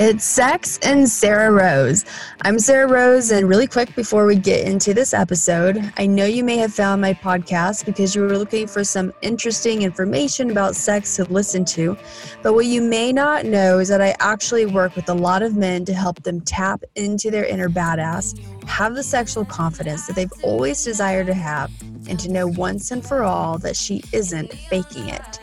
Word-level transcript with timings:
It's 0.00 0.24
Sex 0.24 0.78
and 0.82 1.06
Sarrah 1.06 1.50
Rose. 1.50 2.04
I'm 2.42 2.56
Sarrah 2.56 2.88
Rose, 2.88 3.30
and 3.30 3.48
really 3.48 3.66
quick 3.66 3.94
before 3.96 4.26
we 4.26 4.36
get 4.36 4.66
into 4.66 4.92
this 4.94 5.14
episode, 5.14 5.92
I 5.96 6.06
know 6.06 6.24
you 6.24 6.44
may 6.44 6.56
have 6.58 6.72
found 6.72 7.00
my 7.00 7.14
podcast 7.14 7.86
because 7.86 8.14
you 8.14 8.22
were 8.22 8.36
looking 8.36 8.66
for 8.66 8.84
some 8.84 9.12
interesting 9.22 9.82
information 9.82 10.50
about 10.50 10.76
sex 10.76 11.16
to 11.16 11.24
listen 11.24 11.64
to. 11.66 11.96
But 12.42 12.52
what 12.52 12.66
you 12.66 12.82
may 12.82 13.12
not 13.12 13.44
know 13.44 13.78
is 13.78 13.88
that 13.88 14.00
I 14.00 14.14
actually 14.20 14.66
work 14.66 14.94
with 14.94 15.08
a 15.08 15.14
lot 15.14 15.42
of 15.42 15.56
men 15.56 15.84
to 15.86 15.94
help 15.94 16.22
them 16.22 16.42
tap 16.42 16.84
into 16.94 17.30
their 17.30 17.44
inner 17.44 17.68
badass, 17.68 18.38
have 18.68 18.94
the 18.94 19.02
sexual 19.02 19.44
confidence 19.44 20.06
that 20.06 20.14
they've 20.14 20.32
always 20.42 20.84
desired 20.84 21.26
to 21.26 21.34
have, 21.34 21.72
and 22.08 22.20
to 22.20 22.30
know 22.30 22.46
once 22.46 22.90
and 22.90 23.04
for 23.04 23.24
all 23.24 23.58
that 23.58 23.76
she 23.76 24.02
isn't 24.12 24.52
faking 24.52 25.08
it. 25.08 25.40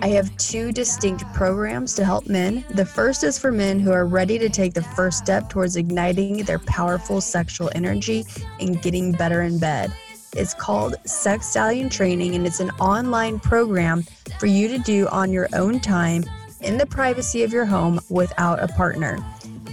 I 0.00 0.08
have 0.08 0.36
two 0.36 0.70
distinct 0.70 1.24
programs 1.34 1.94
to 1.94 2.04
help 2.04 2.28
men. 2.28 2.64
The 2.70 2.86
first 2.86 3.24
is 3.24 3.36
for 3.36 3.50
men 3.50 3.80
who 3.80 3.90
are 3.90 4.06
ready 4.06 4.38
to 4.38 4.48
take 4.48 4.72
the 4.72 4.82
first 4.82 5.18
step 5.18 5.48
towards 5.48 5.74
igniting 5.74 6.44
their 6.44 6.60
powerful 6.60 7.20
sexual 7.20 7.70
energy 7.74 8.24
and 8.60 8.80
getting 8.80 9.10
better 9.10 9.42
in 9.42 9.58
bed. 9.58 9.92
It's 10.36 10.54
called 10.54 10.94
Sex 11.04 11.48
Stallion 11.48 11.88
Training, 11.88 12.36
and 12.36 12.46
it's 12.46 12.60
an 12.60 12.70
online 12.78 13.40
program 13.40 14.04
for 14.38 14.46
you 14.46 14.68
to 14.68 14.78
do 14.78 15.08
on 15.08 15.32
your 15.32 15.48
own 15.52 15.80
time 15.80 16.24
in 16.60 16.78
the 16.78 16.86
privacy 16.86 17.42
of 17.42 17.52
your 17.52 17.64
home 17.64 17.98
without 18.08 18.62
a 18.62 18.68
partner. 18.68 19.18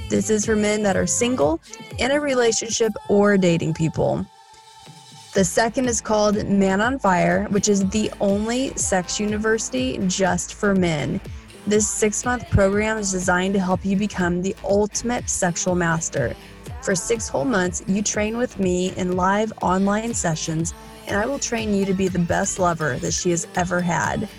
This 0.09 0.29
is 0.31 0.45
for 0.45 0.55
men 0.55 0.81
that 0.83 0.95
are 0.95 1.07
single, 1.07 1.59
in 1.99 2.11
a 2.11 2.19
relationship, 2.19 2.93
or 3.09 3.37
dating 3.37 3.75
people. 3.75 4.25
The 5.35 5.43
second 5.43 5.89
is 5.89 5.99
called 5.99 6.47
Man 6.47 6.79
on 6.79 6.97
Fire, 6.97 7.43
which 7.49 7.67
is 7.67 7.85
the 7.89 8.09
only 8.21 8.73
sex 8.77 9.19
university 9.19 9.99
just 10.07 10.53
for 10.53 10.73
men. 10.73 11.19
This 11.67 11.89
six 11.89 12.23
month 12.23 12.49
program 12.49 12.97
is 12.97 13.11
designed 13.11 13.53
to 13.55 13.59
help 13.59 13.83
you 13.83 13.97
become 13.97 14.41
the 14.41 14.55
ultimate 14.63 15.29
sexual 15.29 15.75
master. 15.75 16.37
For 16.81 16.95
six 16.95 17.27
whole 17.27 17.43
months, 17.43 17.83
you 17.85 18.01
train 18.01 18.37
with 18.37 18.57
me 18.59 18.95
in 18.95 19.17
live 19.17 19.51
online 19.61 20.13
sessions, 20.13 20.73
and 21.05 21.17
I 21.17 21.25
will 21.25 21.37
train 21.37 21.73
you 21.73 21.83
to 21.83 21.93
be 21.93 22.07
the 22.07 22.17
best 22.17 22.57
lover 22.57 22.95
that 22.99 23.13
she 23.13 23.31
has 23.31 23.45
ever 23.55 23.81
had. 23.81 24.29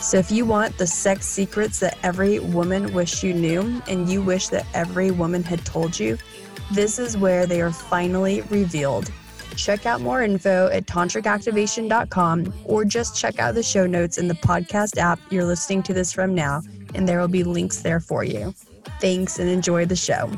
So, 0.00 0.18
if 0.18 0.32
you 0.32 0.44
want 0.44 0.76
the 0.78 0.86
sex 0.86 1.26
secrets 1.26 1.78
that 1.78 1.96
every 2.02 2.40
woman 2.40 2.92
wished 2.92 3.22
you 3.22 3.34
knew, 3.34 3.80
and 3.86 4.08
you 4.08 4.20
wish 4.20 4.48
that 4.48 4.66
every 4.74 5.12
woman 5.12 5.44
had 5.44 5.64
told 5.64 5.96
you, 5.96 6.18
this 6.72 6.98
is 6.98 7.16
where 7.16 7.46
they 7.46 7.60
are 7.60 7.70
finally 7.70 8.40
revealed. 8.50 9.12
Check 9.60 9.84
out 9.84 10.00
more 10.00 10.22
info 10.22 10.68
at 10.68 10.86
tantricactivation.com 10.86 12.54
or 12.64 12.86
just 12.86 13.14
check 13.14 13.38
out 13.38 13.54
the 13.54 13.62
show 13.62 13.86
notes 13.86 14.16
in 14.16 14.26
the 14.26 14.34
podcast 14.34 14.96
app 14.96 15.20
you're 15.28 15.44
listening 15.44 15.82
to 15.82 15.92
this 15.92 16.14
from 16.14 16.34
now, 16.34 16.62
and 16.94 17.06
there 17.06 17.20
will 17.20 17.28
be 17.28 17.44
links 17.44 17.82
there 17.82 18.00
for 18.00 18.24
you. 18.24 18.54
Thanks 19.02 19.38
and 19.38 19.50
enjoy 19.50 19.84
the 19.84 19.96
show. 19.96 20.32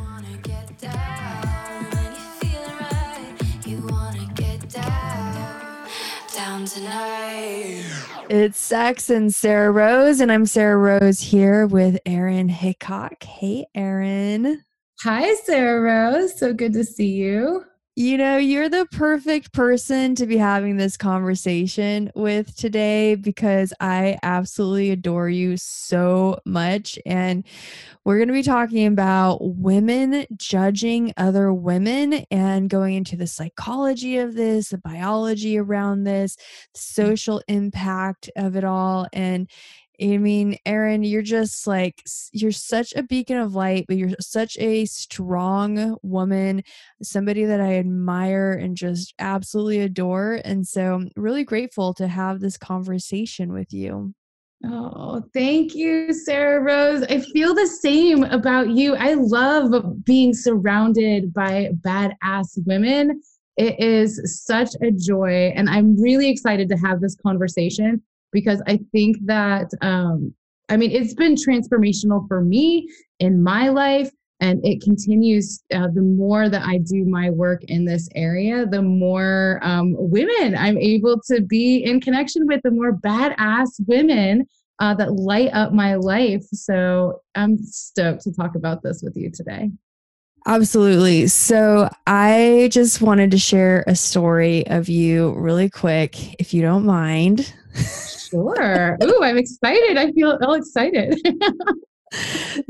It's 8.29 8.59
Sex 8.59 9.09
and 9.09 9.31
Sarrah 9.31 9.73
Rose, 9.73 10.20
and 10.20 10.33
I'm 10.33 10.47
Sarrah 10.47 11.01
Rose 11.01 11.20
here 11.20 11.69
with 11.69 11.97
Erin 12.05 12.48
Hickok. 12.48 13.23
Hey, 13.23 13.67
Erin. 13.73 14.64
Hi, 15.05 15.33
Sarrah 15.47 15.81
Rose. 15.81 16.36
So 16.36 16.53
good 16.53 16.73
to 16.73 16.83
see 16.83 17.12
you. 17.12 17.67
You 17.95 18.17
know, 18.17 18.39
you're 18.39 18.71
the 18.71 18.87
perfect 18.91 19.53
person 19.53 20.15
to 20.15 20.25
be 20.25 20.39
having 20.39 20.79
this 20.79 20.97
conversation 20.97 22.11
with 22.15 22.57
today 22.57 23.17
because 23.17 23.75
I 23.81 24.19
absolutely 24.23 24.93
adore 24.93 25.29
you 25.29 25.59
so 25.59 26.41
much. 26.47 26.98
And 27.05 27.45
we're 28.07 28.17
going 28.17 28.29
to 28.29 28.35
be 28.35 28.43
talking 28.43 28.87
about 28.87 29.41
women 29.43 30.25
judging 30.39 31.13
other 31.19 31.53
women 31.53 32.25
and 32.31 32.70
going 32.70 32.95
into 32.95 33.14
the 33.14 33.27
psychology 33.27 34.17
of 34.17 34.36
this, 34.36 34.70
the 34.70 34.79
biology 34.79 35.58
around 35.58 36.05
this, 36.05 36.36
the 36.73 36.79
mm. 36.79 36.83
social 36.83 37.42
impact 37.47 38.31
of 38.36 38.57
it 38.57 38.64
all. 38.64 39.07
And 39.13 39.51
I 40.01 40.17
mean, 40.17 40.57
Erin, 40.64 41.05
you're 41.05 41.23
just 41.23 41.67
like, 41.67 42.03
you're 42.33 42.53
such 42.53 42.92
a 42.95 43.03
beacon 43.03 43.39
of 43.39 43.55
light, 43.55 43.85
but 43.86 43.97
you're 43.97 44.11
such 44.20 44.57
a 44.58 44.85
strong 44.86 45.97
woman, 46.03 46.63
somebody 47.03 47.45
that 47.45 47.61
I 47.61 47.75
admire 47.79 48.52
and 48.52 48.77
just 48.77 49.14
absolutely 49.19 49.81
adore. 49.81 50.41
And 50.45 50.67
so 50.67 51.05
really 51.17 51.45
grateful 51.45 51.95
to 51.95 52.08
have 52.08 52.41
this 52.41 52.57
conversation 52.57 53.52
with 53.52 53.73
you. 53.73 54.14
Oh, 54.64 55.23
thank 55.35 55.75
you, 55.75 56.08
Sarrah 56.11 56.64
Rose. 56.64 57.02
I 57.05 57.20
feel 57.20 57.55
the 57.55 57.67
same 57.67 58.23
about 58.25 58.70
you. 58.70 58.95
I 58.95 59.14
love 59.14 60.05
being 60.05 60.33
surrounded 60.33 61.35
by 61.35 61.70
badass 61.81 62.64
women. 62.64 63.20
It 63.57 63.79
is 63.81 64.45
such 64.45 64.70
a 64.81 64.91
joy. 64.92 65.52
And 65.57 65.69
I'm 65.69 66.01
really 66.01 66.31
excited 66.31 66.69
to 66.69 66.77
have 66.77 67.01
this 67.01 67.17
conversation 67.17 68.02
because 68.33 68.63
I 68.67 68.81
think 68.93 69.17
that, 69.27 69.70
um, 69.81 70.35
I 70.69 70.77
mean, 70.77 70.91
it's 70.91 71.15
been 71.15 71.35
transformational 71.35 72.27
for 72.29 72.43
me 72.43 72.89
in 73.20 73.43
my 73.43 73.69
life. 73.69 74.11
And 74.41 74.59
it 74.67 74.83
continues 74.83 75.63
uh, 75.73 75.87
the 75.95 76.03
more 76.03 76.48
that 76.48 76.63
I 76.67 76.79
do 76.79 77.05
my 77.05 77.31
work 77.31 77.63
in 77.69 77.85
this 77.85 78.09
area, 78.17 78.67
the 78.67 78.83
more 78.83 79.61
um, 79.63 79.95
women 79.97 80.57
I'm 80.57 80.77
able 80.79 81.20
to 81.31 81.43
be 81.43 81.77
in 81.77 82.01
connection 82.01 82.48
with, 82.48 82.61
the 82.65 82.73
more 82.73 82.93
badass 82.93 83.69
women 83.87 84.45
uh, 84.81 84.95
that 84.95 85.13
light 85.13 85.51
up 85.53 85.73
my 85.73 85.95
life. 85.95 86.43
So 86.53 87.20
I'm 87.37 87.57
stoked 87.59 88.23
to 88.23 88.33
talk 88.33 88.57
about 88.57 88.83
this 88.83 89.01
with 89.01 89.17
you 89.17 89.31
today. 89.31 89.70
Absolutely. 90.45 91.29
So 91.29 91.89
I 92.09 92.69
just 92.73 93.01
wanted 93.01 93.31
to 93.31 93.39
share 93.39 93.85
a 93.87 93.95
story 93.95 94.67
of 94.67 94.89
you 94.89 95.35
really 95.35 95.70
quick, 95.70 96.35
if 96.41 96.53
you 96.53 96.63
don't 96.63 96.85
mind. 96.85 97.55
Sure. 97.74 98.96
Ooh, 99.02 99.20
I'm 99.22 99.36
excited. 99.36 99.96
I 99.96 100.12
feel 100.12 100.38
all 100.42 100.55
excited. 100.55 101.18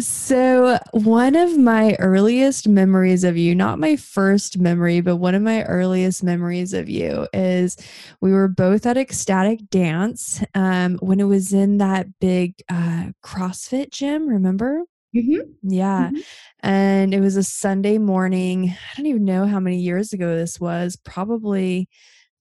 so, 0.00 0.78
one 0.92 1.34
of 1.34 1.58
my 1.58 1.96
earliest 1.98 2.68
memories 2.68 3.24
of 3.24 3.36
you, 3.36 3.54
not 3.54 3.78
my 3.78 3.96
first 3.96 4.58
memory, 4.58 5.00
but 5.00 5.16
one 5.16 5.34
of 5.34 5.42
my 5.42 5.64
earliest 5.64 6.22
memories 6.22 6.72
of 6.72 6.88
you 6.88 7.26
is 7.32 7.76
we 8.20 8.32
were 8.32 8.48
both 8.48 8.86
at 8.86 8.96
Ecstatic 8.96 9.68
Dance 9.70 10.42
um, 10.54 10.98
when 10.98 11.20
it 11.20 11.24
was 11.24 11.52
in 11.52 11.78
that 11.78 12.06
big 12.20 12.54
uh, 12.68 13.06
CrossFit 13.24 13.90
gym, 13.90 14.28
remember? 14.28 14.82
Mm-hmm. 15.14 15.70
Yeah. 15.70 16.08
Mm-hmm. 16.08 16.20
And 16.60 17.14
it 17.14 17.20
was 17.20 17.36
a 17.36 17.42
Sunday 17.42 17.98
morning. 17.98 18.70
I 18.70 18.96
don't 18.96 19.06
even 19.06 19.24
know 19.24 19.46
how 19.46 19.60
many 19.60 19.78
years 19.78 20.12
ago 20.12 20.36
this 20.36 20.58
was, 20.60 20.96
probably 20.96 21.88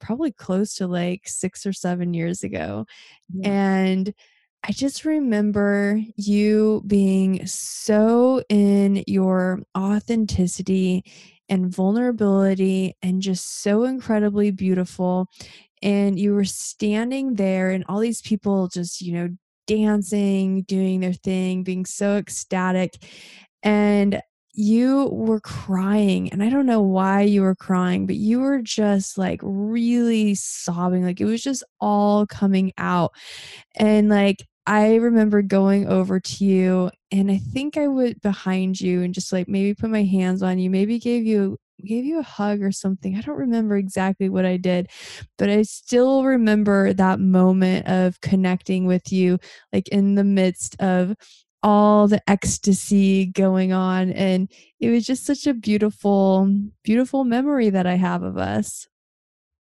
probably 0.02 0.32
close 0.32 0.76
to 0.76 0.88
like 0.88 1.22
six 1.26 1.66
or 1.66 1.72
seven 1.72 2.14
years 2.14 2.44
ago. 2.44 2.86
Yeah. 3.34 3.50
And 3.50 4.14
I 4.64 4.74
just 4.74 5.06
remember 5.06 6.00
you 6.18 6.84
being 6.86 7.46
so 7.48 8.44
in 8.50 9.04
your 9.08 9.62
authenticity 9.78 11.04
and 11.50 11.74
vulnerability 11.74 12.96
and 13.02 13.22
just 13.22 13.62
so 13.64 13.84
incredibly 13.84 14.52
beautiful. 14.52 15.28
And 15.82 16.20
you 16.20 16.34
were 16.36 16.46
standing 16.46 17.34
there, 17.34 17.72
and 17.72 17.84
all 17.90 18.00
these 18.00 18.22
people 18.22 18.68
just, 18.68 19.02
you 19.02 19.14
know, 19.14 19.30
dancing, 19.66 20.62
doing 20.64 21.00
their 21.00 21.14
thing, 21.14 21.64
being 21.64 21.86
so 21.86 22.18
ecstatic. 22.18 23.04
And 23.64 24.22
you 24.54 25.08
were 25.12 25.40
crying 25.40 26.32
and 26.32 26.44
i 26.44 26.50
don't 26.50 26.66
know 26.66 26.82
why 26.82 27.22
you 27.22 27.42
were 27.42 27.56
crying 27.56 28.06
but 28.06 28.16
you 28.16 28.40
were 28.40 28.62
just 28.62 29.18
like 29.18 29.40
really 29.44 30.36
sobbing 30.36 31.04
like 31.04 31.22
it 31.22 31.26
was 31.26 31.42
just 31.42 31.64
all 31.80 32.26
coming 32.26 32.74
out 32.78 33.14
and 33.76 34.10
like 34.10 34.46
i 34.68 34.96
remember 34.96 35.42
going 35.42 35.88
over 35.88 36.20
to 36.20 36.46
you 36.46 36.92
and 37.12 37.32
i 37.32 37.38
think 37.38 37.78
i 37.78 37.88
went 37.88 38.22
behind 38.22 38.80
you 38.80 39.02
and 39.04 39.14
just 39.14 39.32
like 39.32 39.48
maybe 39.48 39.74
put 39.74 39.90
my 39.90 40.04
hands 40.04 40.44
on 40.44 40.60
you 40.60 40.70
maybe 40.70 41.00
gave 41.00 41.26
you 41.26 41.58
gave 41.86 42.06
you 42.06 42.20
a 42.20 42.24
hug 42.24 42.62
or 42.62 42.72
something 42.72 43.18
i 43.18 43.22
don't 43.22 43.38
remember 43.38 43.76
exactly 43.76 44.30
what 44.30 44.46
i 44.46 44.58
did 44.58 44.88
but 45.38 45.50
i 45.50 45.62
still 45.64 46.24
remember 46.24 46.94
that 46.94 47.20
moment 47.20 47.88
of 47.88 48.20
connecting 48.22 48.86
with 48.86 49.12
you 49.12 49.40
like 49.74 49.88
in 49.88 50.16
the 50.16 50.24
midst 50.24 50.80
of 50.80 51.16
all 51.64 52.08
the 52.08 52.22
ecstasy 52.30 53.26
going 53.28 53.72
on. 53.74 54.12
And 54.12 54.52
it 54.80 54.90
was 54.90 55.06
just 55.06 55.26
such 55.26 55.48
a 55.48 55.54
beautiful, 55.54 56.50
beautiful 56.84 57.24
memory 57.24 57.70
that 57.70 57.86
I 57.86 57.96
have 57.96 58.24
of 58.24 58.38
us. 58.38 58.88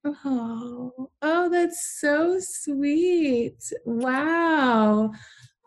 Oh, 0.06 1.10
oh, 1.22 1.50
that's 1.50 2.00
so 2.00 2.38
sweet. 2.40 3.72
Wow. 3.86 5.12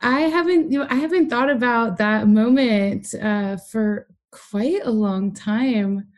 I 0.02 0.20
haven't, 0.22 0.70
you 0.70 0.80
know, 0.80 0.86
I 0.90 0.96
haven't 0.96 1.30
thought 1.30 1.48
about 1.48 1.96
that 1.98 2.28
moment 2.28 3.14
uh, 3.14 3.56
for 3.56 4.08
quite 4.30 4.82
a 4.84 4.90
long 4.90 5.32
time. 5.32 6.08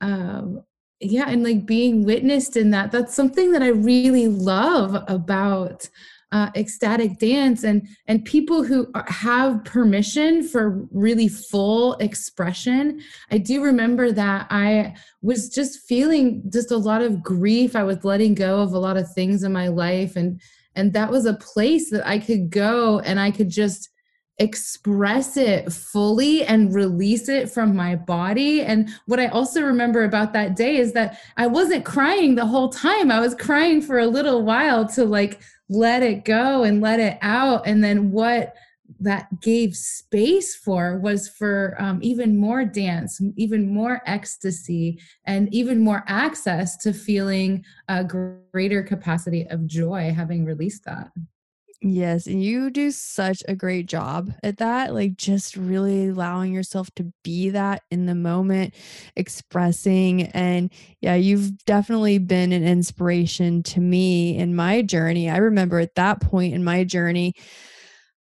Um, 0.00 0.62
yeah, 1.00 1.28
and 1.28 1.42
like 1.42 1.66
being 1.66 2.04
witnessed 2.04 2.56
in 2.56 2.70
that. 2.70 2.90
That's 2.90 3.14
something 3.14 3.52
that 3.52 3.62
I 3.62 3.68
really 3.68 4.28
love 4.28 5.04
about 5.08 5.88
uh, 6.32 6.50
ecstatic 6.54 7.18
dance. 7.18 7.64
And 7.64 7.86
and 8.06 8.24
people 8.24 8.64
who 8.64 8.88
are, 8.94 9.06
have 9.08 9.64
permission 9.64 10.46
for 10.46 10.86
really 10.90 11.28
full 11.28 11.94
expression 11.94 13.00
i 13.30 13.38
do 13.38 13.62
remember 13.62 14.12
that 14.12 14.46
i 14.50 14.94
was 15.26 15.48
just 15.48 15.80
feeling 15.88 16.42
just 16.52 16.70
a 16.70 16.76
lot 16.76 17.02
of 17.02 17.22
grief. 17.22 17.74
I 17.74 17.82
was 17.82 18.04
letting 18.04 18.34
go 18.34 18.60
of 18.60 18.72
a 18.72 18.78
lot 18.78 18.96
of 18.96 19.12
things 19.12 19.42
in 19.42 19.52
my 19.52 19.68
life. 19.68 20.14
And 20.14 20.40
and 20.76 20.92
that 20.92 21.10
was 21.10 21.26
a 21.26 21.34
place 21.34 21.90
that 21.90 22.06
i 22.06 22.18
could 22.18 22.50
go 22.50 23.00
and 23.00 23.18
i 23.18 23.30
could 23.30 23.48
just 23.48 23.88
express 24.38 25.36
it 25.36 25.72
fully 25.72 26.44
and 26.44 26.74
release 26.74 27.28
it 27.28 27.50
from 27.50 27.74
my 27.74 27.96
body. 27.96 28.62
And 28.62 28.90
what 29.06 29.20
I 29.20 29.28
also 29.28 29.62
remember 29.62 30.04
about 30.04 30.32
that 30.34 30.56
day 30.56 30.76
is 30.76 30.92
that 30.92 31.18
I 31.36 31.46
wasn't 31.46 31.84
crying 31.84 32.34
the 32.34 32.46
whole 32.46 32.68
time. 32.68 33.10
I 33.10 33.20
was 33.20 33.34
crying 33.34 33.80
for 33.80 33.98
a 33.98 34.06
little 34.06 34.42
while 34.42 34.86
to 34.90 35.04
like 35.04 35.40
let 35.68 36.02
it 36.02 36.24
go 36.24 36.64
and 36.64 36.80
let 36.80 37.00
it 37.00 37.18
out. 37.22 37.66
And 37.66 37.82
then 37.82 38.10
what 38.10 38.54
that 39.00 39.40
gave 39.40 39.74
space 39.74 40.54
for 40.54 40.98
was 40.98 41.28
for 41.28 41.74
um, 41.78 41.98
even 42.02 42.36
more 42.36 42.64
dance, 42.64 43.20
even 43.36 43.72
more 43.72 44.00
ecstasy, 44.06 45.00
and 45.24 45.52
even 45.52 45.80
more 45.80 46.04
access 46.06 46.76
to 46.78 46.92
feeling 46.92 47.64
a 47.88 48.04
greater 48.04 48.82
capacity 48.82 49.46
of 49.48 49.66
joy 49.66 50.12
having 50.14 50.44
released 50.44 50.84
that. 50.84 51.10
Yes, 51.82 52.26
and 52.26 52.42
you 52.42 52.70
do 52.70 52.90
such 52.90 53.42
a 53.46 53.54
great 53.54 53.86
job 53.86 54.32
at 54.42 54.56
that, 54.58 54.94
like 54.94 55.16
just 55.16 55.56
really 55.56 56.08
allowing 56.08 56.52
yourself 56.52 56.90
to 56.96 57.12
be 57.22 57.50
that 57.50 57.82
in 57.90 58.06
the 58.06 58.14
moment, 58.14 58.74
expressing. 59.14 60.22
And 60.28 60.72
yeah, 61.02 61.16
you've 61.16 61.64
definitely 61.66 62.16
been 62.18 62.52
an 62.52 62.64
inspiration 62.66 63.62
to 63.64 63.80
me 63.80 64.38
in 64.38 64.56
my 64.56 64.80
journey. 64.80 65.28
I 65.28 65.36
remember 65.36 65.78
at 65.78 65.94
that 65.96 66.20
point 66.22 66.54
in 66.54 66.64
my 66.64 66.82
journey, 66.82 67.34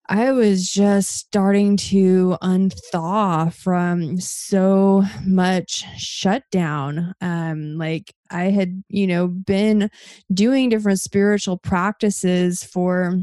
I 0.08 0.32
was 0.32 0.68
just 0.68 1.12
starting 1.14 1.76
to 1.76 2.36
unthaw 2.42 3.52
from 3.54 4.18
so 4.18 5.04
much 5.24 5.84
shutdown. 5.98 7.14
Um, 7.20 7.78
like 7.78 8.12
I 8.28 8.44
had, 8.50 8.82
you 8.88 9.06
know, 9.06 9.28
been 9.28 9.88
doing 10.34 10.68
different 10.68 10.98
spiritual 10.98 11.58
practices 11.58 12.64
for 12.64 13.18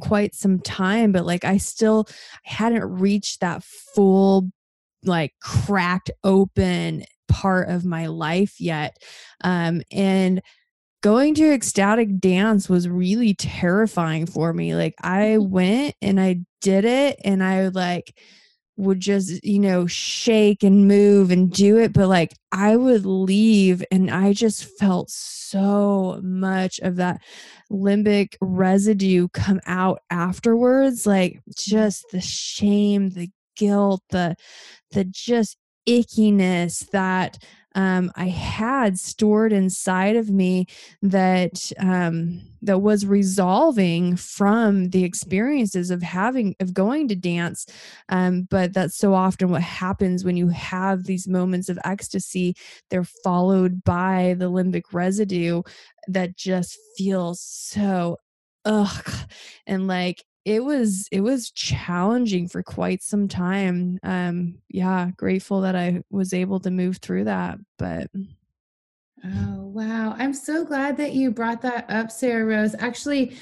quite 0.00 0.34
some 0.34 0.58
time 0.60 1.12
but 1.12 1.24
like 1.24 1.44
i 1.44 1.56
still 1.56 2.06
hadn't 2.42 2.84
reached 2.84 3.40
that 3.40 3.62
full 3.62 4.50
like 5.04 5.32
cracked 5.40 6.10
open 6.24 7.04
part 7.28 7.68
of 7.68 7.84
my 7.84 8.06
life 8.06 8.60
yet 8.60 8.96
um 9.42 9.82
and 9.92 10.42
going 11.02 11.34
to 11.34 11.52
ecstatic 11.52 12.18
dance 12.18 12.68
was 12.68 12.88
really 12.88 13.34
terrifying 13.34 14.26
for 14.26 14.52
me 14.52 14.74
like 14.74 14.94
i 15.02 15.36
mm-hmm. 15.38 15.50
went 15.50 15.94
and 16.02 16.20
i 16.20 16.36
did 16.60 16.84
it 16.84 17.18
and 17.24 17.42
i 17.42 17.68
like 17.68 18.18
would 18.76 19.00
just 19.00 19.44
you 19.44 19.58
know 19.58 19.86
shake 19.86 20.62
and 20.62 20.88
move 20.88 21.30
and 21.30 21.52
do 21.52 21.78
it 21.78 21.92
but 21.92 22.08
like 22.08 22.34
i 22.50 22.76
would 22.76 23.06
leave 23.06 23.84
and 23.90 24.10
i 24.10 24.32
just 24.32 24.64
felt 24.78 25.08
so 25.10 26.20
much 26.22 26.80
of 26.80 26.96
that 26.96 27.20
limbic 27.70 28.34
residue 28.40 29.28
come 29.32 29.60
out 29.66 30.00
afterwards 30.10 31.06
like 31.06 31.40
just 31.56 32.04
the 32.10 32.20
shame 32.20 33.10
the 33.10 33.30
guilt 33.56 34.02
the 34.10 34.34
the 34.90 35.04
just 35.04 35.56
ickiness 35.88 36.88
that 36.90 37.38
um, 37.74 38.12
I 38.14 38.28
had 38.28 38.98
stored 38.98 39.52
inside 39.52 40.16
of 40.16 40.30
me 40.30 40.66
that 41.02 41.72
um, 41.78 42.42
that 42.62 42.78
was 42.78 43.04
resolving 43.04 44.16
from 44.16 44.90
the 44.90 45.04
experiences 45.04 45.90
of 45.90 46.02
having 46.02 46.54
of 46.60 46.72
going 46.72 47.08
to 47.08 47.16
dance. 47.16 47.66
Um, 48.08 48.46
but 48.50 48.72
that's 48.72 48.96
so 48.96 49.14
often 49.14 49.50
what 49.50 49.62
happens 49.62 50.24
when 50.24 50.36
you 50.36 50.48
have 50.48 51.04
these 51.04 51.28
moments 51.28 51.68
of 51.68 51.78
ecstasy. 51.84 52.54
They're 52.90 53.04
followed 53.04 53.84
by 53.84 54.34
the 54.38 54.50
limbic 54.50 54.92
residue 54.92 55.62
that 56.08 56.36
just 56.36 56.78
feels 56.96 57.40
so 57.40 58.18
ugh 58.64 59.04
and 59.66 59.86
like 59.86 60.24
it 60.44 60.62
was 60.62 61.08
it 61.10 61.20
was 61.20 61.50
challenging 61.50 62.48
for 62.48 62.62
quite 62.62 63.02
some 63.02 63.28
time 63.28 63.98
um 64.02 64.56
yeah 64.68 65.10
grateful 65.16 65.62
that 65.62 65.74
i 65.74 66.02
was 66.10 66.32
able 66.32 66.60
to 66.60 66.70
move 66.70 66.98
through 66.98 67.24
that 67.24 67.58
but 67.78 68.08
oh 69.24 69.64
wow. 69.74 70.14
I'm 70.18 70.32
so 70.32 70.64
glad 70.64 70.96
that 70.98 71.12
you 71.12 71.30
brought 71.30 71.62
that 71.62 71.90
up 71.90 72.10
sarrah 72.10 72.46
rose. 72.46 72.74
Actually 72.78 73.36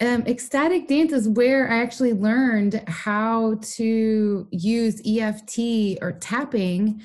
um, 0.00 0.24
ecstatic 0.26 0.88
dance 0.88 1.12
is 1.12 1.26
where 1.28 1.70
I 1.70 1.80
actually 1.80 2.12
learned 2.12 2.82
how 2.86 3.58
to 3.62 4.46
use 4.50 5.00
EFT 5.06 5.98
or 6.02 6.12
tapping 6.20 7.00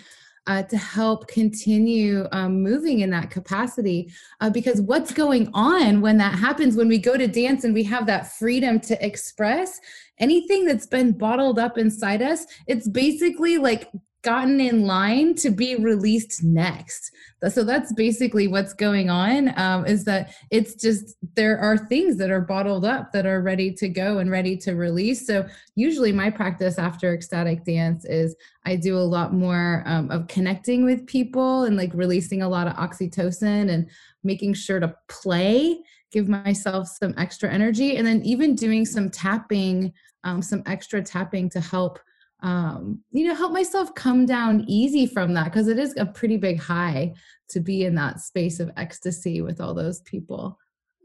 uh, 0.47 0.63
to 0.63 0.77
help 0.77 1.27
continue 1.27 2.27
um, 2.31 2.61
moving 2.61 2.99
in 2.99 3.09
that 3.09 3.29
capacity. 3.29 4.11
Uh, 4.41 4.49
because 4.49 4.81
what's 4.81 5.11
going 5.13 5.49
on 5.53 6.01
when 6.01 6.17
that 6.17 6.35
happens, 6.35 6.75
when 6.75 6.87
we 6.87 6.97
go 6.97 7.17
to 7.17 7.27
dance 7.27 7.63
and 7.63 7.73
we 7.73 7.83
have 7.83 8.05
that 8.05 8.31
freedom 8.33 8.79
to 8.79 9.05
express 9.05 9.79
anything 10.19 10.65
that's 10.65 10.87
been 10.87 11.11
bottled 11.11 11.59
up 11.59 11.77
inside 11.77 12.21
us, 12.21 12.45
it's 12.67 12.87
basically 12.87 13.57
like 13.57 13.89
gotten 14.25 14.59
in 14.59 14.87
line 14.87 15.35
to 15.35 15.51
be 15.51 15.75
released 15.75 16.43
next. 16.43 17.11
So 17.47 17.63
that's 17.63 17.93
basically 17.93 18.47
what's 18.47 18.73
going 18.73 19.11
on. 19.11 19.57
Um, 19.57 19.85
is 19.85 20.03
that 20.05 20.33
it's 20.49 20.73
just 20.73 21.15
there 21.35 21.59
are 21.59 21.77
things 21.77 22.17
that 22.17 22.31
are 22.31 22.41
bottled 22.41 22.85
up 22.85 23.13
that 23.13 23.27
are 23.27 23.43
ready 23.43 23.71
to 23.73 23.87
go 23.87 24.17
and 24.17 24.31
ready 24.31 24.57
to 24.57 24.73
release. 24.73 25.27
So 25.27 25.47
usually 25.75 26.11
my 26.11 26.31
practice 26.31 26.79
after 26.79 27.13
ecstatic 27.13 27.63
dance 27.65 28.03
is 28.05 28.35
I 28.65 28.77
do 28.77 28.97
a 28.97 28.99
lot 29.15 29.31
more 29.31 29.83
um, 29.85 30.09
of 30.09 30.27
connecting 30.27 30.85
with 30.85 31.05
people 31.05 31.65
and 31.65 31.77
like 31.77 31.91
releasing 31.93 32.41
a 32.41 32.49
lot 32.49 32.65
of 32.67 32.73
oxytocin 32.73 33.69
and 33.69 33.87
making 34.23 34.55
sure 34.55 34.79
to 34.79 34.95
play, 35.07 35.77
give 36.11 36.27
myself 36.27 36.87
some 36.87 37.13
extra 37.15 37.51
energy, 37.51 37.97
and 37.97 38.07
then 38.07 38.23
even 38.23 38.55
doing 38.55 38.85
some 38.85 39.11
tapping, 39.11 39.93
um, 40.23 40.41
some 40.41 40.63
extra 40.65 41.03
tapping 41.03 41.47
to 41.51 41.59
help 41.59 41.99
um, 42.45 42.99
you 43.11 43.27
know, 43.27 43.33
help 43.33 43.51
myself 43.51 43.95
come 43.95 44.27
down 44.27 44.65
easy 44.67 45.07
from 45.07 45.33
that 45.33 45.45
because 45.45 45.67
it 45.67 45.79
is 45.79 45.95
a 45.97 46.05
pretty 46.05 46.37
big 46.37 46.59
high 46.59 47.15
to 47.49 47.59
be 47.59 47.85
in 47.85 47.95
that 47.95 48.19
space 48.19 48.59
of 48.59 48.69
ecstasy 48.77 49.41
with 49.41 49.59
all 49.59 49.73
those 49.73 50.01
people. 50.01 50.59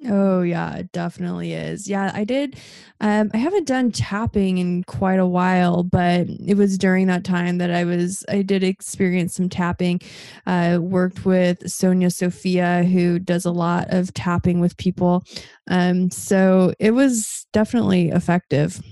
Oh 0.07 0.43
yeah, 0.43 0.77
it 0.77 0.93
definitely 0.93 1.55
is. 1.55 1.89
Yeah, 1.89 2.11
I 2.15 2.25
did. 2.25 2.59
Um, 3.01 3.31
I 3.33 3.39
haven't 3.39 3.67
done 3.67 3.91
tapping 3.91 4.59
in 4.59 4.85
quite 4.85 5.19
a 5.19 5.27
while, 5.27 5.83
but 5.83 6.27
it 6.47 6.59
was 6.59 6.77
during 6.77 7.07
that 7.07 7.25
time 7.25 7.57
that 7.59 7.71
I 7.71 7.85
was. 7.85 8.23
I 8.29 8.43
did 8.43 8.63
experience 8.63 9.35
some 9.35 9.49
tapping. 9.49 10.01
I 10.45 10.73
uh, 10.73 10.81
worked 10.81 11.25
with 11.25 11.71
Sonia 11.71 12.11
Sophia, 12.11 12.85
who 12.85 13.19
does 13.19 13.47
a 13.47 13.51
lot 13.51 13.87
of 13.91 14.13
tapping 14.13 14.61
with 14.61 14.77
people. 14.77 15.25
Um, 15.71 16.11
so 16.11 16.75
it 16.79 16.91
was 16.91 17.47
definitely 17.53 18.11
effective. 18.11 18.83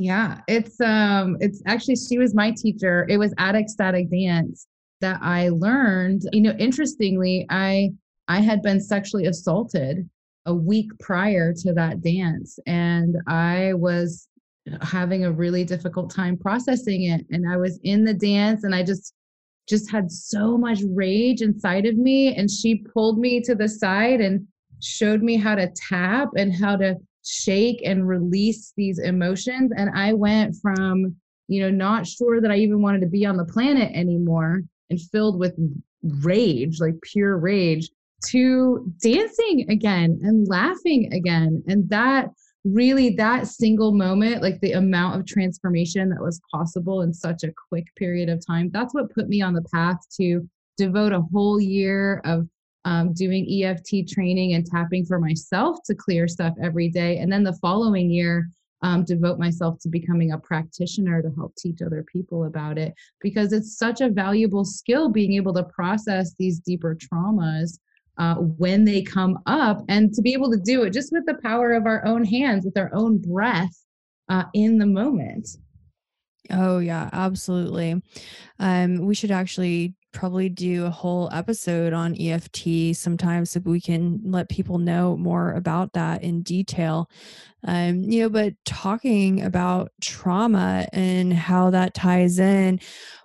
Yeah, 0.00 0.40
it's 0.48 0.80
um 0.80 1.36
it's 1.40 1.62
actually 1.66 1.96
she 1.96 2.18
was 2.18 2.34
my 2.34 2.52
teacher. 2.52 3.06
It 3.08 3.18
was 3.18 3.34
at 3.38 3.54
ecstatic 3.54 4.10
dance 4.10 4.66
that 5.02 5.20
I 5.22 5.50
learned. 5.50 6.22
You 6.32 6.40
know, 6.40 6.56
interestingly, 6.58 7.46
I 7.50 7.90
I 8.26 8.40
had 8.40 8.62
been 8.62 8.80
sexually 8.80 9.26
assaulted 9.26 10.08
a 10.46 10.54
week 10.54 10.90
prior 11.00 11.52
to 11.52 11.74
that 11.74 12.00
dance 12.00 12.58
and 12.66 13.16
I 13.26 13.74
was 13.74 14.26
having 14.80 15.24
a 15.24 15.32
really 15.32 15.64
difficult 15.64 16.14
time 16.14 16.38
processing 16.38 17.04
it 17.04 17.26
and 17.30 17.46
I 17.46 17.58
was 17.58 17.78
in 17.82 18.04
the 18.04 18.14
dance 18.14 18.64
and 18.64 18.74
I 18.74 18.82
just 18.82 19.12
just 19.68 19.90
had 19.90 20.10
so 20.10 20.56
much 20.56 20.80
rage 20.94 21.42
inside 21.42 21.84
of 21.84 21.96
me 21.96 22.34
and 22.34 22.50
she 22.50 22.76
pulled 22.94 23.18
me 23.18 23.42
to 23.42 23.54
the 23.54 23.68
side 23.68 24.22
and 24.22 24.46
showed 24.80 25.22
me 25.22 25.36
how 25.36 25.54
to 25.54 25.70
tap 25.88 26.30
and 26.36 26.54
how 26.54 26.76
to 26.76 26.96
shake 27.24 27.82
and 27.84 28.06
release 28.06 28.72
these 28.76 28.98
emotions. 28.98 29.72
And 29.76 29.90
I 29.90 30.12
went 30.12 30.56
from, 30.60 31.16
you 31.48 31.62
know, 31.62 31.70
not 31.70 32.06
sure 32.06 32.40
that 32.40 32.50
I 32.50 32.56
even 32.56 32.82
wanted 32.82 33.00
to 33.02 33.06
be 33.06 33.26
on 33.26 33.36
the 33.36 33.44
planet 33.44 33.92
anymore 33.94 34.62
and 34.88 35.00
filled 35.00 35.38
with 35.38 35.54
rage, 36.02 36.80
like 36.80 36.94
pure 37.02 37.38
rage, 37.38 37.88
to 38.28 38.92
dancing 39.02 39.66
again 39.70 40.18
and 40.22 40.46
laughing 40.48 41.12
again. 41.12 41.62
And 41.66 41.88
that 41.90 42.28
really, 42.64 43.10
that 43.16 43.46
single 43.46 43.92
moment, 43.92 44.42
like 44.42 44.60
the 44.60 44.72
amount 44.72 45.18
of 45.18 45.26
transformation 45.26 46.10
that 46.10 46.20
was 46.20 46.40
possible 46.50 47.02
in 47.02 47.12
such 47.14 47.42
a 47.42 47.52
quick 47.68 47.86
period 47.96 48.28
of 48.28 48.44
time, 48.44 48.70
that's 48.72 48.94
what 48.94 49.14
put 49.14 49.28
me 49.28 49.40
on 49.40 49.54
the 49.54 49.64
path 49.72 49.98
to 50.18 50.46
devote 50.76 51.12
a 51.12 51.22
whole 51.32 51.60
year 51.60 52.20
of 52.24 52.46
um, 52.84 53.12
doing 53.12 53.46
EFT 53.62 54.08
training 54.08 54.54
and 54.54 54.66
tapping 54.66 55.04
for 55.04 55.18
myself 55.18 55.78
to 55.84 55.94
clear 55.94 56.26
stuff 56.26 56.54
every 56.62 56.88
day. 56.88 57.18
And 57.18 57.30
then 57.32 57.44
the 57.44 57.58
following 57.60 58.10
year, 58.10 58.48
um, 58.82 59.04
devote 59.04 59.38
myself 59.38 59.78
to 59.80 59.88
becoming 59.88 60.32
a 60.32 60.38
practitioner 60.38 61.22
to 61.22 61.30
help 61.36 61.54
teach 61.56 61.82
other 61.82 62.04
people 62.10 62.44
about 62.44 62.78
it 62.78 62.94
because 63.20 63.52
it's 63.52 63.76
such 63.76 64.00
a 64.00 64.08
valuable 64.08 64.64
skill 64.64 65.10
being 65.10 65.34
able 65.34 65.52
to 65.54 65.64
process 65.64 66.34
these 66.38 66.60
deeper 66.60 66.96
traumas 66.96 67.78
uh, 68.18 68.34
when 68.36 68.84
they 68.84 69.02
come 69.02 69.38
up 69.46 69.82
and 69.88 70.12
to 70.14 70.22
be 70.22 70.32
able 70.32 70.50
to 70.50 70.58
do 70.58 70.82
it 70.82 70.92
just 70.92 71.12
with 71.12 71.24
the 71.26 71.38
power 71.42 71.72
of 71.72 71.86
our 71.86 72.04
own 72.06 72.24
hands, 72.24 72.64
with 72.64 72.76
our 72.76 72.90
own 72.94 73.18
breath 73.18 73.84
uh, 74.28 74.44
in 74.54 74.78
the 74.78 74.86
moment. 74.86 75.48
Oh 76.50 76.78
yeah, 76.78 77.08
absolutely. 77.12 78.02
Um, 78.58 79.06
we 79.06 79.14
should 79.14 79.30
actually 79.30 79.94
probably 80.12 80.48
do 80.48 80.86
a 80.86 80.90
whole 80.90 81.28
episode 81.32 81.92
on 81.92 82.20
EFT 82.20 82.94
sometime 82.94 83.44
so 83.44 83.60
we 83.60 83.80
can 83.80 84.20
let 84.24 84.48
people 84.48 84.78
know 84.78 85.16
more 85.16 85.52
about 85.52 85.92
that 85.92 86.22
in 86.22 86.42
detail. 86.42 87.10
Um, 87.64 88.00
you 88.00 88.22
know, 88.22 88.28
but 88.28 88.54
talking 88.64 89.42
about 89.42 89.92
trauma 90.00 90.86
and 90.92 91.32
how 91.32 91.70
that 91.70 91.94
ties 91.94 92.38
in 92.38 92.80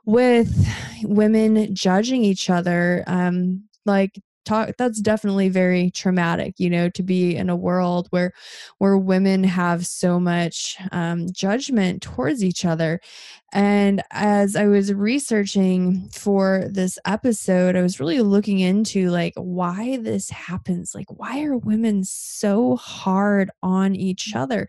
with 0.06 0.68
women 1.04 1.74
judging 1.74 2.24
each 2.24 2.50
other, 2.50 3.04
um, 3.08 3.64
like 3.86 4.20
talk 4.46 4.72
that's 4.78 5.02
definitely 5.02 5.50
very 5.50 5.92
traumatic 5.92 6.56
you 6.58 6.70
know 6.70 6.90
to 6.90 7.04
be 7.04 7.36
in 7.36 7.50
a 7.50 7.56
world 7.56 8.08
where 8.12 8.32
where 8.78 8.98
women 8.98 9.44
have 9.44 9.86
so 9.86 10.20
much 10.20 10.78
um, 10.92 11.28
judgment 11.32 12.02
towards 12.02 12.44
each 12.44 12.66
other. 12.66 13.00
And 13.54 14.04
as 14.12 14.56
i 14.56 14.68
was 14.68 14.94
researching 14.94 16.10
for 16.10 16.66
this 16.70 17.00
episode 17.06 17.76
i 17.76 17.82
was 17.82 18.00
really 18.00 18.20
looking 18.22 18.60
into 18.60 19.10
like 19.12 19.34
why 19.38 19.98
this 19.98 20.30
happens 20.30 20.94
like 20.94 21.08
why 21.10 21.44
are 21.44 21.58
women 21.58 22.04
so 22.04 22.76
hard 22.76 23.50
on 23.64 23.96
each 23.96 24.36
other? 24.36 24.68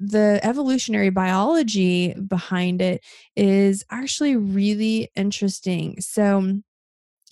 The 0.00 0.40
evolutionary 0.42 1.10
biology 1.10 2.14
behind 2.14 2.80
it 2.82 3.04
is 3.36 3.84
actually 3.90 4.36
really 4.36 5.10
interesting. 5.16 6.00
So 6.00 6.60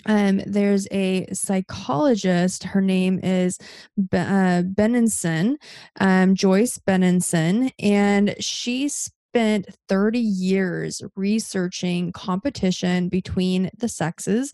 um, 0.07 0.41
there's 0.47 0.87
a 0.91 1.27
psychologist. 1.33 2.65
Her 2.65 2.81
name 2.81 3.21
is 3.23 3.59
Be- 3.97 4.19
uh, 4.19 4.63
Benenson, 4.63 5.57
um, 6.01 6.35
Joyce 6.35 6.79
Benenson, 6.79 7.73
and 7.79 8.35
she 8.41 8.89
spent 8.89 9.67
30 9.89 10.19
years 10.19 11.03
researching 11.15 12.13
competition 12.13 13.09
between 13.09 13.71
the 13.77 13.89
sexes 13.89 14.53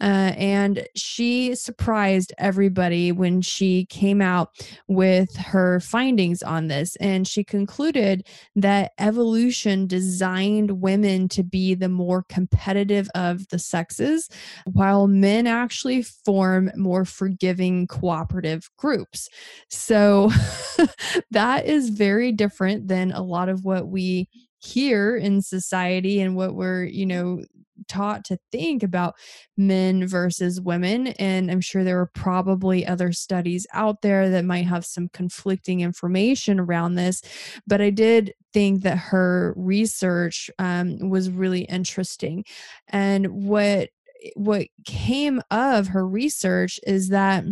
uh, 0.00 0.32
and 0.36 0.86
she 0.94 1.54
surprised 1.54 2.32
everybody 2.38 3.12
when 3.12 3.42
she 3.42 3.86
came 3.86 4.22
out 4.22 4.50
with 4.88 5.36
her 5.36 5.80
findings 5.80 6.42
on 6.42 6.68
this. 6.68 6.96
And 6.96 7.26
she 7.26 7.44
concluded 7.44 8.26
that 8.56 8.92
evolution 8.98 9.86
designed 9.86 10.80
women 10.80 11.28
to 11.28 11.42
be 11.42 11.74
the 11.74 11.88
more 11.88 12.24
competitive 12.28 13.08
of 13.14 13.48
the 13.48 13.58
sexes, 13.58 14.28
while 14.64 15.06
men 15.06 15.46
actually 15.46 16.02
form 16.02 16.70
more 16.76 17.04
forgiving, 17.04 17.86
cooperative 17.86 18.70
groups. 18.76 19.28
So 19.68 20.30
that 21.30 21.66
is 21.66 21.90
very 21.90 22.32
different 22.32 22.88
than 22.88 23.12
a 23.12 23.22
lot 23.22 23.48
of 23.48 23.64
what 23.64 23.88
we 23.88 24.28
hear 24.60 25.16
in 25.16 25.42
society 25.42 26.20
and 26.20 26.36
what 26.36 26.54
we're 26.54 26.84
you 26.84 27.06
know 27.06 27.42
taught 27.88 28.24
to 28.26 28.38
think 28.52 28.82
about 28.82 29.14
men 29.56 30.06
versus 30.06 30.60
women. 30.60 31.08
And 31.08 31.50
I'm 31.50 31.60
sure 31.60 31.84
there 31.84 32.00
are 32.00 32.10
probably 32.14 32.86
other 32.86 33.12
studies 33.12 33.66
out 33.72 34.02
there 34.02 34.30
that 34.30 34.44
might 34.44 34.66
have 34.66 34.84
some 34.84 35.08
conflicting 35.08 35.80
information 35.80 36.60
around 36.60 36.94
this. 36.94 37.22
But 37.66 37.80
I 37.80 37.90
did 37.90 38.34
think 38.52 38.82
that 38.82 38.98
her 38.98 39.54
research 39.56 40.50
um, 40.58 41.10
was 41.10 41.30
really 41.30 41.62
interesting. 41.62 42.44
And 42.88 43.28
what 43.28 43.90
what 44.36 44.66
came 44.84 45.40
of 45.50 45.88
her 45.88 46.06
research 46.06 46.78
is 46.86 47.08
that 47.08 47.44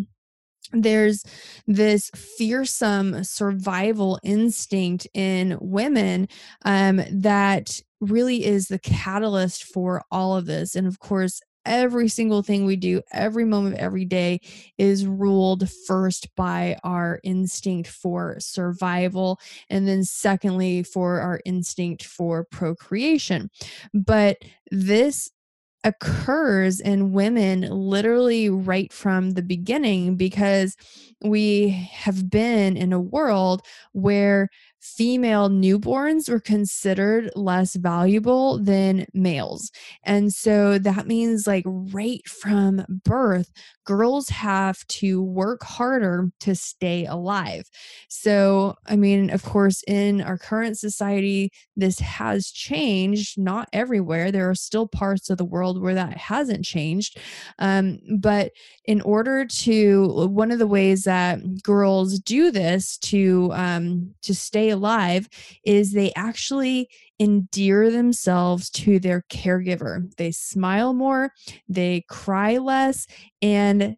there's 0.72 1.24
this 1.66 2.10
fearsome 2.14 3.24
survival 3.24 4.18
instinct 4.22 5.06
in 5.14 5.56
women 5.60 6.28
um, 6.64 7.02
that 7.10 7.80
really 8.00 8.44
is 8.44 8.68
the 8.68 8.78
catalyst 8.78 9.64
for 9.64 10.02
all 10.10 10.36
of 10.36 10.46
this. 10.46 10.76
And 10.76 10.86
of 10.86 10.98
course, 10.98 11.40
every 11.66 12.08
single 12.08 12.42
thing 12.42 12.64
we 12.64 12.76
do, 12.76 13.02
every 13.12 13.44
moment 13.44 13.74
of 13.74 13.80
every 13.80 14.04
day 14.04 14.40
is 14.78 15.06
ruled 15.06 15.68
first 15.86 16.34
by 16.34 16.76
our 16.82 17.20
instinct 17.22 17.88
for 17.88 18.36
survival, 18.40 19.38
and 19.68 19.86
then 19.86 20.02
secondly, 20.02 20.82
for 20.82 21.20
our 21.20 21.40
instinct 21.44 22.04
for 22.04 22.44
procreation. 22.50 23.50
But 23.92 24.38
this 24.70 25.30
occurs 25.84 26.80
in 26.80 27.12
women 27.12 27.60
literally 27.62 28.50
right 28.50 28.92
from 28.92 29.30
the 29.32 29.42
beginning 29.42 30.16
because 30.16 30.76
we 31.22 31.68
have 31.92 32.28
been 32.30 32.76
in 32.76 32.92
a 32.92 33.00
world 33.00 33.62
where 33.92 34.48
female 34.80 35.48
newborns 35.48 36.28
were 36.28 36.40
considered 36.40 37.30
less 37.34 37.74
valuable 37.76 38.58
than 38.62 39.06
males. 39.12 39.70
And 40.04 40.32
so 40.32 40.78
that 40.78 41.06
means, 41.06 41.46
like, 41.46 41.64
right 41.66 42.26
from 42.26 42.84
birth, 43.04 43.50
girls 43.84 44.28
have 44.28 44.86
to 44.86 45.22
work 45.22 45.62
harder 45.62 46.30
to 46.40 46.54
stay 46.54 47.06
alive. 47.06 47.64
So, 48.08 48.74
I 48.86 48.96
mean, 48.96 49.30
of 49.30 49.42
course, 49.42 49.82
in 49.86 50.20
our 50.20 50.36
current 50.36 50.78
society, 50.78 51.50
this 51.74 51.98
has 52.00 52.50
changed, 52.50 53.38
not 53.38 53.68
everywhere. 53.72 54.30
There 54.30 54.50
are 54.50 54.54
still 54.54 54.86
parts 54.86 55.30
of 55.30 55.38
the 55.38 55.44
world 55.44 55.80
where 55.80 55.94
that 55.94 56.16
hasn't 56.18 56.64
changed. 56.64 57.18
Um, 57.58 57.98
but 58.18 58.52
in 58.84 59.00
order 59.00 59.46
to, 59.46 60.28
one 60.28 60.50
of 60.50 60.58
the 60.58 60.66
ways 60.66 61.04
that 61.04 61.62
girls 61.62 62.18
do 62.20 62.50
this 62.50 62.98
to, 62.98 63.50
um, 63.54 64.14
to 64.22 64.34
stay 64.34 64.67
alive 64.70 65.28
is 65.64 65.92
they 65.92 66.12
actually 66.16 66.88
endear 67.18 67.90
themselves 67.90 68.70
to 68.70 68.98
their 68.98 69.24
caregiver. 69.30 70.14
They 70.16 70.30
smile 70.30 70.94
more, 70.94 71.32
they 71.68 72.04
cry 72.08 72.58
less, 72.58 73.06
and 73.42 73.96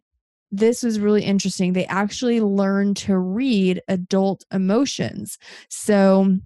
this 0.51 0.83
was 0.83 0.99
really 0.99 1.23
interesting. 1.23 1.73
They 1.73 1.85
actually 1.85 2.41
learn 2.41 2.93
to 2.95 3.17
read 3.17 3.81
adult 3.87 4.43
emotions. 4.51 5.37
So, 5.69 6.37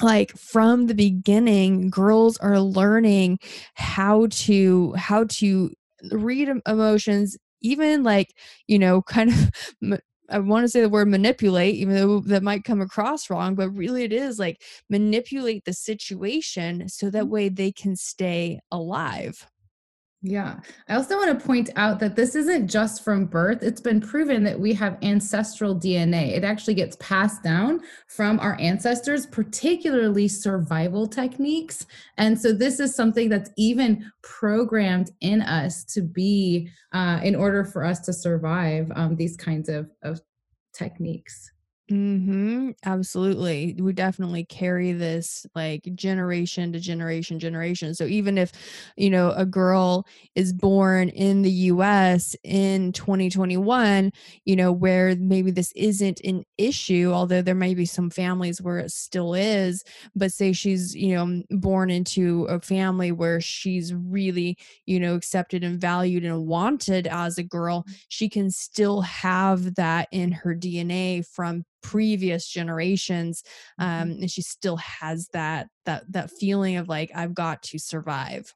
like 0.00 0.36
from 0.36 0.86
the 0.86 0.94
beginning 0.94 1.90
girls 1.90 2.38
are 2.38 2.60
learning 2.60 3.38
how 3.74 4.26
to 4.30 4.94
how 4.94 5.24
to 5.24 5.70
read 6.10 6.48
emotions 6.66 7.36
even 7.60 8.02
like 8.02 8.34
you 8.66 8.78
know 8.78 9.02
kind 9.08 9.30
of 9.30 10.00
I 10.28 10.38
want 10.38 10.64
to 10.64 10.68
say 10.68 10.80
the 10.80 10.88
word 10.88 11.08
manipulate, 11.08 11.74
even 11.74 11.94
though 11.94 12.20
that 12.20 12.42
might 12.42 12.64
come 12.64 12.80
across 12.80 13.28
wrong, 13.28 13.54
but 13.54 13.70
really 13.70 14.04
it 14.04 14.12
is 14.12 14.38
like 14.38 14.62
manipulate 14.88 15.64
the 15.64 15.72
situation 15.74 16.88
so 16.88 17.10
that 17.10 17.24
mm. 17.24 17.28
way 17.28 17.48
they 17.48 17.72
can 17.72 17.96
stay 17.96 18.60
alive. 18.70 19.46
Yeah. 20.24 20.60
I 20.88 20.94
also 20.94 21.16
want 21.16 21.36
to 21.36 21.44
point 21.44 21.70
out 21.74 21.98
that 21.98 22.14
this 22.14 22.36
isn't 22.36 22.68
just 22.68 23.02
from 23.02 23.26
birth. 23.26 23.60
It's 23.64 23.80
been 23.80 24.00
proven 24.00 24.44
that 24.44 24.58
we 24.58 24.72
have 24.74 24.96
ancestral 25.02 25.74
DNA. 25.74 26.36
It 26.36 26.44
actually 26.44 26.74
gets 26.74 26.96
passed 27.00 27.42
down 27.42 27.80
from 28.06 28.38
our 28.38 28.56
ancestors, 28.60 29.26
particularly 29.26 30.28
survival 30.28 31.08
techniques. 31.08 31.86
And 32.18 32.40
so 32.40 32.52
this 32.52 32.78
is 32.78 32.94
something 32.94 33.28
that's 33.28 33.50
even 33.56 34.12
programmed 34.22 35.10
in 35.20 35.42
us 35.42 35.82
to 35.86 36.02
be, 36.02 36.70
uh, 36.92 37.18
in 37.24 37.34
order 37.34 37.64
for 37.64 37.84
us 37.84 37.98
to 38.02 38.12
survive 38.12 38.92
um, 38.94 39.16
these 39.16 39.36
kinds 39.36 39.68
of, 39.68 39.90
of 40.04 40.20
techniques. 40.72 41.51
Mm-hmm. 41.92 42.70
Absolutely. 42.86 43.76
We 43.78 43.92
definitely 43.92 44.46
carry 44.46 44.92
this 44.92 45.44
like 45.54 45.82
generation 45.94 46.72
to 46.72 46.80
generation, 46.80 47.38
generation. 47.38 47.94
So 47.94 48.04
even 48.06 48.38
if, 48.38 48.50
you 48.96 49.10
know, 49.10 49.32
a 49.32 49.44
girl 49.44 50.06
is 50.34 50.54
born 50.54 51.10
in 51.10 51.42
the 51.42 51.50
US 51.50 52.34
in 52.44 52.92
2021, 52.92 54.10
you 54.46 54.56
know, 54.56 54.72
where 54.72 55.14
maybe 55.16 55.50
this 55.50 55.70
isn't 55.76 56.20
an 56.24 56.44
issue, 56.56 57.10
although 57.12 57.42
there 57.42 57.54
may 57.54 57.74
be 57.74 57.84
some 57.84 58.08
families 58.08 58.62
where 58.62 58.78
it 58.78 58.90
still 58.90 59.34
is, 59.34 59.84
but 60.14 60.32
say 60.32 60.52
she's, 60.54 60.94
you 60.94 61.14
know, 61.14 61.42
born 61.50 61.90
into 61.90 62.44
a 62.44 62.58
family 62.60 63.12
where 63.12 63.40
she's 63.40 63.92
really, 63.92 64.56
you 64.86 64.98
know, 64.98 65.14
accepted 65.14 65.62
and 65.62 65.78
valued 65.80 66.24
and 66.24 66.46
wanted 66.46 67.06
as 67.06 67.36
a 67.36 67.42
girl, 67.42 67.84
she 68.08 68.30
can 68.30 68.50
still 68.50 69.02
have 69.02 69.74
that 69.74 70.08
in 70.10 70.32
her 70.32 70.54
DNA 70.54 71.22
from 71.22 71.64
previous 71.82 72.48
generations 72.48 73.42
um, 73.78 73.88
mm-hmm. 74.10 74.22
and 74.22 74.30
she 74.30 74.42
still 74.42 74.76
has 74.76 75.28
that 75.32 75.68
that 75.84 76.04
that 76.10 76.30
feeling 76.30 76.76
of 76.76 76.88
like 76.88 77.10
i've 77.14 77.34
got 77.34 77.62
to 77.62 77.78
survive 77.78 78.54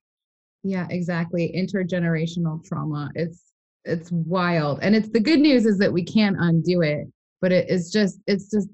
yeah 0.63 0.87
exactly 0.91 1.53
intergenerational 1.57 2.65
trauma 2.65 3.11
it's 3.15 3.53
it's 3.85 4.11
wild 4.13 4.79
and 4.83 4.95
it's 4.95 5.09
the 5.11 5.21
good 5.21 5.41
news 5.41 5.65
is 5.65 5.79
that 5.79 5.93
we 5.93 6.05
can't 6.05 6.37
undo 6.39 6.83
it 6.83 7.07
but 7.41 7.53
it 7.53 7.69
is 7.71 7.91
just 7.91 8.19
it's 8.27 8.51
just 8.51 8.69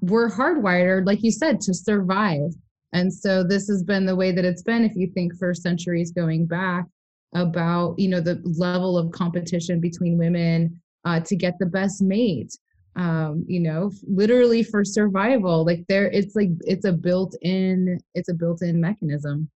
we're 0.00 0.30
hardwired 0.30 1.06
like 1.06 1.22
you 1.22 1.30
said 1.30 1.60
to 1.60 1.74
survive 1.74 2.50
and 2.92 3.12
so 3.12 3.42
this 3.42 3.68
has 3.68 3.82
been 3.82 4.06
the 4.06 4.16
way 4.16 4.32
that 4.32 4.44
it's 4.44 4.62
been 4.62 4.84
if 4.84 4.96
you 4.96 5.10
think 5.14 5.36
for 5.36 5.52
centuries 5.52 6.12
going 6.12 6.46
back 6.46 6.86
about 7.34 7.98
you 7.98 8.08
know 8.08 8.20
the 8.20 8.40
level 8.56 8.96
of 8.96 9.10
competition 9.10 9.80
between 9.80 10.16
women 10.16 10.80
uh, 11.04 11.20
to 11.20 11.36
get 11.36 11.54
the 11.58 11.66
best 11.66 12.00
mate 12.00 12.56
um 12.96 13.44
you 13.48 13.60
know 13.60 13.90
literally 14.06 14.62
for 14.62 14.84
survival 14.84 15.64
like 15.64 15.84
there 15.88 16.10
it's 16.10 16.36
like 16.36 16.50
it's 16.60 16.84
a 16.84 16.92
built-in 16.92 17.98
it's 18.14 18.28
a 18.28 18.34
built-in 18.34 18.80
mechanism 18.80 19.48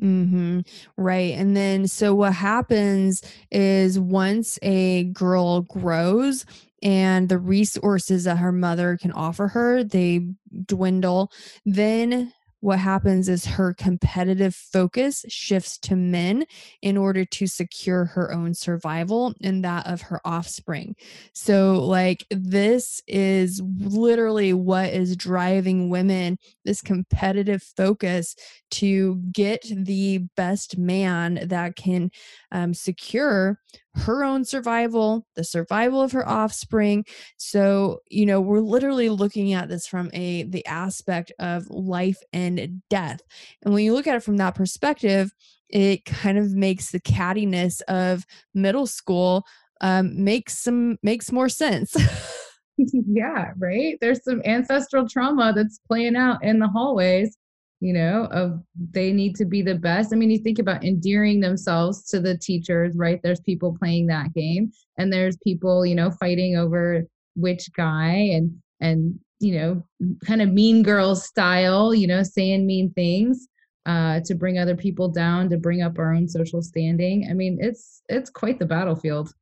hmm 0.00 0.60
Right. 0.96 1.34
And 1.34 1.56
then, 1.56 1.86
so 1.86 2.14
what 2.14 2.32
happens 2.34 3.22
is 3.50 3.98
once 3.98 4.58
a 4.62 5.04
girl 5.04 5.62
grows 5.62 6.44
and 6.82 7.28
the 7.28 7.38
resources 7.38 8.24
that 8.24 8.38
her 8.38 8.52
mother 8.52 8.96
can 9.00 9.12
offer 9.12 9.48
her, 9.48 9.84
they 9.84 10.26
dwindle, 10.66 11.30
then 11.64 12.32
what 12.62 12.78
happens 12.78 13.28
is 13.28 13.44
her 13.44 13.74
competitive 13.74 14.54
focus 14.54 15.24
shifts 15.28 15.76
to 15.78 15.96
men 15.96 16.44
in 16.80 16.96
order 16.96 17.24
to 17.24 17.48
secure 17.48 18.04
her 18.04 18.32
own 18.32 18.54
survival 18.54 19.34
and 19.42 19.64
that 19.64 19.84
of 19.88 20.00
her 20.00 20.20
offspring. 20.24 20.94
So, 21.34 21.84
like, 21.84 22.24
this 22.30 23.02
is 23.08 23.60
literally 23.80 24.52
what 24.52 24.90
is 24.90 25.16
driving 25.16 25.90
women 25.90 26.38
this 26.64 26.80
competitive 26.80 27.64
focus 27.76 28.36
to 28.70 29.16
get 29.32 29.66
the 29.68 30.18
best 30.36 30.78
man 30.78 31.40
that 31.48 31.74
can 31.74 32.10
um, 32.52 32.74
secure 32.74 33.58
her 33.94 34.24
own 34.24 34.44
survival, 34.44 35.26
the 35.36 35.44
survival 35.44 36.00
of 36.00 36.12
her 36.12 36.26
offspring. 36.26 37.04
So, 37.36 37.98
you 38.08 38.24
know, 38.24 38.40
we're 38.40 38.60
literally 38.60 39.10
looking 39.10 39.52
at 39.52 39.68
this 39.68 39.86
from 39.86 40.10
a 40.14 40.44
the 40.44 40.64
aspect 40.66 41.32
of 41.38 41.68
life 41.68 42.18
and 42.32 42.51
death. 42.90 43.20
And 43.62 43.74
when 43.74 43.84
you 43.84 43.92
look 43.92 44.06
at 44.06 44.16
it 44.16 44.22
from 44.22 44.36
that 44.38 44.54
perspective, 44.54 45.32
it 45.68 46.04
kind 46.04 46.38
of 46.38 46.54
makes 46.54 46.90
the 46.90 47.00
cattiness 47.00 47.80
of 47.88 48.24
middle 48.54 48.86
school 48.86 49.44
um, 49.80 50.22
makes 50.22 50.58
some 50.58 50.98
makes 51.02 51.32
more 51.32 51.48
sense. 51.48 51.96
yeah, 52.76 53.52
right. 53.58 53.98
There's 54.00 54.22
some 54.22 54.42
ancestral 54.44 55.08
trauma 55.08 55.52
that's 55.54 55.80
playing 55.88 56.16
out 56.16 56.44
in 56.44 56.58
the 56.58 56.68
hallways 56.68 57.36
you 57.82 57.92
know 57.92 58.28
of 58.30 58.62
they 58.92 59.12
need 59.12 59.34
to 59.34 59.44
be 59.44 59.60
the 59.60 59.74
best 59.74 60.12
i 60.12 60.16
mean 60.16 60.30
you 60.30 60.38
think 60.38 60.60
about 60.60 60.84
endearing 60.84 61.40
themselves 61.40 62.04
to 62.04 62.20
the 62.20 62.38
teachers 62.38 62.94
right 62.96 63.20
there's 63.24 63.40
people 63.40 63.76
playing 63.76 64.06
that 64.06 64.32
game 64.34 64.70
and 64.98 65.12
there's 65.12 65.36
people 65.42 65.84
you 65.84 65.94
know 65.94 66.10
fighting 66.12 66.56
over 66.56 67.02
which 67.34 67.68
guy 67.76 68.12
and 68.12 68.52
and 68.80 69.18
you 69.42 69.54
know 69.54 69.82
kind 70.24 70.40
of 70.40 70.50
mean 70.50 70.82
girl 70.82 71.14
style 71.16 71.94
you 71.94 72.06
know 72.06 72.22
saying 72.22 72.66
mean 72.66 72.92
things 72.92 73.48
uh 73.86 74.20
to 74.24 74.34
bring 74.34 74.58
other 74.58 74.76
people 74.76 75.08
down 75.08 75.48
to 75.48 75.56
bring 75.56 75.82
up 75.82 75.98
our 75.98 76.12
own 76.12 76.28
social 76.28 76.62
standing. 76.62 77.26
I 77.28 77.34
mean 77.34 77.58
it's 77.60 78.02
it's 78.08 78.30
quite 78.30 78.58
the 78.58 78.66
battlefield. 78.66 79.34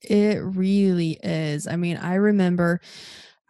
It 0.00 0.42
really 0.42 1.18
is. 1.22 1.66
I 1.66 1.76
mean 1.76 1.96
i 1.98 2.14
remember 2.14 2.80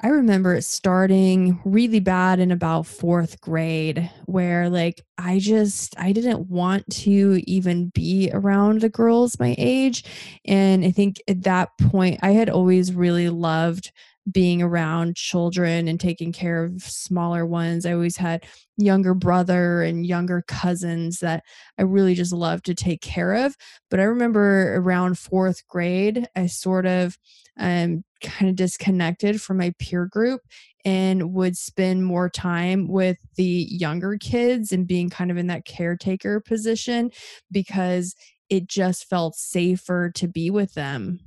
I 0.00 0.08
remember 0.08 0.54
it 0.54 0.62
starting 0.62 1.60
really 1.64 1.98
bad 1.98 2.38
in 2.38 2.52
about 2.52 2.86
fourth 2.86 3.40
grade, 3.40 4.08
where 4.26 4.70
like 4.70 5.02
I 5.18 5.40
just 5.40 5.98
I 5.98 6.12
didn't 6.12 6.48
want 6.48 6.88
to 6.98 7.42
even 7.48 7.88
be 7.88 8.30
around 8.32 8.80
the 8.80 8.88
girls 8.88 9.40
my 9.40 9.56
age. 9.58 10.04
And 10.44 10.84
I 10.84 10.92
think 10.92 11.20
at 11.26 11.42
that 11.42 11.70
point 11.78 12.20
I 12.22 12.30
had 12.30 12.48
always 12.48 12.92
really 12.92 13.28
loved 13.28 13.90
being 14.30 14.62
around 14.62 15.16
children 15.16 15.88
and 15.88 15.98
taking 15.98 16.32
care 16.32 16.64
of 16.64 16.82
smaller 16.82 17.46
ones. 17.46 17.86
I 17.86 17.92
always 17.92 18.16
had 18.16 18.44
younger 18.76 19.14
brother 19.14 19.82
and 19.82 20.06
younger 20.06 20.42
cousins 20.46 21.20
that 21.20 21.44
I 21.78 21.82
really 21.82 22.14
just 22.14 22.32
loved 22.32 22.64
to 22.66 22.74
take 22.74 23.00
care 23.00 23.34
of. 23.34 23.56
But 23.90 24.00
I 24.00 24.04
remember 24.04 24.76
around 24.76 25.18
fourth 25.18 25.66
grade, 25.68 26.28
I 26.36 26.46
sort 26.46 26.86
of 26.86 27.16
um, 27.58 28.04
kind 28.22 28.50
of 28.50 28.56
disconnected 28.56 29.40
from 29.40 29.58
my 29.58 29.72
peer 29.78 30.06
group 30.06 30.42
and 30.84 31.32
would 31.34 31.56
spend 31.56 32.04
more 32.04 32.30
time 32.30 32.88
with 32.88 33.18
the 33.36 33.66
younger 33.68 34.16
kids 34.16 34.72
and 34.72 34.86
being 34.86 35.10
kind 35.10 35.30
of 35.30 35.36
in 35.36 35.48
that 35.48 35.64
caretaker 35.64 36.40
position 36.40 37.10
because 37.50 38.14
it 38.48 38.66
just 38.66 39.08
felt 39.08 39.34
safer 39.36 40.10
to 40.14 40.28
be 40.28 40.50
with 40.50 40.74
them. 40.74 41.20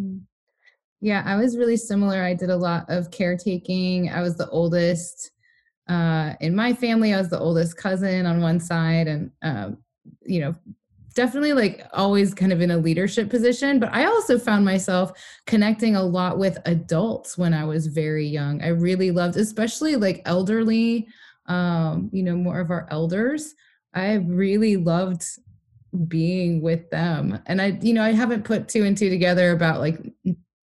Mm. 0.00 0.22
Yeah, 1.00 1.22
I 1.24 1.36
was 1.36 1.56
really 1.56 1.76
similar. 1.76 2.22
I 2.22 2.34
did 2.34 2.50
a 2.50 2.56
lot 2.56 2.84
of 2.88 3.10
caretaking. 3.10 4.10
I 4.10 4.20
was 4.20 4.36
the 4.36 4.48
oldest 4.50 5.30
uh, 5.88 6.34
in 6.40 6.54
my 6.54 6.72
family. 6.72 7.14
I 7.14 7.18
was 7.18 7.30
the 7.30 7.38
oldest 7.38 7.76
cousin 7.76 8.26
on 8.26 8.40
one 8.40 8.60
side, 8.60 9.08
and 9.08 9.30
um, 9.42 9.78
you 10.22 10.40
know, 10.40 10.54
definitely 11.14 11.54
like 11.54 11.86
always 11.92 12.34
kind 12.34 12.52
of 12.52 12.60
in 12.60 12.70
a 12.70 12.76
leadership 12.76 13.30
position. 13.30 13.80
But 13.80 13.92
I 13.92 14.04
also 14.04 14.38
found 14.38 14.64
myself 14.64 15.12
connecting 15.46 15.96
a 15.96 16.02
lot 16.02 16.38
with 16.38 16.58
adults 16.66 17.38
when 17.38 17.54
I 17.54 17.64
was 17.64 17.86
very 17.86 18.26
young. 18.26 18.62
I 18.62 18.68
really 18.68 19.10
loved, 19.10 19.36
especially 19.36 19.96
like 19.96 20.22
elderly, 20.26 21.08
um, 21.46 22.10
you 22.12 22.22
know, 22.22 22.36
more 22.36 22.60
of 22.60 22.70
our 22.70 22.86
elders. 22.90 23.54
I 23.94 24.14
really 24.14 24.76
loved 24.76 25.24
being 26.06 26.60
with 26.60 26.88
them. 26.90 27.40
And 27.46 27.60
I, 27.60 27.78
you 27.80 27.92
know, 27.94 28.02
I 28.02 28.12
haven't 28.12 28.44
put 28.44 28.68
two 28.68 28.84
and 28.84 28.96
two 28.96 29.10
together 29.10 29.50
about 29.50 29.80
like 29.80 29.98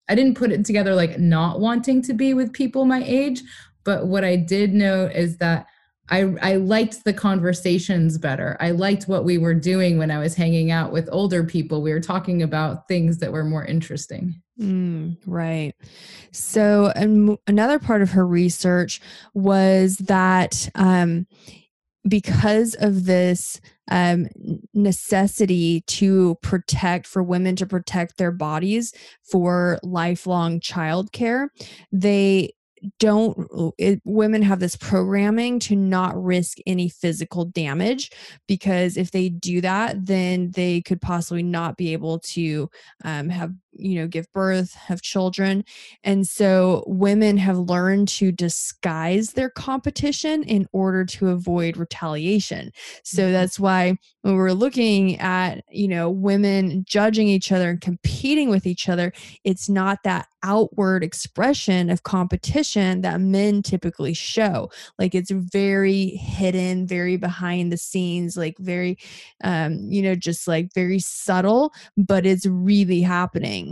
I 0.10 0.16
didn't 0.16 0.36
put 0.36 0.52
it 0.52 0.66
together 0.66 0.96
like 0.96 1.20
not 1.20 1.60
wanting 1.60 2.02
to 2.04 2.14
be 2.14 2.34
with 2.34 2.54
people 2.54 2.86
my 2.86 3.04
age, 3.06 3.42
but 3.84 4.08
what 4.08 4.24
I 4.24 4.36
did 4.36 4.74
note 4.74 5.12
is 5.14 5.38
that 5.38 5.68
I 6.10 6.36
I 6.42 6.56
liked 6.56 7.04
the 7.04 7.14
conversations 7.14 8.18
better. 8.18 8.56
I 8.60 8.72
liked 8.72 9.08
what 9.08 9.26
we 9.26 9.38
were 9.38 9.54
doing 9.54 9.98
when 9.98 10.12
I 10.12 10.20
was 10.20 10.36
hanging 10.36 10.72
out 10.72 10.92
with 10.92 11.10
older 11.12 11.44
people. 11.44 11.82
We 11.82 11.92
were 11.92 12.00
talking 12.00 12.42
about 12.42 12.88
things 12.88 13.18
that 13.20 13.32
were 13.32 13.44
more 13.44 13.66
interesting. 13.66 14.42
Mm, 14.60 15.18
right. 15.26 15.74
So, 16.32 16.92
another 17.48 17.80
part 17.80 18.02
of 18.02 18.12
her 18.12 18.26
research 18.26 19.02
was 19.34 19.98
that 19.98 20.70
um, 20.76 21.28
because 22.08 22.76
of 22.76 23.06
this 23.06 23.60
um, 23.90 24.28
necessity 24.74 25.82
to 25.88 26.36
protect 26.42 27.08
for 27.08 27.24
women 27.24 27.56
to 27.56 27.66
protect 27.66 28.18
their 28.18 28.32
bodies 28.32 28.94
for 29.24 29.80
lifelong 29.84 30.60
childcare, 30.60 31.48
they 31.92 32.54
don't 33.00 33.74
it, 33.78 34.02
women 34.06 34.42
have 34.42 34.60
this 34.60 34.76
programming 34.76 35.60
to 35.60 35.76
not 35.76 36.22
risk 36.22 36.58
any 36.66 36.90
physical 36.90 37.46
damage 37.46 38.12
because 38.48 38.98
if 38.98 39.12
they 39.12 39.30
do 39.30 39.62
that 39.62 40.06
then 40.06 40.52
they 40.52 40.82
could 40.82 41.02
possibly 41.02 41.44
not 41.44 41.78
be 41.78 41.94
able 41.94 42.20
to 42.20 42.70
um, 43.04 43.30
have 43.30 43.52
you 43.80 44.00
know 44.00 44.08
give 44.08 44.32
birth 44.34 44.74
have 44.74 45.02
children 45.02 45.64
and 46.04 46.28
so 46.28 46.84
women 46.88 47.38
have 47.38 47.58
learned 47.58 48.08
to 48.08 48.32
disguise 48.32 49.34
their 49.34 49.50
competition 49.50 50.44
in 50.44 50.68
order 50.72 51.06
to 51.06 51.30
avoid 51.30 51.78
retaliation. 51.78 52.72
So 53.04 53.24
mm-hmm. 53.24 53.34
that's 53.34 53.60
why 53.60 53.96
when 54.22 54.36
we're 54.36 54.52
looking 54.52 55.20
at 55.20 55.64
you 55.70 55.88
know 55.88 56.10
women 56.10 56.84
judging 56.88 57.28
each 57.28 57.52
other 57.52 57.72
and 57.72 57.82
competing 57.82 58.50
with 58.50 58.66
each 58.66 58.90
other 58.90 59.14
it's 59.44 59.70
not 59.70 60.00
that 60.04 60.28
outward 60.44 61.04
expression 61.04 61.90
of 61.90 62.04
competition 62.04 63.02
that 63.02 63.20
men 63.20 63.62
typically 63.62 64.14
show. 64.14 64.70
Like 64.98 65.16
it's 65.16 65.32
very 65.32 66.10
hidden 66.12 66.88
very 66.88 67.18
behind 67.18 67.72
the 67.72 67.78
scenes 67.78 68.38
like 68.38 68.58
very 68.60 68.98
um 69.44 69.80
you 69.90 70.02
know 70.02 70.16
just 70.16 70.48
like 70.48 70.74
very 70.74 71.00
subtle 71.00 71.74
but 71.98 72.26
it's 72.26 72.46
really 72.46 73.02
happening 73.02 73.67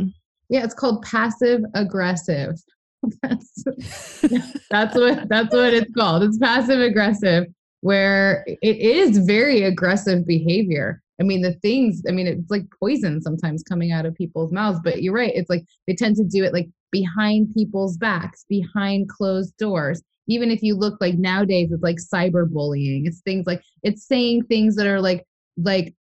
yeah, 0.50 0.64
it's 0.64 0.74
called 0.74 1.04
passive 1.04 1.62
aggressive. 1.74 2.56
that's, 3.22 3.64
that's 4.70 4.96
what 4.96 5.30
that's 5.30 5.54
what 5.54 5.74
it's 5.74 5.94
called. 5.94 6.24
It's 6.24 6.38
passive 6.38 6.80
aggressive 6.80 7.46
where 7.82 8.44
it 8.48 8.78
is 8.78 9.20
very 9.20 9.64
aggressive 9.64 10.26
behavior. 10.26 11.02
I 11.20 11.24
mean, 11.24 11.42
the 11.42 11.54
things, 11.54 12.02
I 12.10 12.12
mean, 12.12 12.28
it's 12.28 12.50
like 12.50 12.66
poison 12.80 13.22
sometimes 13.22 13.64
coming 13.64 13.92
out 13.92 14.06
of 14.06 14.16
people's 14.16 14.52
mouths, 14.52 14.80
but 14.84 15.02
you're 15.04 15.14
right. 15.14 15.32
It's 15.36 15.50
like 15.50 15.64
they 15.88 15.94
tend 15.94 16.16
to 16.18 16.24
do 16.24 16.44
it 16.44 16.52
like 16.52 16.68
behind 16.92 17.54
people's 17.54 17.96
backs, 17.98 18.44
behind 18.50 19.08
closed 19.10 19.56
doors. 19.58 20.02
Even 20.28 20.50
if 20.50 20.64
you 20.64 20.76
look 20.76 21.00
like 21.00 21.16
nowadays, 21.16 21.72
it's 21.72 21.84
like 21.84 21.98
cyberbullying. 21.98 23.06
It's 23.06 23.22
things 23.22 23.46
like 23.46 23.62
it's 23.84 24.08
saying 24.08 24.46
things 24.46 24.76
that 24.78 24.88
are 24.88 25.00
like, 25.00 25.24
like, 25.56 25.94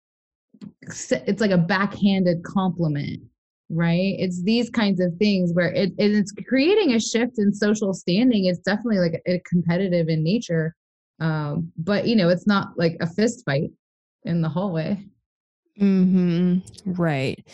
it's 0.81 1.41
like 1.41 1.51
a 1.51 1.59
backhanded 1.59 2.43
compliment 2.45 3.23
right? 3.71 4.15
It's 4.19 4.43
these 4.43 4.71
kinds 4.71 5.01
of 5.01 5.15
things 5.19 5.53
where 5.53 5.73
it, 5.73 5.93
it's 5.99 6.33
creating 6.49 6.93
a 6.93 7.01
shift 7.01 7.39
in 7.39 7.53
social 7.53 7.93
standing 7.93 8.45
it's 8.47 8.59
definitely 8.61 8.99
like 8.99 9.23
a, 9.27 9.35
a 9.35 9.43
competitive 9.49 10.09
in 10.09 10.23
nature 10.23 10.75
um, 11.21 11.73
but 11.77 12.07
you 12.07 12.17
know 12.17 12.29
it's 12.29 12.47
not 12.47 12.69
like 12.77 12.97
a 13.01 13.07
fist 13.07 13.45
fight 13.45 13.71
in 14.25 14.41
the 14.43 14.49
hallway. 14.49 15.03
Hmm 15.79 16.59
right 16.85 17.45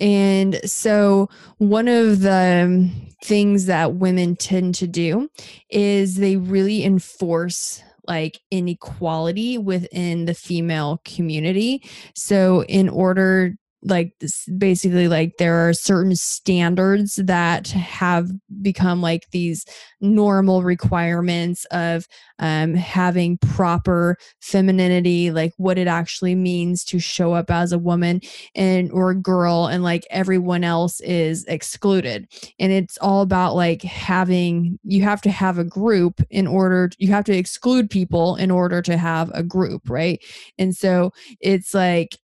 and 0.00 0.60
so 0.68 1.28
one 1.58 1.88
of 1.88 2.20
the 2.20 2.90
things 3.24 3.66
that 3.66 3.94
women 3.94 4.36
tend 4.36 4.74
to 4.74 4.86
do 4.86 5.30
is 5.70 6.16
they 6.16 6.36
really 6.36 6.84
enforce 6.84 7.82
like 8.08 8.40
inequality 8.50 9.58
within 9.58 10.24
the 10.24 10.34
female 10.34 11.00
community. 11.04 11.82
So 12.14 12.64
in 12.64 12.88
order 12.88 13.56
like 13.84 14.14
basically 14.58 15.08
like 15.08 15.36
there 15.38 15.68
are 15.68 15.72
certain 15.72 16.14
standards 16.14 17.16
that 17.16 17.68
have 17.68 18.30
become 18.60 19.00
like 19.00 19.28
these 19.32 19.64
normal 20.00 20.62
requirements 20.62 21.64
of 21.66 22.06
um, 22.38 22.74
having 22.74 23.38
proper 23.38 24.16
femininity 24.40 25.30
like 25.30 25.52
what 25.56 25.78
it 25.78 25.88
actually 25.88 26.34
means 26.34 26.84
to 26.84 26.98
show 26.98 27.32
up 27.32 27.50
as 27.50 27.72
a 27.72 27.78
woman 27.78 28.20
and 28.54 28.90
or 28.92 29.10
a 29.10 29.16
girl 29.16 29.66
and 29.66 29.82
like 29.82 30.06
everyone 30.10 30.62
else 30.64 31.00
is 31.00 31.44
excluded. 31.46 32.26
And 32.58 32.72
it's 32.72 32.98
all 32.98 33.22
about 33.22 33.54
like 33.54 33.82
having 33.82 34.78
you 34.84 35.02
have 35.02 35.22
to 35.22 35.30
have 35.30 35.58
a 35.58 35.64
group 35.64 36.20
in 36.30 36.46
order 36.46 36.90
you 36.98 37.08
have 37.08 37.24
to 37.24 37.36
exclude 37.36 37.90
people 37.90 38.36
in 38.36 38.50
order 38.50 38.80
to 38.82 38.96
have 38.96 39.30
a 39.34 39.42
group 39.42 39.88
right? 39.88 40.22
And 40.58 40.76
so 40.76 41.12
it's 41.40 41.74
like 41.74 42.16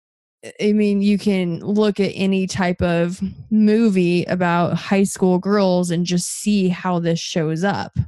I 0.60 0.72
mean, 0.72 1.02
you 1.02 1.18
can 1.18 1.58
look 1.60 1.98
at 1.98 2.12
any 2.14 2.46
type 2.46 2.80
of 2.80 3.20
movie 3.50 4.24
about 4.24 4.74
high 4.74 5.02
school 5.02 5.38
girls 5.38 5.90
and 5.90 6.06
just 6.06 6.28
see 6.28 6.68
how 6.68 7.00
this 7.00 7.18
shows 7.18 7.64
up. 7.64 7.98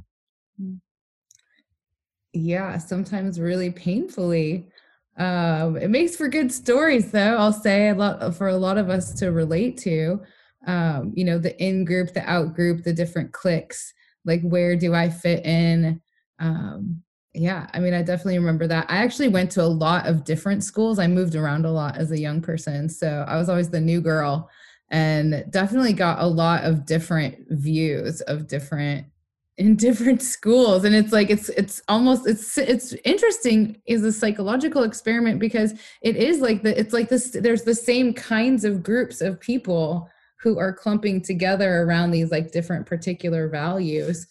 Yeah, 2.33 2.77
sometimes 2.77 3.39
really 3.39 3.71
painfully. 3.71 4.69
Um, 5.17 5.75
it 5.75 5.89
makes 5.89 6.15
for 6.15 6.29
good 6.29 6.51
stories, 6.51 7.11
though. 7.11 7.35
I'll 7.35 7.51
say 7.51 7.89
a 7.89 7.95
lot 7.95 8.33
for 8.35 8.47
a 8.47 8.55
lot 8.55 8.77
of 8.77 8.89
us 8.89 9.13
to 9.15 9.31
relate 9.31 9.77
to. 9.79 10.21
Um, 10.65 11.11
you 11.15 11.25
know, 11.25 11.37
the 11.37 11.59
in 11.61 11.83
group, 11.83 12.13
the 12.13 12.27
out 12.29 12.55
group, 12.55 12.83
the 12.83 12.93
different 12.93 13.33
cliques. 13.33 13.93
Like, 14.23 14.41
where 14.41 14.77
do 14.77 14.93
I 14.93 15.09
fit 15.09 15.45
in? 15.45 16.01
Um, 16.39 17.03
yeah, 17.33 17.67
I 17.73 17.79
mean, 17.79 17.93
I 17.93 18.01
definitely 18.01 18.39
remember 18.39 18.67
that. 18.67 18.89
I 18.89 18.97
actually 18.97 19.29
went 19.29 19.51
to 19.51 19.63
a 19.63 19.65
lot 19.65 20.05
of 20.05 20.25
different 20.25 20.63
schools. 20.63 20.99
I 20.99 21.07
moved 21.07 21.35
around 21.35 21.65
a 21.65 21.71
lot 21.71 21.97
as 21.97 22.11
a 22.11 22.19
young 22.19 22.41
person. 22.41 22.89
So 22.89 23.23
I 23.27 23.37
was 23.37 23.47
always 23.47 23.69
the 23.69 23.79
new 23.79 24.01
girl 24.01 24.49
and 24.89 25.45
definitely 25.49 25.93
got 25.93 26.19
a 26.19 26.27
lot 26.27 26.65
of 26.65 26.85
different 26.85 27.37
views 27.49 28.21
of 28.21 28.47
different 28.47 29.07
in 29.57 29.75
different 29.75 30.21
schools 30.21 30.85
and 30.85 30.95
it's 30.95 31.11
like 31.11 31.29
it's 31.29 31.49
it's 31.49 31.81
almost 31.89 32.25
it's 32.25 32.57
it's 32.57 32.93
interesting 33.03 33.79
is 33.85 34.03
a 34.03 34.11
psychological 34.11 34.83
experiment 34.83 35.39
because 35.39 35.73
it 36.01 36.15
is 36.15 36.39
like 36.39 36.63
the 36.63 36.79
it's 36.79 36.93
like 36.93 37.09
this 37.09 37.31
there's 37.31 37.63
the 37.63 37.75
same 37.75 38.13
kinds 38.13 38.63
of 38.63 38.81
groups 38.81 39.19
of 39.19 39.39
people 39.41 40.09
who 40.37 40.57
are 40.57 40.73
clumping 40.73 41.21
together 41.21 41.83
around 41.83 42.11
these 42.11 42.31
like 42.31 42.51
different 42.53 42.85
particular 42.85 43.49
values 43.49 44.25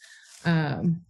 um 0.47 1.01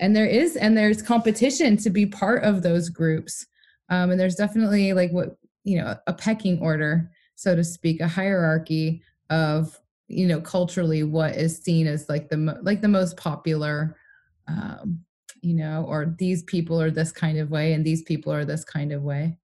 and 0.00 0.16
there 0.16 0.26
is 0.26 0.56
and 0.56 0.76
there's 0.76 1.02
competition 1.02 1.76
to 1.76 1.90
be 1.90 2.06
part 2.06 2.42
of 2.42 2.62
those 2.62 2.88
groups. 2.88 3.46
Um, 3.90 4.10
and 4.10 4.18
there's 4.18 4.34
definitely 4.34 4.92
like 4.92 5.12
what 5.12 5.36
you 5.62 5.78
know 5.78 5.94
a 6.06 6.12
pecking 6.12 6.58
order 6.60 7.10
so 7.36 7.54
to 7.54 7.62
speak 7.62 8.00
a 8.00 8.08
hierarchy 8.08 9.02
of 9.28 9.78
you 10.08 10.26
know 10.26 10.40
culturally 10.40 11.02
what 11.02 11.36
is 11.36 11.58
seen 11.58 11.86
as 11.86 12.08
like 12.08 12.28
the 12.28 12.58
like 12.62 12.80
the 12.80 12.88
most 12.88 13.16
popular 13.16 13.96
um, 14.48 15.00
you 15.42 15.54
know 15.54 15.84
or 15.86 16.14
these 16.18 16.42
people 16.44 16.80
are 16.80 16.90
this 16.90 17.12
kind 17.12 17.38
of 17.38 17.50
way 17.50 17.72
and 17.74 17.84
these 17.84 18.02
people 18.02 18.32
are 18.32 18.44
this 18.44 18.64
kind 18.64 18.92
of 18.92 19.02
way. 19.02 19.36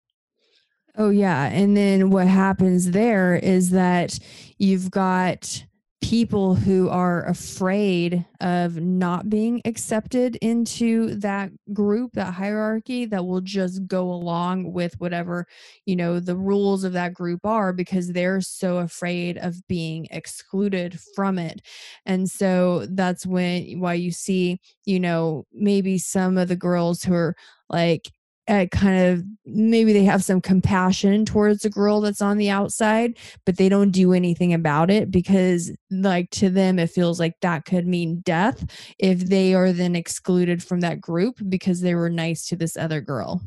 Oh 0.99 1.11
yeah. 1.11 1.47
And 1.49 1.77
then 1.77 2.11
what 2.11 2.27
happens 2.27 2.93
there 2.93 3.35
is 3.35 3.71
that 3.71 4.19
you've 4.57 4.91
got 4.91 5.63
people 6.07 6.55
who 6.55 6.89
are 6.89 7.27
afraid 7.27 8.25
of 8.41 8.77
not 8.81 9.29
being 9.29 9.61
accepted 9.65 10.37
into 10.37 11.17
that 11.17 11.51
group 11.73 12.13
that 12.13 12.33
hierarchy 12.33 13.05
that 13.05 13.27
will 13.27 13.41
just 13.41 13.85
go 13.89 14.13
along 14.13 14.73
with 14.73 14.95
whatever 15.01 15.49
you 15.85 15.97
know 15.97 16.21
the 16.21 16.37
rules 16.37 16.85
of 16.85 16.93
that 16.93 17.13
group 17.13 17.45
are 17.45 17.73
because 17.73 18.13
they're 18.13 18.41
so 18.41 18.79
afraid 18.79 19.37
of 19.39 19.67
being 19.67 20.07
excluded 20.13 20.97
from 21.17 21.41
it. 21.41 21.61
And 22.05 22.31
so 22.31 22.87
that's 22.91 23.27
when 23.27 23.81
why 23.81 23.95
you 23.95 24.13
see 24.13 24.61
you 24.85 25.01
know 25.01 25.45
maybe 25.53 25.99
some 25.99 26.39
of 26.39 26.47
the 26.47 26.55
girls 26.55 27.03
who 27.03 27.15
are 27.15 27.35
like 27.69 28.13
uh, 28.49 28.67
kind 28.71 28.99
of 28.99 29.25
maybe 29.45 29.93
they 29.93 30.05
have 30.05 30.23
some 30.23 30.41
compassion 30.41 31.25
towards 31.25 31.63
the 31.63 31.71
girl 31.71 32.01
that's 32.01 32.23
on 32.23 32.37
the 32.37 32.51
outside, 32.51 33.19
but 33.45 33.57
they 33.57 33.69
don't 33.69 33.91
do 33.91 34.13
anything 34.13 34.55
about 34.55 34.91
it 34.91 35.11
because, 35.11 35.73
like, 35.91 36.31
to 36.31 36.49
them, 36.49 36.79
it 36.79 36.91
feels 36.91 37.19
like 37.19 37.35
that 37.41 37.65
could 37.65 37.87
mean 37.87 38.21
death 38.21 38.65
if 38.99 39.21
they 39.21 39.55
are 39.55 39.73
then 39.73 39.97
excluded 39.97 40.63
from 40.63 40.81
that 40.81 41.01
group 41.01 41.41
because 41.49 41.81
they 41.81 41.95
were 41.95 42.11
nice 42.11 42.47
to 42.47 42.57
this 42.57 42.77
other 42.77 43.01
girl. 43.01 43.41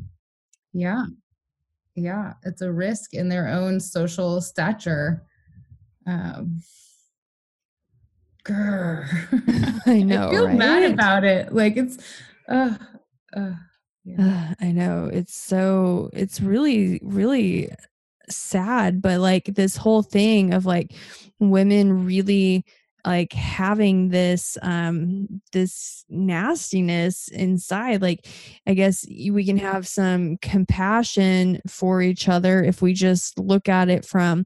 Yeah. 0.72 1.06
Yeah. 1.94 2.34
It's 2.44 2.62
a 2.62 2.72
risk 2.72 3.14
in 3.14 3.28
their 3.28 3.48
own 3.48 3.80
social 3.80 4.40
stature. 4.40 5.24
Um, 6.06 6.60
grr. 8.44 9.06
I 9.86 10.02
know. 10.02 10.28
I 10.28 10.30
feel 10.30 10.46
right? 10.46 10.58
mad 10.58 10.92
about 10.92 11.24
it. 11.24 11.54
Like, 11.54 11.76
it's, 11.76 11.98
uh, 12.48 12.76
uh 13.34 13.52
I 14.60 14.72
know. 14.72 15.10
It's 15.12 15.34
so 15.34 16.10
it's 16.12 16.40
really 16.40 17.00
really 17.02 17.70
sad, 18.28 19.02
but 19.02 19.20
like 19.20 19.46
this 19.46 19.76
whole 19.76 20.02
thing 20.02 20.54
of 20.54 20.66
like 20.66 20.94
women 21.38 22.06
really 22.06 22.64
like 23.06 23.32
having 23.32 24.10
this 24.10 24.58
um 24.62 25.26
this 25.52 26.04
nastiness 26.10 27.28
inside 27.28 28.02
like 28.02 28.26
i 28.66 28.74
guess 28.74 29.06
we 29.32 29.44
can 29.44 29.56
have 29.56 29.88
some 29.88 30.36
compassion 30.42 31.60
for 31.66 32.02
each 32.02 32.28
other 32.28 32.62
if 32.62 32.82
we 32.82 32.92
just 32.92 33.38
look 33.38 33.70
at 33.70 33.88
it 33.88 34.04
from 34.04 34.44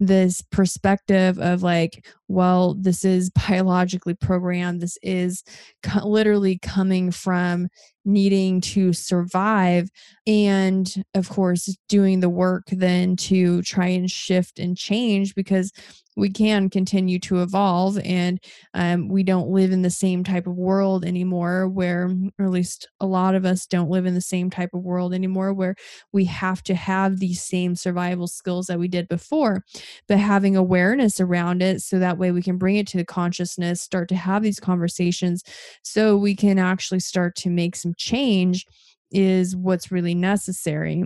this 0.00 0.42
perspective 0.42 1.38
of 1.38 1.62
like 1.62 2.06
well 2.28 2.74
this 2.74 3.04
is 3.04 3.30
biologically 3.48 4.14
programmed 4.14 4.80
this 4.82 4.98
is 5.02 5.42
co- 5.82 6.06
literally 6.06 6.58
coming 6.58 7.10
from 7.10 7.68
needing 8.04 8.60
to 8.60 8.92
survive 8.92 9.88
and 10.26 11.04
of 11.14 11.28
course 11.28 11.74
doing 11.88 12.20
the 12.20 12.28
work 12.28 12.64
then 12.70 13.16
to 13.16 13.62
try 13.62 13.86
and 13.86 14.10
shift 14.10 14.58
and 14.58 14.76
change 14.76 15.34
because 15.34 15.72
we 16.16 16.30
can 16.30 16.70
continue 16.70 17.18
to 17.18 17.42
evolve 17.42 17.98
and 18.04 18.38
um, 18.74 19.08
we 19.08 19.22
don't 19.22 19.48
live 19.48 19.72
in 19.72 19.82
the 19.82 19.90
same 19.90 20.22
type 20.22 20.46
of 20.46 20.54
world 20.54 21.04
anymore 21.04 21.68
where 21.68 22.10
or 22.38 22.44
at 22.44 22.50
least 22.50 22.88
a 23.00 23.06
lot 23.06 23.34
of 23.34 23.44
us 23.44 23.66
don't 23.66 23.90
live 23.90 24.06
in 24.06 24.14
the 24.14 24.20
same 24.20 24.50
type 24.50 24.70
of 24.74 24.82
world 24.82 25.12
anymore 25.12 25.52
where 25.52 25.74
we 26.12 26.24
have 26.24 26.62
to 26.62 26.74
have 26.74 27.18
these 27.18 27.42
same 27.42 27.74
survival 27.74 28.26
skills 28.26 28.66
that 28.66 28.78
we 28.78 28.88
did 28.88 29.08
before. 29.08 29.64
But 30.08 30.18
having 30.18 30.56
awareness 30.56 31.20
around 31.20 31.62
it 31.62 31.80
so 31.82 31.98
that 31.98 32.18
way 32.18 32.30
we 32.30 32.42
can 32.42 32.58
bring 32.58 32.76
it 32.76 32.86
to 32.88 32.96
the 32.96 33.04
consciousness 33.04 33.82
start 33.82 34.08
to 34.10 34.16
have 34.16 34.42
these 34.42 34.60
conversations 34.60 35.42
so 35.82 36.16
we 36.16 36.36
can 36.36 36.58
actually 36.58 37.00
start 37.00 37.34
to 37.36 37.50
make 37.50 37.76
some 37.76 37.93
change 37.94 38.66
is 39.10 39.54
what's 39.54 39.92
really 39.92 40.14
necessary 40.14 41.04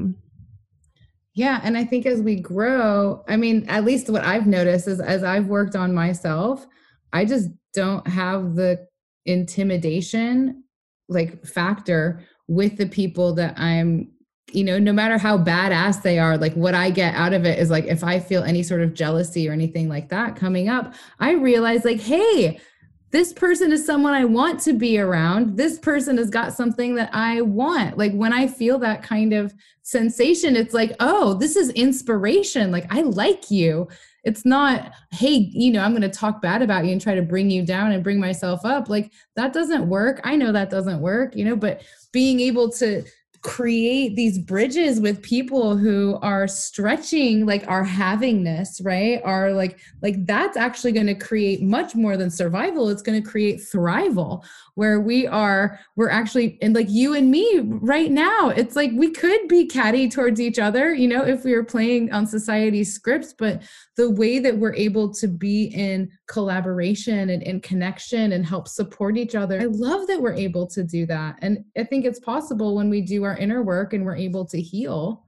yeah. 1.39 1.61
And 1.63 1.79
I 1.79 1.85
think 1.85 2.05
as 2.05 2.21
we 2.21 2.35
grow, 2.35 3.23
I 3.29 3.37
mean, 3.37 3.65
at 3.69 3.85
least 3.85 4.11
what 4.11 4.25
I've 4.25 4.49
noticed 4.49 4.89
is 4.89 4.99
as 4.99 5.23
I've 5.23 5.47
worked 5.47 5.77
on 5.77 5.95
myself, 5.95 6.67
I 7.13 7.25
just 7.25 7.51
don't 7.73 8.05
have 8.09 8.57
the 8.57 8.89
intimidation 9.25 10.65
like 11.09 11.47
factor 11.47 12.27
with 12.49 12.77
the 12.77 12.87
people 12.87 13.35
that 13.35 13.57
I'm, 13.57 14.11
you 14.51 14.65
know, 14.65 14.81
no 14.81 14.93
matter 14.93 15.17
how 15.17 15.39
badass 15.39 16.03
they 16.03 16.19
are, 16.19 16.37
like 16.37 16.55
what 16.55 16.75
I 16.75 16.91
get 16.91 17.15
out 17.15 17.33
of 17.33 17.47
it 17.47 17.61
is 17.61 17.71
like 17.71 17.85
if 17.85 18.03
I 18.03 18.19
feel 18.19 18.43
any 18.43 18.65
sort 18.65 18.81
of 18.81 18.93
jealousy 18.93 19.49
or 19.49 19.53
anything 19.53 19.89
like 19.89 20.09
that 20.09 20.35
coming 20.35 20.69
up, 20.69 20.93
I 21.21 21.35
realize 21.35 21.85
like, 21.85 22.01
hey, 22.01 22.59
this 23.11 23.33
person 23.33 23.73
is 23.73 23.87
someone 23.87 24.13
I 24.13 24.25
want 24.25 24.61
to 24.61 24.73
be 24.73 24.99
around. 24.99 25.57
This 25.57 25.79
person 25.79 26.19
has 26.19 26.29
got 26.29 26.53
something 26.53 26.95
that 26.97 27.11
I 27.15 27.41
want. 27.41 27.97
Like 27.97 28.13
when 28.13 28.33
I 28.33 28.47
feel 28.47 28.79
that 28.81 29.03
kind 29.03 29.33
of 29.33 29.55
sensation, 29.83 30.57
it's 30.57 30.75
like, 30.75 30.95
oh, 31.01 31.35
this 31.35 31.57
is 31.57 31.71
inspiration. 31.71 32.71
Like 32.71 32.87
I 32.93 33.03
like 33.03 33.51
you. 33.51 33.89
It's 34.25 34.45
not, 34.45 34.93
hey, 35.11 35.49
you 35.53 35.73
know, 35.73 35.81
I'm 35.81 35.93
going 35.93 36.03
to 36.03 36.09
talk 36.11 36.43
bad 36.43 36.61
about 36.61 36.85
you 36.85 36.93
and 36.93 37.01
try 37.01 37.15
to 37.15 37.23
bring 37.23 37.51
you 37.51 37.65
down 37.65 37.93
and 37.93 38.05
bring 38.05 38.21
myself 38.21 38.65
up. 38.65 38.91
Like 38.91 39.11
that 39.37 39.55
doesn't 39.55 39.89
work. 39.89 40.21
I 40.25 40.37
know 40.37 40.53
that 40.53 40.69
doesn't 40.69 41.01
work, 41.01 41.35
you 41.35 41.47
know, 41.47 41.57
but 41.57 41.83
being 42.13 42.41
able 42.41 42.71
to 42.73 43.05
create 43.43 44.17
these 44.17 44.39
bridges 44.39 45.01
with 45.01 45.23
people 45.23 45.77
who 45.77 46.19
are 46.23 46.49
stretching 46.49 47.47
like 47.47 47.65
our 47.69 47.85
havingness 47.85 48.85
right? 48.85 49.21
Are 49.25 49.53
like 49.53 49.79
like 50.03 50.27
that's 50.27 50.57
actually 50.57 50.93
going 50.93 51.07
to 51.07 51.15
create 51.15 51.63
much 51.63 51.95
more 51.95 52.17
than 52.17 52.31
survival. 52.31 52.89
It's 52.89 53.03
going 53.03 53.23
to 53.23 53.29
create 53.29 53.61
thrival 53.61 54.45
where 54.79 55.01
we 55.01 55.27
are 55.27 55.81
we're 55.97 56.09
actually 56.09 56.57
and 56.63 56.73
like 56.73 56.89
you 56.89 57.13
and 57.15 57.31
me 57.33 57.59
right 57.65 58.13
now 58.13 58.49
it's 58.51 58.77
like 58.77 58.93
we 58.95 59.11
could 59.11 59.49
be 59.49 59.67
catty 59.67 60.09
towards 60.09 60.41
each 60.41 60.59
other 60.59 60.95
you 60.95 61.09
know 61.09 61.25
if 61.25 61.45
we 61.45 61.53
were 61.53 61.65
playing 61.65 62.13
on 62.13 62.25
society 62.25 62.85
scripts 62.85 63.33
but 63.33 63.61
the 63.97 64.09
way 64.09 64.39
that 64.39 64.57
we're 64.57 64.75
able 64.75 65.13
to 65.13 65.27
be 65.27 65.65
in 65.65 66.09
collaboration 66.29 67.31
and 67.31 67.43
in 67.43 67.61
connection 67.61 68.31
and 68.33 68.47
help 68.47 68.69
support 68.69 69.17
each 69.17 69.35
other 69.35 69.61
i 69.61 69.65
love 69.65 70.07
that 70.07 70.21
we're 70.21 70.33
able 70.33 70.67
to 70.67 70.85
do 70.85 71.05
that. 71.07 71.35
And 71.43 71.65
i 71.77 71.83
think 71.83 72.05
it's 72.05 72.21
possible 72.21 72.77
when 72.77 72.89
we 72.89 73.01
do 73.01 73.25
our 73.25 73.37
inner 73.37 73.63
work 73.63 73.95
and 73.95 74.05
we're 74.05 74.15
able 74.15 74.47
to 74.47 74.61
heal 74.61 75.25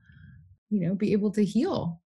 you 0.71 0.87
know 0.87 0.95
be 0.95 1.11
able 1.11 1.31
to 1.31 1.43
heal. 1.43 2.01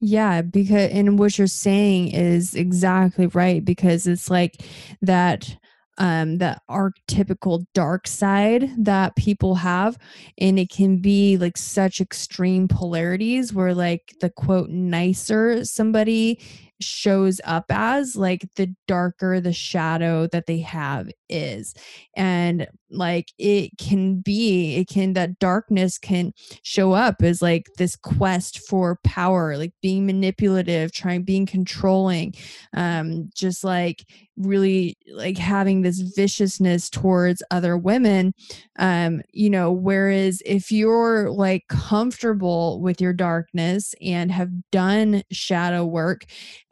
Yeah, 0.00 0.42
because 0.42 0.90
and 0.90 1.18
what 1.18 1.38
you're 1.38 1.46
saying 1.46 2.08
is 2.08 2.54
exactly 2.54 3.26
right 3.28 3.64
because 3.64 4.06
it's 4.06 4.28
like 4.28 4.62
that 5.00 5.56
um 5.98 6.38
that 6.38 6.62
archetypical 6.70 7.64
dark 7.74 8.06
side 8.06 8.70
that 8.78 9.14
people 9.16 9.54
have 9.54 9.96
and 10.38 10.58
it 10.58 10.70
can 10.70 10.98
be 10.98 11.36
like 11.36 11.56
such 11.56 12.00
extreme 12.00 12.66
polarities 12.68 13.52
where 13.52 13.74
like 13.74 14.14
the 14.20 14.30
quote 14.30 14.70
nicer 14.70 15.64
somebody 15.64 16.38
shows 16.80 17.40
up 17.44 17.66
as 17.70 18.16
like 18.16 18.48
the 18.56 18.74
darker 18.86 19.40
the 19.40 19.52
shadow 19.52 20.26
that 20.28 20.46
they 20.46 20.58
have 20.58 21.08
is. 21.28 21.74
And 22.16 22.66
like 22.94 23.32
it 23.38 23.76
can 23.78 24.20
be 24.20 24.76
it 24.76 24.88
can 24.88 25.12
that 25.14 25.38
darkness 25.38 25.98
can 25.98 26.32
show 26.62 26.92
up 26.92 27.22
as 27.22 27.42
like 27.42 27.66
this 27.76 27.96
quest 27.96 28.60
for 28.60 28.98
power 29.04 29.56
like 29.56 29.72
being 29.82 30.06
manipulative 30.06 30.92
trying 30.92 31.22
being 31.22 31.46
controlling 31.46 32.32
um 32.74 33.28
just 33.34 33.64
like 33.64 34.06
really 34.36 34.96
like 35.12 35.38
having 35.38 35.82
this 35.82 36.00
viciousness 36.00 36.90
towards 36.90 37.42
other 37.50 37.76
women 37.76 38.34
um 38.78 39.20
you 39.32 39.48
know 39.48 39.70
whereas 39.70 40.42
if 40.44 40.72
you're 40.72 41.30
like 41.30 41.64
comfortable 41.68 42.80
with 42.80 43.00
your 43.00 43.12
darkness 43.12 43.94
and 44.00 44.32
have 44.32 44.50
done 44.70 45.22
shadow 45.30 45.84
work 45.84 46.24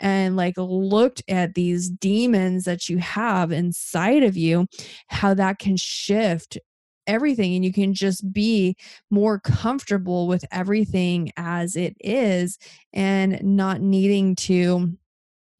and 0.03 0.37
like 0.37 0.55
looked 0.59 1.23
at 1.29 1.55
these 1.55 1.89
demons 1.89 2.65
that 2.65 2.89
you 2.89 2.99
have 2.99 3.53
inside 3.53 4.23
of 4.23 4.37
you 4.37 4.67
how 5.07 5.33
that 5.33 5.59
can 5.59 5.77
shift 5.77 6.59
everything 7.07 7.55
and 7.55 7.65
you 7.65 7.73
can 7.73 7.95
just 7.95 8.33
be 8.33 8.77
more 9.11 9.41
comfortable 9.41 10.29
with 10.29 10.45
everything 10.53 11.33
as 11.37 11.77
it 11.77 11.97
is 12.01 12.59
and 12.93 13.43
not 13.43 13.81
needing 13.81 14.37
to 14.37 14.97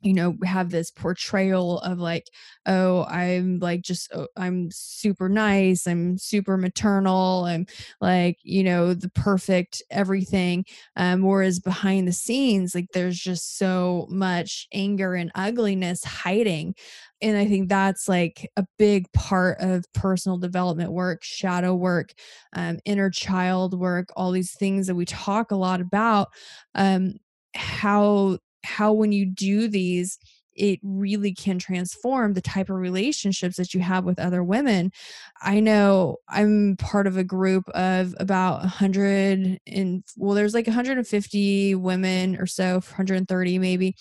you 0.03 0.13
know 0.13 0.37
have 0.45 0.71
this 0.71 0.91
portrayal 0.91 1.79
of 1.81 1.99
like 1.99 2.29
oh 2.67 3.05
i'm 3.05 3.59
like 3.61 3.83
just 3.83 4.09
oh, 4.15 4.27
i'm 4.37 4.69
super 4.71 5.29
nice 5.29 5.87
i'm 5.87 6.19
super 6.19 6.57
maternal 6.57 7.45
i'm 7.47 7.67
like 8.01 8.39
you 8.43 8.63
know 8.65 8.95
the 8.95 9.09
perfect 9.11 9.83
everything 9.91 10.65
um 10.97 11.23
whereas 11.23 11.59
behind 11.61 12.07
the 12.07 12.13
scenes 12.13 12.75
like 12.75 12.89
there's 12.93 13.19
just 13.19 13.57
so 13.59 14.07
much 14.11 14.67
anger 14.73 15.15
and 15.15 15.31
ugliness 15.35 16.05
hiding 16.05 16.75
and 17.21 17.37
i 17.37 17.47
think 17.47 17.69
that's 17.69 18.09
like 18.09 18.51
a 18.57 18.65
big 18.79 19.11
part 19.13 19.57
of 19.61 19.85
personal 19.95 20.39
development 20.39 20.93
work 20.93 21.23
shadow 21.23 21.75
work 21.75 22.13
um, 22.55 22.79
inner 22.85 23.11
child 23.11 23.79
work 23.79 24.09
all 24.17 24.31
these 24.31 24.53
things 24.53 24.87
that 24.87 24.95
we 24.95 25.05
talk 25.05 25.51
a 25.51 25.57
lot 25.57 25.81
about 25.81 26.29
um 26.75 27.15
how 27.55 28.39
how 28.65 28.93
when 28.93 29.13
you 29.13 29.27
do 29.27 29.69
these 29.69 30.19
it 30.55 30.79
really 30.83 31.35
can 31.35 31.59
transform 31.59 32.35
the 32.35 32.41
type 32.41 32.69
of 32.69 32.77
relationships 32.77 33.57
that 33.57 33.73
you 33.73 33.81
have 33.81 34.05
with 34.05 34.19
other 34.19 34.45
women. 34.45 34.93
I 35.41 35.61
know 35.61 36.19
I'm 36.29 36.77
part 36.77 37.07
of 37.07 37.17
a 37.17 37.25
group 37.25 37.69
of 37.71 38.15
about 38.19 38.61
100 38.61 39.61
and 39.67 40.05
well 40.17 40.35
there's 40.35 40.55
like 40.55 40.67
150 40.67 41.75
women 41.77 42.37
or 42.37 42.47
so, 42.47 42.75
130 42.75 43.59
maybe 43.59 43.97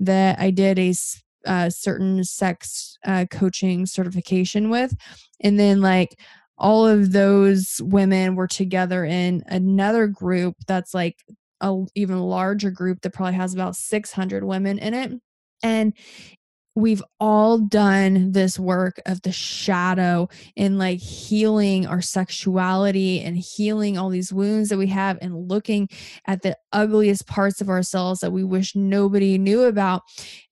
that 0.00 0.38
I 0.38 0.50
did 0.50 0.78
a 0.78 0.94
uh, 1.46 1.70
certain 1.70 2.24
sex 2.24 2.98
uh, 3.04 3.26
coaching 3.30 3.84
certification 3.86 4.70
with 4.70 4.94
and 5.40 5.58
then 5.58 5.82
like 5.82 6.18
all 6.56 6.86
of 6.86 7.12
those 7.12 7.80
women 7.82 8.34
were 8.34 8.46
together 8.46 9.04
in 9.04 9.42
another 9.46 10.06
group 10.06 10.56
that's 10.66 10.94
like 10.94 11.22
a 11.64 11.84
even 11.94 12.20
larger 12.20 12.70
group 12.70 13.00
that 13.02 13.10
probably 13.10 13.34
has 13.34 13.54
about 13.54 13.76
600 13.76 14.44
women 14.44 14.78
in 14.78 14.94
it. 14.94 15.12
And 15.62 15.94
we've 16.74 17.02
all 17.20 17.58
done 17.58 18.32
this 18.32 18.58
work 18.58 19.00
of 19.06 19.22
the 19.22 19.32
shadow 19.32 20.28
and 20.56 20.78
like 20.78 20.98
healing 20.98 21.86
our 21.86 22.02
sexuality 22.02 23.20
and 23.20 23.38
healing 23.38 23.96
all 23.96 24.10
these 24.10 24.32
wounds 24.32 24.68
that 24.68 24.78
we 24.78 24.88
have 24.88 25.16
and 25.20 25.48
looking 25.48 25.88
at 26.26 26.42
the 26.42 26.56
ugliest 26.72 27.26
parts 27.26 27.60
of 27.60 27.68
ourselves 27.68 28.20
that 28.20 28.32
we 28.32 28.42
wish 28.42 28.74
nobody 28.74 29.38
knew 29.38 29.62
about. 29.62 30.02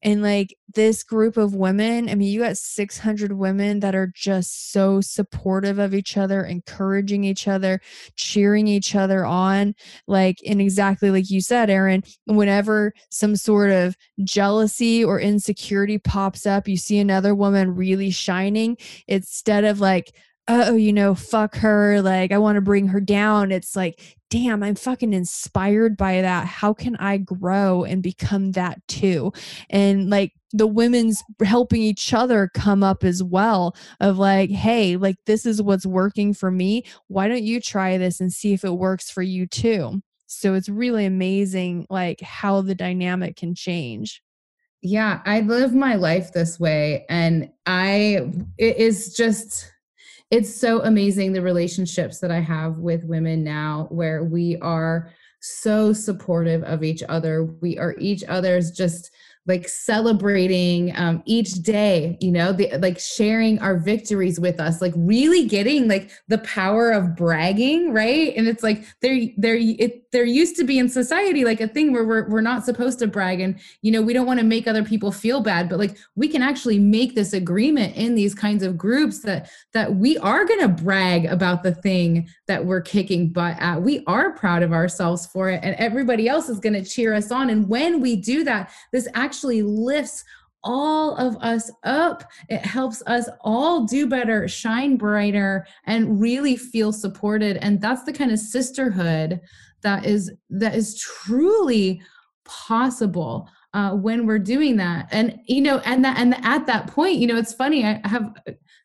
And 0.03 0.23
like 0.23 0.57
this 0.75 1.03
group 1.03 1.37
of 1.37 1.55
women 1.55 2.09
i 2.09 2.15
mean 2.15 2.33
you 2.33 2.41
got 2.41 2.57
600 2.57 3.33
women 3.33 3.81
that 3.81 3.95
are 3.95 4.11
just 4.15 4.73
so 4.73 5.01
supportive 5.01 5.79
of 5.79 5.95
each 5.95 6.17
other 6.17 6.45
encouraging 6.45 7.25
each 7.25 7.47
other 7.47 7.81
cheering 8.17 8.67
each 8.67 8.95
other 8.95 9.25
on. 9.25 9.75
Like 10.07 10.39
and 10.47 10.61
exactly 10.61 11.11
like 11.11 11.31
you 11.31 11.41
said 11.41 11.71
erin 11.71 12.03
whenever 12.27 12.93
some 13.11 13.37
sort 13.37 13.71
of 13.71 13.97
jealousy 14.25 15.05
or 15.05 15.21
insecurity 15.21 15.99
pops 16.13 16.45
up 16.47 16.69
you 16.69 16.77
see 16.77 16.99
another 16.99 17.35
woman 17.35 17.75
really 17.75 18.11
shining 18.11 18.77
instead 19.09 19.65
of 19.65 19.81
like 19.81 20.15
oh, 20.49 20.75
you 20.75 20.93
know, 20.93 21.15
fuck 21.15 21.55
her. 21.57 22.03
Like, 22.03 22.33
I 22.33 22.39
want 22.39 22.57
to 22.57 22.61
bring 22.61 22.89
her 22.89 23.01
down. 23.01 23.53
It's 23.53 23.77
like, 23.77 24.17
damn, 24.31 24.63
I'm 24.63 24.75
fucking 24.75 25.13
inspired 25.13 25.97
by 25.97 26.21
that. 26.21 26.47
How 26.47 26.75
can 26.75 26.97
I 26.97 27.19
grow 27.19 27.85
and 27.85 28.03
become 28.03 28.53
that 28.53 28.81
too? 28.89 29.33
And 29.71 30.11
like, 30.11 30.33
the 30.53 30.67
women's 30.67 31.23
helping 31.43 31.81
each 31.81 32.13
other 32.13 32.51
come 32.55 32.83
up 32.83 33.05
as 33.05 33.23
well 33.23 33.75
of 34.01 34.19
like 34.19 34.51
hey 34.51 34.99
like 34.99 35.17
this 35.25 35.47
is 35.47 35.63
what's 35.63 35.87
working 35.87 36.35
for 36.35 36.51
me 36.51 36.85
why 37.09 37.27
don't 37.27 37.43
you 37.43 37.59
try 37.59 37.97
this 37.97 38.21
and 38.21 38.31
see 38.31 38.53
if 38.53 38.63
it 38.63 38.73
works 38.73 39.11
for 39.11 39.23
you 39.23 39.47
too 39.47 40.03
so 40.27 40.53
it's 40.53 40.69
really 40.69 41.07
amazing 41.07 41.87
like 41.89 42.21
how 42.21 42.61
the 42.61 42.75
dynamic 42.75 43.35
can 43.35 43.55
change 43.55 44.23
yeah 44.83 45.21
i 45.25 45.41
live 45.41 45.75
my 45.75 45.95
life 45.95 46.33
this 46.33 46.59
way 46.61 47.07
and 47.09 47.51
i 47.67 48.31
it 48.59 48.77
is 48.77 49.15
just 49.15 49.73
it's 50.33 50.53
so 50.53 50.81
amazing 50.85 51.35
the 51.35 51.43
relationships 51.43 52.19
that 52.21 52.31
I 52.31 52.41
have 52.41 52.79
with 52.79 53.05
women 53.05 53.45
now 53.45 53.87
where 53.91 54.25
we 54.25 54.57
are 54.63 55.11
so 55.41 55.93
supportive 55.93 56.63
of 56.63 56.83
each 56.83 57.03
other. 57.07 57.45
We 57.45 57.79
are 57.79 57.95
each 57.99 58.25
other's 58.25 58.71
just 58.71 59.11
like 59.47 59.69
celebrating 59.69 60.93
um, 60.97 61.23
each 61.25 61.55
day 61.55 62.17
you 62.21 62.31
know 62.31 62.53
the, 62.53 62.71
like 62.79 62.99
sharing 62.99 63.59
our 63.61 63.79
victories 63.79 64.39
with 64.39 64.61
us 64.61 64.81
like 64.81 64.93
really 64.97 65.47
getting 65.47 65.89
like 65.89 66.11
the 66.29 66.39
power 66.39 66.91
of 66.91 67.17
bragging 67.17 67.93
right? 67.93 68.35
And 68.37 68.49
it's 68.49 68.63
like 68.63 68.85
there 69.01 69.19
there 69.37 69.57
it 69.57 70.11
there 70.13 70.25
used 70.25 70.57
to 70.57 70.65
be 70.65 70.79
in 70.79 70.89
society 70.89 71.45
like 71.45 71.61
a 71.61 71.69
thing 71.69 71.93
where 71.93 72.05
we're, 72.05 72.29
we're 72.29 72.41
not 72.41 72.65
supposed 72.65 72.99
to 72.99 73.07
brag 73.07 73.41
and 73.41 73.59
you 73.81 73.91
know 73.91 74.03
we 74.03 74.13
don't 74.13 74.27
want 74.27 74.39
to 74.39 74.45
make 74.45 74.67
other 74.67 74.85
people 74.85 75.11
feel 75.11 75.41
bad 75.41 75.69
but 75.69 75.79
like 75.79 75.97
we 76.17 76.29
can 76.29 76.43
actually 76.43 76.79
make 76.79 77.15
this 77.15 77.33
agreement 77.33 77.97
in 77.97 78.15
these 78.15 78.35
kinds 78.35 78.63
of 78.63 78.77
groups 78.77 79.21
that 79.21 79.51
that 79.73 79.95
we 79.95 80.19
are 80.19 80.45
going 80.45 80.61
to 80.61 80.69
brag 80.69 81.25
about 81.27 81.63
the 81.63 81.75
thing 81.75 82.29
that 82.47 82.65
we're 82.65 82.81
kicking 82.81 83.33
butt 83.33 83.57
at. 83.59 83.81
We 83.81 84.05
are 84.07 84.33
proud 84.33 84.63
of 84.63 84.73
ourselves 84.73 85.27
for 85.27 85.49
it 85.51 85.61
and 85.63 85.75
everybody 85.77 86.29
else 86.29 86.49
is 86.49 86.61
going 86.61 86.75
to 86.75 86.85
cheer 86.85 87.15
us 87.15 87.31
on. 87.31 87.51
And 87.51 87.69
when 87.69 88.01
we 88.01 88.17
do 88.17 88.45
that 88.45 88.71
this 88.93 89.09
actually 89.15 89.32
actually 89.33 89.63
lifts 89.63 90.25
all 90.63 91.17
of 91.17 91.37
us 91.39 91.71
up. 91.85 92.23
It 92.51 92.61
helps 92.61 93.03
us 93.07 93.31
all 93.41 93.85
do 93.87 94.07
better, 94.07 94.47
shine 94.47 94.97
brighter, 94.99 95.67
and 95.87 96.21
really 96.21 96.55
feel 96.55 96.93
supported. 96.93 97.57
And 97.57 97.81
that's 97.81 98.05
the 98.05 98.13
kind 98.13 98.31
of 98.31 98.39
sisterhood 98.39 99.41
that 99.81 100.05
is 100.05 100.31
that 100.51 100.75
is 100.75 101.01
truly 101.01 102.03
possible 102.45 103.49
uh, 103.73 103.93
when 103.93 104.27
we're 104.27 104.39
doing 104.39 104.77
that. 104.77 105.09
And 105.11 105.41
you 105.47 105.63
know, 105.63 105.79
and 105.87 106.05
that 106.05 106.19
and 106.19 106.35
at 106.45 106.67
that 106.67 106.89
point, 106.89 107.17
you 107.17 107.27
know, 107.27 107.39
it's 107.39 107.55
funny. 107.55 107.87
I 107.87 108.03
have 108.05 108.35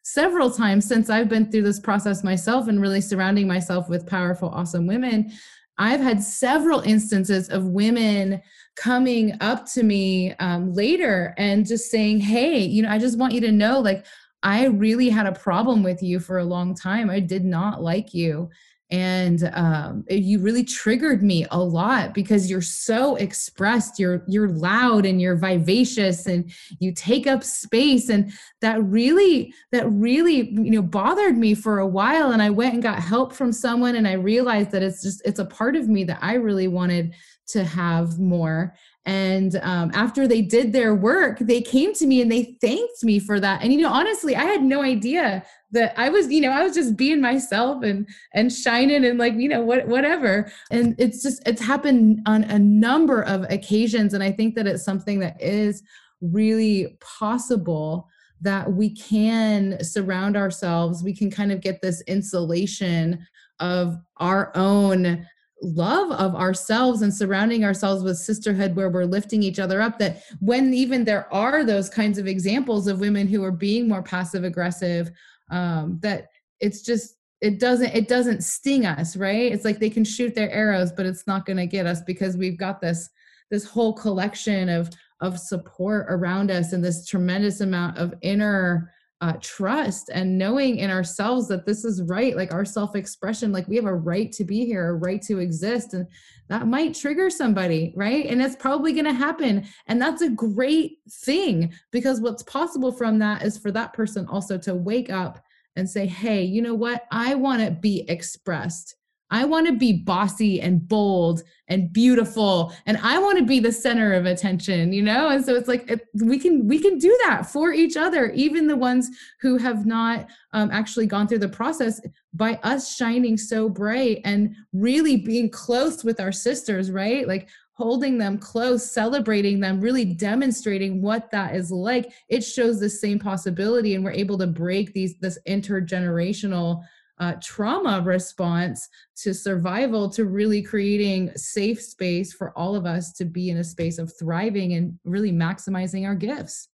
several 0.04 0.50
times 0.50 0.88
since 0.88 1.10
I've 1.10 1.28
been 1.28 1.52
through 1.52 1.64
this 1.64 1.82
process 1.82 2.24
myself 2.24 2.70
and 2.70 2.82
really 2.82 3.02
surrounding 3.02 3.48
myself 3.48 3.90
with 3.90 4.08
powerful, 4.08 4.48
awesome 4.48 4.88
women. 4.88 5.30
I've 5.78 6.00
had 6.00 6.24
several 6.24 6.80
instances 6.80 7.50
of 7.50 7.66
women 7.66 8.42
coming 8.78 9.36
up 9.42 9.66
to 9.72 9.84
me 9.84 10.34
um, 10.36 10.74
later 10.74 11.34
and 11.38 11.66
just 11.66 11.92
saying, 11.92 12.20
Hey, 12.20 12.60
you 12.60 12.84
know, 12.84 12.90
I 12.90 13.00
just 13.00 13.18
want 13.18 13.34
you 13.34 13.42
to 13.42 13.52
know, 13.52 13.80
like, 13.80 14.06
I 14.44 14.66
really 14.68 15.10
had 15.10 15.26
a 15.26 15.32
problem 15.32 15.84
with 15.84 16.02
you 16.04 16.20
for 16.20 16.38
a 16.38 16.46
long 16.46 16.76
time. 16.76 17.10
I 17.10 17.20
did 17.20 17.44
not 17.44 17.82
like 17.82 18.14
you 18.14 18.50
and 18.90 19.52
um, 19.54 20.06
you 20.10 20.40
really 20.40 20.64
triggered 20.64 21.22
me 21.22 21.46
a 21.52 21.60
lot 21.60 22.14
because 22.14 22.50
you're 22.50 22.62
so 22.62 23.18
expressed 23.18 24.00
you're 24.00 24.24
you're 24.30 24.48
loud 24.48 25.06
and 25.06 25.22
you're 25.22 25.36
vivacious 25.36 26.26
and 26.26 26.50
you 26.80 26.94
take 26.94 27.28
up 27.28 27.44
space. 27.44 28.08
And 28.08 28.32
that 28.62 28.82
really 28.82 29.54
that 29.74 29.92
really 29.92 30.52
you 30.52 30.72
know 30.72 30.82
bothered 30.82 31.38
me 31.38 31.54
for 31.54 31.80
a 31.80 31.88
while. 31.88 32.32
And 32.32 32.42
i 32.42 32.50
went 32.50 32.76
and 32.76 32.84
got 32.84 33.00
help 33.00 33.34
from 33.34 33.52
someone 33.52 33.96
and 33.96 34.08
i 34.08 34.14
realized 34.14 34.72
that 34.72 34.84
it's 34.84 35.04
just 35.04 35.22
it's 35.26 35.40
a 35.40 35.46
part 35.46 35.76
of 35.76 35.90
me 35.90 36.04
that 36.06 36.20
i 36.22 36.36
really 36.36 36.68
wanted 36.68 37.14
to 37.48 37.64
have 37.64 38.20
more. 38.20 38.76
And 39.06 39.56
um, 39.64 39.90
after 39.94 40.28
they 40.28 40.42
did 40.42 40.74
their 40.74 40.94
work 40.94 41.40
they 41.40 41.62
came 41.62 41.94
to 41.96 42.06
me 42.06 42.22
and 42.22 42.32
they 42.32 42.58
thanked 42.62 43.04
me 43.04 43.20
for 43.20 43.40
that. 43.40 43.64
And 43.64 43.74
you 43.74 43.82
know 43.82 43.92
honestly 43.92 44.36
i 44.38 44.46
had 44.46 44.64
no 44.64 44.82
idea 44.82 45.46
that 45.72 45.94
i 45.98 46.10
was 46.10 46.32
you 46.32 46.42
know 46.42 46.52
i 46.52 46.64
was 46.64 46.74
just 46.74 46.96
being 46.96 47.20
myself 47.20 47.84
and 47.84 48.08
and 48.34 48.52
shining 48.52 49.06
and 49.06 49.20
like 49.20 49.34
you 49.34 49.50
know 49.50 49.62
what 49.62 49.88
whatever. 49.88 50.52
And 50.72 50.96
it's 50.98 51.22
just 51.22 51.46
it's 51.48 51.62
happened 51.62 52.22
on 52.26 52.44
a 52.46 52.60
number 52.60 53.24
of 53.24 53.44
occasions 53.50 54.14
and 54.14 54.24
i 54.24 54.32
think 54.32 54.56
that 54.56 54.68
it's 54.68 54.84
something 54.84 55.20
that 55.20 55.42
is 55.42 55.84
really 56.22 56.98
possible 57.02 58.08
that 58.42 58.72
we 58.72 58.90
can 58.92 59.84
surround 59.84 60.38
ourselves 60.38 61.04
we 61.04 61.14
can 61.14 61.30
kind 61.30 61.52
of 61.52 61.62
get 61.62 61.82
this 61.82 62.02
insulation 62.02 63.26
of 63.60 63.98
our 64.18 64.56
own 64.56 65.26
love 65.62 66.12
of 66.12 66.36
ourselves 66.36 67.02
and 67.02 67.14
surrounding 67.14 67.66
ourselves 67.66 68.04
with 68.04 68.18
sisterhood 68.18 68.76
where 68.76 68.90
we're 68.90 69.06
lifting 69.06 69.42
each 69.42 69.58
other 69.60 69.82
up 69.82 69.98
that 69.98 70.22
when 70.40 70.72
even 70.74 71.04
there 71.04 71.32
are 71.34 71.64
those 71.64 71.90
kinds 71.90 72.20
of 72.20 72.28
examples 72.28 72.88
of 72.88 73.00
women 73.00 73.28
who 73.28 73.44
are 73.44 73.52
being 73.52 73.88
more 73.88 74.04
passive 74.04 74.44
aggressive 74.44 75.12
um, 75.50 76.00
that 76.02 76.30
it's 76.60 76.82
just 76.82 77.16
it 77.42 77.60
doesn't 77.60 77.94
it 77.94 78.08
doesn't 78.08 78.44
sting 78.44 78.86
us 78.86 79.16
right? 79.16 79.52
It's 79.52 79.66
like 79.66 79.80
they 79.80 79.90
can 79.90 80.04
shoot 80.04 80.36
their 80.36 80.52
arrows 80.52 80.92
but 80.92 81.06
it's 81.06 81.28
not 81.28 81.46
going 81.46 81.58
to 81.58 81.68
get 81.68 81.86
us 81.86 82.02
because 82.02 82.38
we've 82.38 82.58
got 82.58 82.82
this 82.82 83.10
this 83.52 83.66
whole 83.66 83.94
collection 83.94 84.70
of 84.70 84.90
of 85.22 85.40
support 85.40 86.06
around 86.10 86.52
us 86.52 86.74
and 86.74 86.84
this 86.84 87.06
tremendous 87.06 87.62
amount 87.62 87.98
of 87.98 88.14
inner 88.22 88.92
uh, 89.20 89.34
trust 89.42 90.10
and 90.14 90.38
knowing 90.38 90.78
in 90.78 90.92
ourselves 90.92 91.48
that 91.48 91.66
this 91.66 91.84
is 91.84 92.04
right, 92.04 92.36
like 92.36 92.54
our 92.54 92.66
self 92.66 92.96
expression, 92.96 93.52
like 93.52 93.68
we 93.68 93.76
have 93.76 93.86
a 93.86 93.94
right 93.94 94.32
to 94.34 94.44
be 94.44 94.66
here, 94.66 94.90
a 94.90 94.94
right 94.94 95.22
to 95.24 95.40
exist. 95.40 95.94
And 95.94 96.08
that 96.50 96.68
might 96.68 96.94
trigger 96.94 97.30
somebody, 97.30 97.94
right? 97.96 98.28
And 98.28 98.42
it's 98.42 98.56
probably 98.56 98.94
going 98.94 99.06
to 99.06 99.14
happen. 99.14 99.66
And 99.88 100.02
that's 100.02 100.22
a 100.22 100.30
great 100.30 101.00
thing 101.10 101.74
because 101.92 102.22
what's 102.22 102.44
possible 102.44 102.92
from 102.92 103.18
that 103.20 103.42
is 103.42 103.58
for 103.58 103.72
that 103.72 103.94
person 103.94 104.28
also 104.28 104.58
to 104.60 104.76
wake 104.76 105.10
up 105.10 105.44
and 105.76 105.90
say, 105.90 106.06
hey, 106.06 106.44
you 106.44 106.62
know 106.62 106.76
what? 106.76 107.06
I 107.12 107.36
want 107.36 107.64
to 107.64 107.72
be 107.72 108.06
expressed. 108.08 108.96
I 109.30 109.46
want 109.46 109.68
to 109.68 109.74
be 109.74 109.94
bossy 109.94 110.62
and 110.62 110.88
bold 110.88 111.44
and 111.68 111.92
beautiful 111.92 112.74
and 112.86 112.98
I 112.98 113.20
want 113.20 113.38
to 113.38 113.44
be 113.44 113.60
the 113.60 113.72
center 113.72 114.14
of 114.14 114.26
attention, 114.26 114.94
you 114.94 115.02
know? 115.02 115.30
And 115.30 115.46
so 115.46 115.56
it's 115.56 115.68
like 115.68 115.90
it, 115.92 116.08
we 116.24 116.40
can 116.40 116.68
we 116.68 116.80
can 116.80 116.98
do 116.98 117.18
that 117.26 117.46
for 117.46 117.74
each 117.74 117.98
other, 117.98 118.32
even 118.32 118.68
the 118.68 118.78
ones 118.78 119.10
who 119.42 119.58
have 119.58 119.86
not 119.86 120.28
um, 120.54 120.72
actually 120.72 121.08
gone 121.08 121.28
through 121.28 121.40
the 121.40 121.50
process 121.50 122.00
by 122.34 122.60
us 122.64 122.96
shining 122.96 123.38
so 123.38 123.68
bright 123.68 124.22
and 124.24 124.56
really 124.72 125.18
being 125.18 125.50
close 125.50 126.04
with 126.04 126.20
our 126.20 126.32
sisters, 126.32 126.90
right? 126.90 127.28
Like 127.28 127.50
holding 127.74 128.18
them 128.18 128.40
close, 128.40 128.92
celebrating 128.92 129.60
them, 129.60 129.80
really 129.80 130.04
demonstrating 130.04 131.00
what 131.02 131.30
that 131.30 131.56
is 131.56 131.70
like. 131.70 132.12
It 132.28 132.42
shows 132.42 132.80
the 132.80 132.90
same 132.90 133.20
possibility 133.20 133.94
and 133.94 134.04
we're 134.04 134.12
able 134.12 134.38
to 134.40 134.48
break 134.48 134.94
these 134.94 135.16
this 135.20 135.38
intergenerational 135.48 136.84
uh, 137.20 137.34
trauma 137.42 138.02
response 138.02 138.88
to 139.16 139.34
survival 139.34 140.10
to 140.10 140.26
really 140.26 140.62
creating 140.62 141.32
safe 141.36 141.82
space 141.82 142.34
for 142.34 142.58
all 142.58 142.76
of 142.76 142.86
us 142.86 143.12
to 143.14 143.26
be 143.26 143.50
in 143.50 143.58
a 143.58 143.64
space 143.64 143.98
of 143.98 144.12
thriving 144.20 144.74
and 144.74 145.00
really 145.04 145.32
maximizing 145.32 146.06
our 146.06 146.16
gifts. 146.16 146.70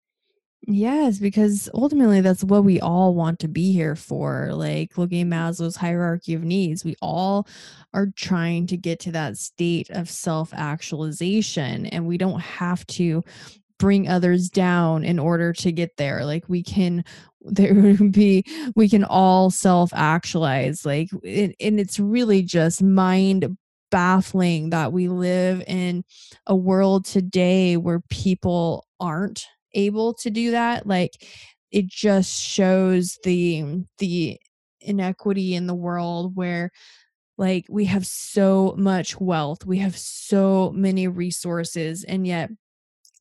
Yes, 0.66 1.20
because 1.20 1.70
ultimately 1.74 2.22
that's 2.22 2.44
what 2.44 2.64
we 2.64 2.80
all 2.80 3.14
want 3.16 3.40
to 3.40 3.50
be 3.50 3.74
here 3.74 3.98
for. 3.98 4.52
Like 4.54 4.98
looking 4.98 5.22
at 5.22 5.28
Maslow's 5.28 5.76
hierarchy 5.76 6.34
of 6.34 6.44
needs, 6.44 6.86
we 6.86 6.96
all 7.02 7.48
are 7.94 8.08
trying 8.16 8.68
to 8.68 8.78
get 8.78 9.02
to 9.02 9.12
that 9.12 9.38
state 9.38 9.90
of 9.90 10.10
self 10.10 10.54
actualization, 10.54 11.86
and 11.88 12.08
we 12.08 12.18
don't 12.18 12.40
have 12.40 12.88
to 12.88 13.24
bring 13.78 14.08
others 14.08 14.50
down 14.50 15.04
in 15.04 15.20
order 15.20 15.52
to 15.52 15.72
get 15.74 15.98
there. 15.98 16.24
Like 16.24 16.48
we 16.48 16.64
can 16.64 17.04
there 17.44 17.74
would 17.74 18.12
be 18.12 18.44
we 18.76 18.88
can 18.90 19.04
all 19.04 19.50
self 19.50 19.92
actualize 19.94 20.86
like 20.86 21.10
and 21.24 21.54
it's 21.60 22.00
really 22.00 22.42
just 22.42 22.82
mind 22.82 23.58
baffling 23.92 24.72
that 24.72 24.92
we 24.92 25.08
live 25.08 25.64
in 25.68 26.04
a 26.48 26.56
world 26.56 27.06
today 27.06 27.78
where 27.78 28.02
people 28.10 28.88
aren't 29.00 29.46
able 29.74 30.14
to 30.14 30.30
do 30.30 30.52
that 30.52 30.88
like 30.88 31.12
it 31.72 31.88
just 31.88 32.42
shows 32.42 33.18
the 33.24 33.84
the 33.98 34.40
inequity 34.82 35.56
in 35.56 35.68
the 35.68 35.76
world 35.76 36.36
where 36.36 36.72
like 37.38 37.66
we 37.70 37.86
have 37.86 38.06
so 38.06 38.76
much 38.78 39.20
wealth 39.20 39.66
we 39.66 39.78
have 39.80 39.98
so 39.98 40.72
many 40.76 41.08
resources 41.08 42.04
and 42.04 42.28
yet 42.28 42.50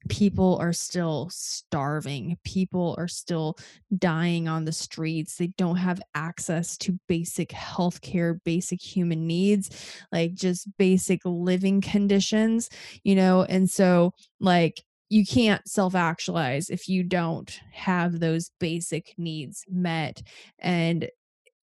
people 0.08 0.56
are 0.60 0.72
still 0.72 1.28
starving 1.32 2.36
people 2.44 2.94
are 2.98 3.08
still 3.08 3.56
dying 3.98 4.48
on 4.48 4.64
the 4.64 4.72
streets 4.72 5.36
they 5.36 5.48
don't 5.58 5.76
have 5.76 6.00
access 6.14 6.76
to 6.76 6.98
basic 7.08 7.52
health 7.52 8.00
care 8.00 8.34
basic 8.44 8.80
human 8.80 9.26
needs 9.26 9.70
like 10.10 10.34
just 10.34 10.68
basic 10.78 11.20
living 11.24 11.80
conditions 11.80 12.68
you 13.04 13.14
know 13.14 13.42
and 13.44 13.70
so 13.70 14.12
like 14.40 14.82
you 15.08 15.26
can't 15.26 15.68
self 15.68 15.94
actualize 15.94 16.70
if 16.70 16.88
you 16.88 17.02
don't 17.02 17.60
have 17.70 18.18
those 18.18 18.50
basic 18.58 19.14
needs 19.18 19.64
met 19.68 20.22
and 20.58 21.08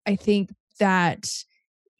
i 0.05 0.15
think 0.15 0.53
that 0.79 1.29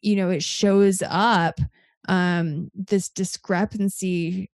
you 0.00 0.16
know 0.16 0.30
it 0.30 0.42
shows 0.42 1.02
up 1.06 1.60
um 2.08 2.70
this 2.74 3.08
discrepancy 3.08 4.50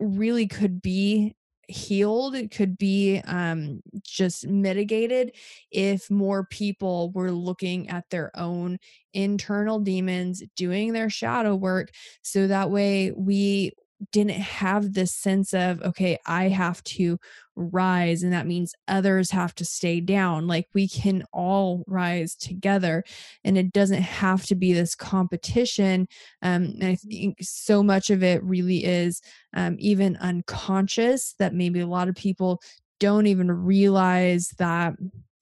really 0.00 0.46
could 0.46 0.80
be 0.82 1.34
healed 1.68 2.36
it 2.36 2.52
could 2.52 2.78
be 2.78 3.18
um, 3.26 3.80
just 4.04 4.46
mitigated 4.46 5.34
if 5.72 6.08
more 6.08 6.46
people 6.46 7.10
were 7.10 7.32
looking 7.32 7.88
at 7.88 8.08
their 8.10 8.30
own 8.38 8.78
internal 9.14 9.80
demons 9.80 10.44
doing 10.54 10.92
their 10.92 11.10
shadow 11.10 11.56
work. 11.56 11.90
So 12.22 12.46
that 12.46 12.70
way 12.70 13.10
we 13.10 13.72
didn't 14.12 14.30
have 14.32 14.92
this 14.92 15.14
sense 15.14 15.54
of 15.54 15.80
okay 15.82 16.18
i 16.26 16.48
have 16.48 16.82
to 16.84 17.18
rise 17.54 18.22
and 18.22 18.32
that 18.32 18.46
means 18.46 18.74
others 18.88 19.30
have 19.30 19.54
to 19.54 19.64
stay 19.64 20.00
down 20.00 20.46
like 20.46 20.66
we 20.74 20.86
can 20.86 21.24
all 21.32 21.82
rise 21.86 22.34
together 22.34 23.02
and 23.44 23.56
it 23.56 23.72
doesn't 23.72 24.02
have 24.02 24.44
to 24.44 24.54
be 24.54 24.72
this 24.72 24.94
competition 24.94 26.06
um, 26.42 26.64
and 26.64 26.84
i 26.84 26.94
think 26.94 27.38
so 27.40 27.82
much 27.82 28.10
of 28.10 28.22
it 28.22 28.42
really 28.44 28.84
is 28.84 29.22
um, 29.54 29.76
even 29.78 30.16
unconscious 30.18 31.34
that 31.38 31.54
maybe 31.54 31.80
a 31.80 31.86
lot 31.86 32.08
of 32.08 32.14
people 32.14 32.60
don't 33.00 33.26
even 33.26 33.50
realize 33.50 34.48
that 34.58 34.94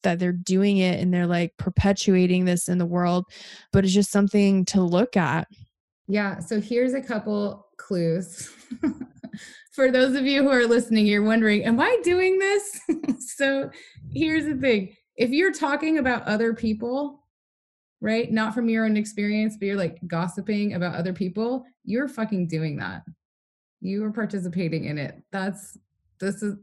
that 0.03 0.19
they're 0.19 0.33
doing 0.33 0.79
it 0.79 1.01
and 1.01 1.13
they're 1.13 1.27
like 1.27 1.57
perpetuating 1.57 2.45
this 2.45 2.69
in 2.69 2.79
the 2.79 2.87
world 2.87 3.25
but 3.73 3.85
it's 3.85 3.95
just 3.95 4.13
something 4.13 4.65
to 4.67 4.81
look 4.81 5.17
at. 5.17 5.49
Yeah 6.07 6.39
so 6.39 6.61
here's 6.61 6.95
a 6.95 7.01
couple 7.01 7.67
clues 7.85 8.51
for 9.75 9.91
those 9.91 10.15
of 10.15 10.25
you 10.25 10.43
who 10.43 10.51
are 10.51 10.67
listening, 10.67 11.05
you're 11.07 11.25
wondering, 11.25 11.65
am 11.65 11.81
I 11.81 11.99
doing 12.05 12.39
this? 12.39 12.81
so 13.37 13.71
here's 14.13 14.47
the 14.47 14.55
thing 14.55 14.95
if 15.17 15.31
you're 15.31 15.53
talking 15.53 15.99
about 15.99 16.23
other 16.25 16.55
people, 16.55 17.25
right, 18.01 18.33
not 18.33 18.55
from 18.55 18.69
your 18.69 18.85
own 18.85 18.97
experience, 18.97 19.57
but 19.59 19.67
you're 19.67 19.77
like 19.77 19.99
gossiping 20.07 20.75
about 20.75 20.95
other 20.95 21.13
people, 21.13 21.65
you're 21.85 22.09
fucking 22.09 22.49
doing 22.49 22.77
that. 22.77 23.03
You 23.81 24.05
are 24.05 24.13
participating 24.13 24.85
in 24.85 24.99
it. 24.99 25.23
That's, 25.31 25.77
this 26.21 26.43
is, 26.43 26.57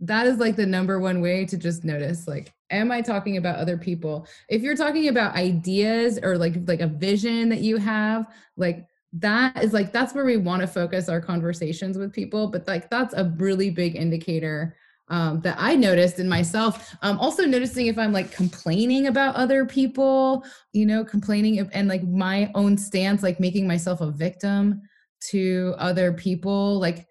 that 0.00 0.26
is 0.26 0.38
like 0.38 0.56
the 0.56 0.66
number 0.66 1.00
one 1.00 1.20
way 1.20 1.46
to 1.46 1.56
just 1.56 1.82
notice 1.82 2.28
like 2.28 2.52
am 2.70 2.92
i 2.92 3.00
talking 3.00 3.38
about 3.38 3.56
other 3.56 3.78
people 3.78 4.26
if 4.50 4.60
you're 4.60 4.76
talking 4.76 5.08
about 5.08 5.34
ideas 5.34 6.18
or 6.22 6.36
like 6.36 6.54
like 6.66 6.80
a 6.80 6.86
vision 6.86 7.48
that 7.48 7.60
you 7.60 7.78
have 7.78 8.26
like 8.58 8.86
that 9.18 9.62
is 9.62 9.72
like 9.72 9.92
that's 9.92 10.14
where 10.14 10.24
we 10.24 10.36
want 10.36 10.60
to 10.60 10.66
focus 10.66 11.08
our 11.08 11.20
conversations 11.20 11.96
with 11.96 12.12
people 12.12 12.48
but 12.48 12.66
like 12.66 12.90
that's 12.90 13.14
a 13.14 13.32
really 13.36 13.70
big 13.70 13.96
indicator 13.96 14.76
um, 15.08 15.40
that 15.40 15.56
i 15.58 15.76
noticed 15.76 16.18
in 16.18 16.28
myself. 16.28 16.94
Um, 17.02 17.18
also 17.18 17.46
noticing 17.46 17.86
if 17.86 17.98
i'm 17.98 18.12
like 18.12 18.30
complaining 18.32 19.06
about 19.06 19.36
other 19.36 19.64
people 19.64 20.44
you 20.72 20.84
know 20.84 21.04
complaining 21.04 21.58
and 21.72 21.88
like 21.88 22.02
my 22.04 22.50
own 22.54 22.76
stance 22.76 23.22
like 23.22 23.40
making 23.40 23.66
myself 23.66 24.00
a 24.00 24.10
victim 24.10 24.82
to 25.30 25.74
other 25.78 26.12
people 26.12 26.78
like 26.78 27.06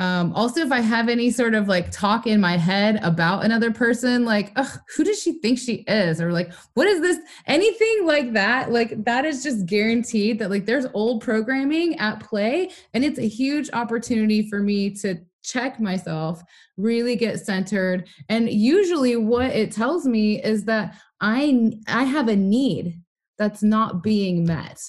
um, 0.00 0.32
also, 0.34 0.62
if 0.62 0.72
I 0.72 0.80
have 0.80 1.10
any 1.10 1.30
sort 1.30 1.54
of 1.54 1.68
like 1.68 1.90
talk 1.90 2.26
in 2.26 2.40
my 2.40 2.56
head 2.56 2.98
about 3.02 3.44
another 3.44 3.70
person, 3.70 4.24
like, 4.24 4.56
who 4.96 5.04
does 5.04 5.20
she 5.20 5.34
think 5.40 5.58
she 5.58 5.84
is? 5.86 6.22
Or 6.22 6.32
like, 6.32 6.54
what 6.72 6.88
is 6.88 7.02
this? 7.02 7.18
Anything 7.46 8.06
like 8.06 8.32
that, 8.32 8.72
like, 8.72 9.04
that 9.04 9.26
is 9.26 9.42
just 9.42 9.66
guaranteed 9.66 10.38
that 10.38 10.48
like 10.48 10.64
there's 10.64 10.86
old 10.94 11.22
programming 11.22 11.98
at 11.98 12.18
play. 12.18 12.70
And 12.94 13.04
it's 13.04 13.18
a 13.18 13.28
huge 13.28 13.68
opportunity 13.74 14.48
for 14.48 14.60
me 14.60 14.88
to 14.96 15.18
check 15.44 15.78
myself, 15.78 16.42
really 16.78 17.14
get 17.14 17.38
centered. 17.40 18.08
And 18.30 18.48
usually, 18.48 19.16
what 19.16 19.50
it 19.50 19.70
tells 19.70 20.06
me 20.06 20.42
is 20.42 20.64
that 20.64 20.96
I 21.20 21.72
I 21.88 22.04
have 22.04 22.28
a 22.28 22.36
need 22.36 23.02
that's 23.38 23.62
not 23.62 24.02
being 24.02 24.46
met 24.46 24.80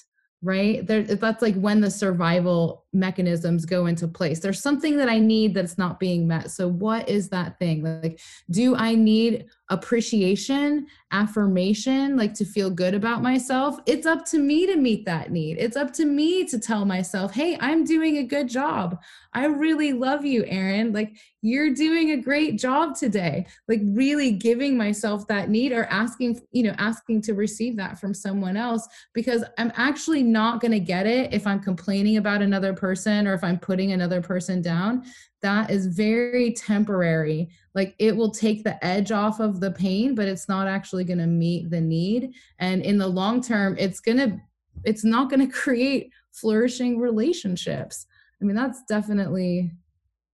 right 0.41 0.87
there 0.87 1.03
that's 1.03 1.41
like 1.41 1.55
when 1.55 1.81
the 1.81 1.91
survival 1.91 2.80
mechanisms 2.93 3.65
go 3.65 3.85
into 3.85 4.07
place. 4.07 4.39
There's 4.39 4.61
something 4.61 4.97
that 4.97 5.09
i 5.09 5.19
need 5.19 5.53
that's 5.53 5.77
not 5.77 5.99
being 5.99 6.27
met. 6.27 6.51
So 6.51 6.67
what 6.67 7.07
is 7.07 7.29
that 7.29 7.57
thing? 7.59 7.83
Like 7.83 8.19
do 8.49 8.75
i 8.75 8.95
need 8.95 9.45
appreciation 9.69 10.85
affirmation 11.11 12.17
like 12.17 12.33
to 12.33 12.45
feel 12.45 12.69
good 12.69 12.93
about 12.93 13.21
myself? 13.21 13.79
It's 13.85 14.05
up 14.05 14.25
to 14.27 14.39
me 14.39 14.65
to 14.67 14.75
meet 14.75 15.05
that 15.05 15.31
need. 15.31 15.57
It's 15.57 15.77
up 15.77 15.93
to 15.93 16.05
me 16.05 16.45
to 16.45 16.59
tell 16.59 16.85
myself 16.85 17.33
hey 17.33 17.57
i'm 17.59 17.83
doing 17.83 18.17
a 18.17 18.23
good 18.23 18.49
job. 18.49 19.01
I 19.33 19.45
really 19.45 19.93
love 19.93 20.25
you 20.25 20.43
erin. 20.45 20.91
Like 20.91 21.17
you're 21.41 21.73
doing 21.73 22.11
a 22.11 22.17
great 22.17 22.59
job 22.59 22.97
today. 22.97 23.47
Like 23.67 23.79
really 23.83 24.31
giving 24.31 24.77
myself 24.77 25.27
that 25.27 25.49
need 25.49 25.71
or 25.71 25.85
asking 25.85 26.41
you 26.51 26.63
know 26.63 26.75
asking 26.77 27.21
to 27.21 27.33
receive 27.33 27.77
that 27.77 27.99
from 27.99 28.13
someone 28.13 28.57
else 28.57 28.87
because 29.13 29.43
i'm 29.57 29.71
actually 29.75 30.23
not 30.23 30.59
going 30.59 30.71
to 30.71 30.79
get 30.79 31.05
it 31.05 31.33
if 31.33 31.45
i'm 31.45 31.59
complaining 31.59 32.17
about 32.17 32.41
another 32.41 32.73
person 32.81 33.27
or 33.27 33.33
if 33.33 33.43
i'm 33.43 33.59
putting 33.59 33.91
another 33.91 34.21
person 34.21 34.61
down 34.61 35.03
that 35.41 35.71
is 35.71 35.87
very 35.87 36.53
temporary. 36.53 37.49
Like 37.73 37.95
it 37.99 38.15
will 38.15 38.31
take 38.31 38.63
the 38.63 38.83
edge 38.85 39.11
off 39.11 39.39
of 39.39 39.59
the 39.59 39.71
pain 39.71 40.15
but 40.15 40.27
it's 40.27 40.47
not 40.47 40.67
actually 40.67 41.03
going 41.03 41.19
to 41.19 41.27
meet 41.27 41.69
the 41.69 41.81
need. 41.81 42.33
And 42.59 42.81
in 42.83 42.97
the 42.97 43.07
long 43.07 43.41
term 43.41 43.75
it's 43.77 43.99
going 43.99 44.17
to 44.17 44.39
it's 44.83 45.03
not 45.03 45.29
going 45.29 45.39
to 45.47 45.51
create 45.51 46.11
flourishing 46.31 46.99
relationships. 46.99 48.05
I 48.41 48.45
mean 48.45 48.55
that's 48.55 48.83
definitely 48.87 49.71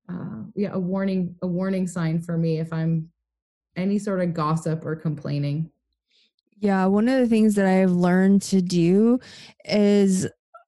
uh, 0.09 0.43
yeah 0.55 0.71
a 0.73 0.79
warning 0.79 1.35
a 1.41 1.47
warning 1.47 1.87
sign 1.87 2.21
for 2.21 2.37
me 2.37 2.59
if 2.59 2.71
i'm 2.71 3.09
any 3.75 3.99
sort 3.99 4.21
of 4.21 4.33
gossip 4.33 4.85
or 4.85 4.95
complaining. 4.95 5.69
Yeah 6.59 6.85
one 6.85 7.07
of 7.07 7.19
the 7.19 7.27
things 7.27 7.55
that 7.55 7.65
i've 7.65 7.91
learned 7.91 8.41
to 8.43 8.61
do 8.61 9.19
is 9.65 10.27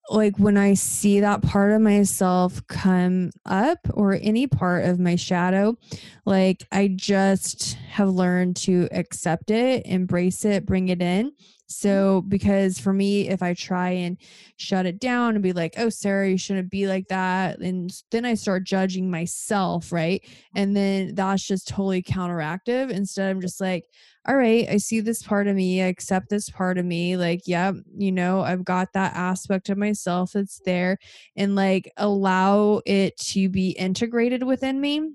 like 0.10 0.38
when 0.38 0.57
I 0.57 0.74
see 0.74 1.20
that 1.20 1.41
part 1.41 1.72
of 1.72 1.82
myself 1.82 2.66
come 2.68 3.32
up 3.45 3.80
or 3.93 4.14
any 4.14 4.47
part 4.47 4.86
of 4.86 4.99
my 4.99 5.16
shadow, 5.16 5.78
like 6.26 6.66
I 6.72 6.88
just 6.88 7.74
have 7.89 8.10
learned 8.10 8.55
to 8.57 8.88
accept 8.91 9.51
it, 9.51 9.86
embrace 9.86 10.45
it, 10.45 10.66
bring 10.66 10.89
it 10.89 11.01
in. 11.01 11.32
So, 11.70 12.22
because 12.28 12.80
for 12.80 12.93
me, 12.93 13.30
if 13.30 13.43
I 13.43 13.53
try 13.53 13.91
and 13.91 14.17
shut 14.57 14.88
it 14.88 14.99
down 14.99 15.36
and 15.36 15.43
be 15.43 15.53
like, 15.53 15.76
oh, 15.78 15.88
Sarrah, 15.88 16.32
you 16.32 16.38
shouldn't 16.38 16.72
be 16.72 16.88
like 16.88 17.07
that, 17.09 17.59
and 17.59 17.91
then 18.11 18.26
I 18.26 18.34
start 18.34 18.63
judging 18.63 19.09
myself, 19.09 19.91
right? 19.91 20.22
And 20.55 20.76
then 20.76 21.13
that's 21.13 21.45
just 21.45 21.67
totally 21.67 22.01
counteractive. 22.01 22.89
Instead, 22.89 23.30
I'm 23.30 23.39
just 23.39 23.61
like, 23.61 23.86
all 24.28 24.36
right, 24.36 24.67
I 24.67 24.78
see 24.78 24.99
this 24.99 25.24
part 25.24 25.47
of 25.47 25.55
me. 25.55 25.82
I 25.82 25.86
accept 25.86 26.30
this 26.30 26.49
part 26.49 26.78
of 26.78 26.86
me. 26.86 27.17
Like, 27.17 27.41
yeah, 27.45 27.72
you 27.95 28.11
know, 28.11 28.41
I've 28.41 28.65
got 28.65 28.93
that 28.93 29.15
aspect 29.15 29.70
of 29.70 29.78
myself 29.78 30.34
that's 30.34 30.61
there 30.65 30.97
and 31.36 31.55
like 31.55 31.91
allow 31.97 32.82
it 32.86 33.17
to 33.17 33.47
be 33.47 33.72
integrated 33.72 34.43
within 34.43 34.82
me. 34.82 35.09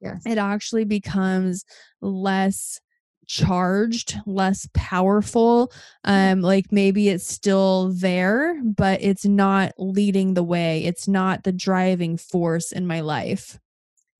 Yes. 0.00 0.22
It 0.26 0.38
actually 0.38 0.84
becomes 0.84 1.64
less 2.00 2.80
charged, 3.28 4.18
less 4.26 4.68
powerful. 4.74 5.72
Um, 6.02 6.40
like 6.40 6.72
maybe 6.72 7.08
it's 7.08 7.26
still 7.26 7.92
there, 7.92 8.60
but 8.64 9.00
it's 9.02 9.24
not 9.24 9.72
leading 9.78 10.34
the 10.34 10.42
way. 10.42 10.84
It's 10.84 11.06
not 11.06 11.44
the 11.44 11.52
driving 11.52 12.16
force 12.16 12.72
in 12.72 12.86
my 12.86 13.00
life. 13.00 13.60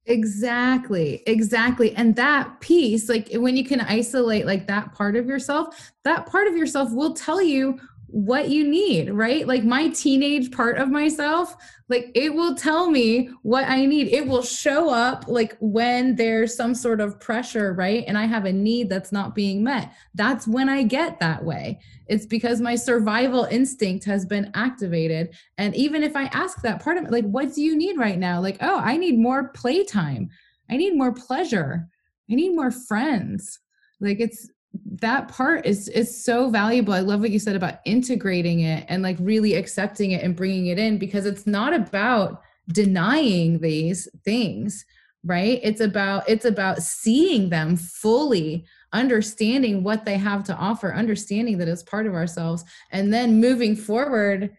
Exactly. 0.07 1.23
Exactly. 1.27 1.95
And 1.95 2.17
that 2.17 2.61
piece, 2.61 3.09
like 3.09 3.29
when 3.35 3.57
you 3.57 3.65
can 3.65 3.81
isolate 3.81 4.47
like 4.47 4.67
that 4.67 4.95
part 4.95 5.17
of 5.17 5.27
yourself, 5.27 5.93
that 6.05 6.27
part 6.27 6.47
of 6.47 6.57
yourself 6.57 6.93
will 6.93 7.13
tell 7.13 7.43
you 7.43 7.79
what 8.09 8.49
you 8.49 8.67
need, 8.67 9.11
right? 9.11 9.47
Like 9.47 9.65
my 9.65 9.89
teenage 9.89 10.51
part 10.51 10.79
of 10.79 10.89
myself, 10.89 11.55
like 11.89 12.11
it 12.15 12.35
will 12.35 12.55
tell 12.55 12.91
me 12.91 13.31
what 13.43 13.65
I 13.65 13.85
need. 13.85 14.09
It 14.09 14.27
will 14.27 14.43
show 14.43 14.91
up 14.91 15.27
like 15.29 15.57
when 15.61 16.17
there's 16.17 16.57
some 16.57 16.75
sort 16.75 17.01
of 17.01 17.21
pressure, 17.21 17.75
right? 17.75 18.05
And 18.07 18.17
I 18.17 18.25
have 18.25 18.47
a 18.47 18.53
need 18.53 18.89
that's 18.89 19.13
not 19.13 19.35
being 19.35 19.63
met. 19.63 19.93
That's 20.15 20.49
when 20.49 20.69
I 20.69 20.83
get 20.83 21.21
that 21.21 21.45
way. 21.45 21.81
It's 22.07 22.27
because 22.27 22.61
my 22.61 22.75
survival 22.75 23.45
instinct 23.45 24.05
has 24.07 24.25
been 24.25 24.51
activated. 24.55 25.35
And 25.59 25.75
even 25.77 26.03
if 26.03 26.17
I 26.17 26.25
ask 26.25 26.63
that 26.63 26.83
part 26.83 26.97
of 26.97 27.05
it, 27.05 27.11
like, 27.11 27.27
what 27.27 27.55
do 27.55 27.63
you 27.63 27.77
need 27.77 27.99
right 27.99 28.19
now? 28.19 28.41
Like, 28.41 28.57
oh, 28.61 28.79
I 28.79 28.97
need 28.97 29.19
more 29.19 29.49
playtime. 29.49 30.31
I 30.71 30.77
need 30.77 30.97
more 30.97 31.13
pleasure. 31.13 31.89
I 32.31 32.35
need 32.35 32.55
more 32.55 32.71
friends. 32.71 33.61
Like 34.01 34.21
it's 34.21 34.49
that 34.87 35.29
part 35.29 35.67
is 35.67 35.89
is 35.89 36.25
so 36.25 36.51
valuable. 36.51 36.93
I 36.93 37.01
love 37.01 37.21
what 37.21 37.31
you 37.31 37.39
said 37.39 37.57
about 37.57 37.81
integrating 37.85 38.61
it 38.61 38.85
and 38.89 39.03
like 39.03 39.17
really 39.21 39.55
accepting 39.55 40.13
it 40.13 40.23
and 40.23 40.37
bringing 40.37 40.67
it 40.67 40.79
in 40.79 40.99
because 40.99 41.27
it's 41.27 41.47
not 41.47 41.75
about 41.75 42.43
denying 42.69 43.61
these 43.61 44.09
things, 44.25 44.85
right? 45.25 45.61
It's 45.63 45.81
about 45.81 46.29
it's 46.29 46.45
about 46.45 46.83
seeing 46.83 47.51
them 47.51 47.77
fully, 47.77 48.67
understanding 48.93 49.83
what 49.83 50.05
they 50.05 50.17
have 50.17 50.45
to 50.45 50.57
offer, 50.57 50.95
understanding 50.95 51.59
that 51.59 51.69
it's 51.69 51.83
part 51.83 52.07
of 52.07 52.15
ourselves 52.15 52.65
and 52.91 53.13
then 53.13 53.41
moving 53.41 53.77
forward 53.77 54.57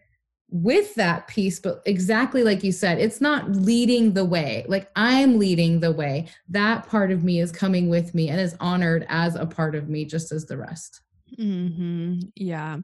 with 0.52 0.94
that 0.96 1.28
piece 1.28 1.60
but 1.60 1.80
exactly 1.86 2.42
like 2.42 2.64
you 2.64 2.72
said 2.72 2.98
it's 2.98 3.20
not 3.20 3.50
leading 3.50 4.12
the 4.12 4.24
way. 4.24 4.64
Like 4.68 4.90
i'm 4.96 5.38
leading 5.38 5.80
the 5.80 5.92
way. 5.92 6.28
That 6.48 6.88
part 6.88 7.10
of 7.10 7.24
me 7.24 7.40
is 7.40 7.52
coming 7.52 7.88
with 7.88 8.14
me 8.14 8.28
and 8.28 8.40
is 8.40 8.56
honored 8.60 9.06
as 9.08 9.36
a 9.36 9.46
part 9.46 9.74
of 9.74 9.88
me 9.88 10.04
just 10.04 10.32
as 10.32 10.46
the 10.46 10.56
rest. 10.56 11.00
Hmm 11.36 12.18
yeah. 12.36 12.78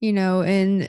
You 0.00 0.12
know 0.12 0.42
and 0.42 0.88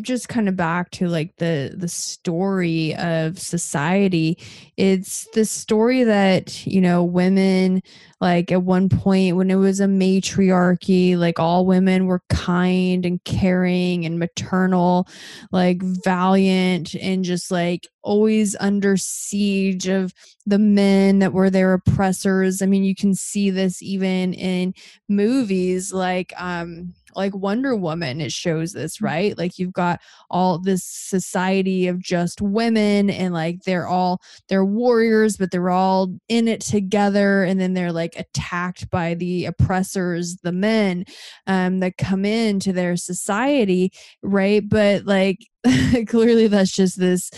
just 0.00 0.28
kind 0.28 0.48
of 0.48 0.56
back 0.56 0.90
to 0.90 1.08
like 1.08 1.34
the 1.36 1.74
the 1.76 1.88
story 1.88 2.94
of 2.96 3.38
society 3.38 4.38
it's 4.76 5.26
the 5.34 5.44
story 5.44 6.04
that 6.04 6.66
you 6.66 6.80
know 6.80 7.04
women 7.04 7.82
like 8.20 8.52
at 8.52 8.62
one 8.62 8.88
point 8.88 9.36
when 9.36 9.50
it 9.50 9.56
was 9.56 9.80
a 9.80 9.88
matriarchy 9.88 11.16
like 11.16 11.38
all 11.40 11.66
women 11.66 12.06
were 12.06 12.22
kind 12.28 13.04
and 13.04 13.22
caring 13.24 14.06
and 14.06 14.18
maternal 14.18 15.08
like 15.50 15.82
valiant 15.82 16.94
and 16.94 17.24
just 17.24 17.50
like 17.50 17.88
always 18.02 18.56
under 18.60 18.96
siege 18.96 19.88
of 19.88 20.12
the 20.46 20.58
men 20.58 21.20
that 21.20 21.32
were 21.32 21.50
their 21.50 21.72
oppressors. 21.72 22.62
I 22.62 22.66
mean 22.66 22.84
you 22.84 22.94
can 22.94 23.14
see 23.14 23.50
this 23.50 23.82
even 23.82 24.34
in 24.34 24.74
movies 25.08 25.92
like 25.92 26.32
um 26.36 26.94
like 27.14 27.34
Wonder 27.34 27.76
Woman, 27.76 28.20
it 28.20 28.32
shows 28.32 28.72
this, 28.72 28.98
mm. 28.98 29.04
right? 29.04 29.38
Like 29.38 29.58
you've 29.58 29.72
got 29.72 30.00
all 30.30 30.58
this 30.58 30.84
society 30.84 31.86
of 31.88 31.98
just 31.98 32.40
women 32.40 33.10
and 33.10 33.34
like 33.34 33.62
they're 33.62 33.86
all 33.86 34.20
they're 34.48 34.64
warriors, 34.64 35.36
but 35.36 35.50
they're 35.50 35.70
all 35.70 36.14
in 36.28 36.48
it 36.48 36.60
together 36.60 37.44
and 37.44 37.60
then 37.60 37.74
they're 37.74 37.92
like 37.92 38.18
attacked 38.18 38.90
by 38.90 39.14
the 39.14 39.46
oppressors, 39.46 40.36
the 40.42 40.52
men 40.52 41.04
um 41.46 41.80
that 41.80 41.98
come 41.98 42.24
into 42.24 42.72
their 42.72 42.96
society, 42.96 43.92
right? 44.22 44.68
But 44.68 45.04
like 45.06 45.38
clearly 46.06 46.46
that's 46.48 46.72
just 46.72 46.98
this 46.98 47.30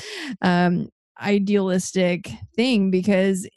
um 0.42 0.88
idealistic 1.20 2.30
thing 2.56 2.90
because 2.90 3.48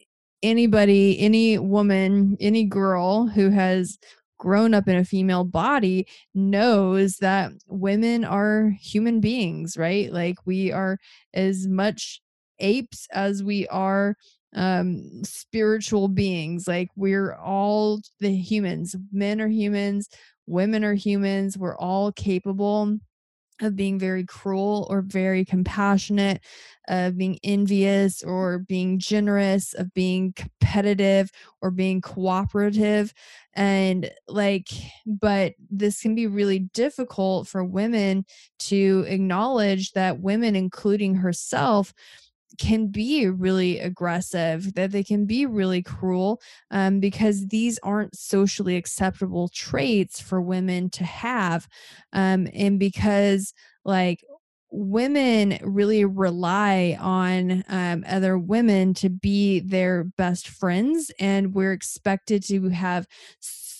anybody 0.43 1.20
any 1.20 1.57
woman 1.57 2.38
any 2.39 2.63
girl 2.63 3.28
who 3.28 3.49
has 3.49 3.97
grown 4.38 4.73
up 4.73 4.88
in 4.88 4.95
a 4.95 5.05
female 5.05 5.43
body 5.43 6.07
knows 6.33 7.17
that 7.17 7.51
women 7.67 8.23
are 8.23 8.73
human 8.79 9.19
beings, 9.19 9.77
right? 9.77 10.11
Like 10.11 10.38
we 10.45 10.71
are 10.71 10.99
as 11.33 11.67
much 11.67 12.21
apes 12.59 13.07
as 13.11 13.43
we 13.43 13.67
are 13.67 14.15
um 14.55 15.23
spiritual 15.23 16.07
beings. 16.07 16.67
Like 16.67 16.89
we're 16.95 17.35
all 17.35 18.01
the 18.19 18.35
humans. 18.35 18.95
Men 19.11 19.41
are 19.41 19.47
humans 19.49 20.09
women 20.47 20.83
are 20.83 20.93
humans. 20.93 21.57
We're 21.57 21.77
all 21.77 22.11
capable 22.11 22.97
of 23.62 23.76
being 23.76 23.99
very 23.99 24.26
cruel 24.26 24.88
or 24.89 25.01
very 25.01 25.43
compassionate, 25.45 26.41
of 26.88 27.18
being 27.18 27.39
envious 27.43 28.24
or 28.24 28.60
being 28.60 28.99
generous, 28.99 29.74
of 29.74 29.93
being 29.93 30.34
competitive 30.34 31.32
or 31.62 31.72
being 31.72 32.01
cooperative. 32.01 33.14
And 33.55 34.12
like, 34.28 34.70
but 35.05 35.53
this 35.70 36.01
can 36.01 36.16
be 36.16 36.28
really 36.28 36.60
difficult 36.60 37.47
for 37.47 37.64
women 37.64 38.26
to 38.60 39.05
acknowledge 39.08 39.91
that 39.93 40.20
women, 40.20 40.55
including 40.55 41.16
herself, 41.16 41.93
can 42.58 42.88
be 42.88 43.28
really 43.28 43.80
aggressive, 43.80 44.74
that 44.74 44.91
they 44.91 45.04
can 45.04 45.26
be 45.26 45.45
really 45.45 45.82
cruel, 45.82 46.41
um, 46.72 47.00
because 47.00 47.48
these 47.48 47.80
aren't 47.84 48.16
socially 48.16 48.76
acceptable 48.76 49.50
traits 49.50 50.20
for 50.20 50.41
women 50.41 50.89
to 50.91 51.04
have. 51.04 51.68
Um, 52.14 52.48
and 52.54 52.80
because, 52.80 53.54
like, 53.86 54.24
women 54.70 55.58
really 55.62 56.04
rely 56.04 56.98
on 57.00 57.64
um, 57.70 58.04
other 58.08 58.38
women 58.38 58.93
to 58.93 59.10
be 59.10 59.62
their 59.62 60.04
best 60.18 60.48
friends, 60.48 61.12
and 61.20 61.54
we're 61.54 61.72
expected 61.72 62.43
to 62.43 62.70
have 62.70 63.08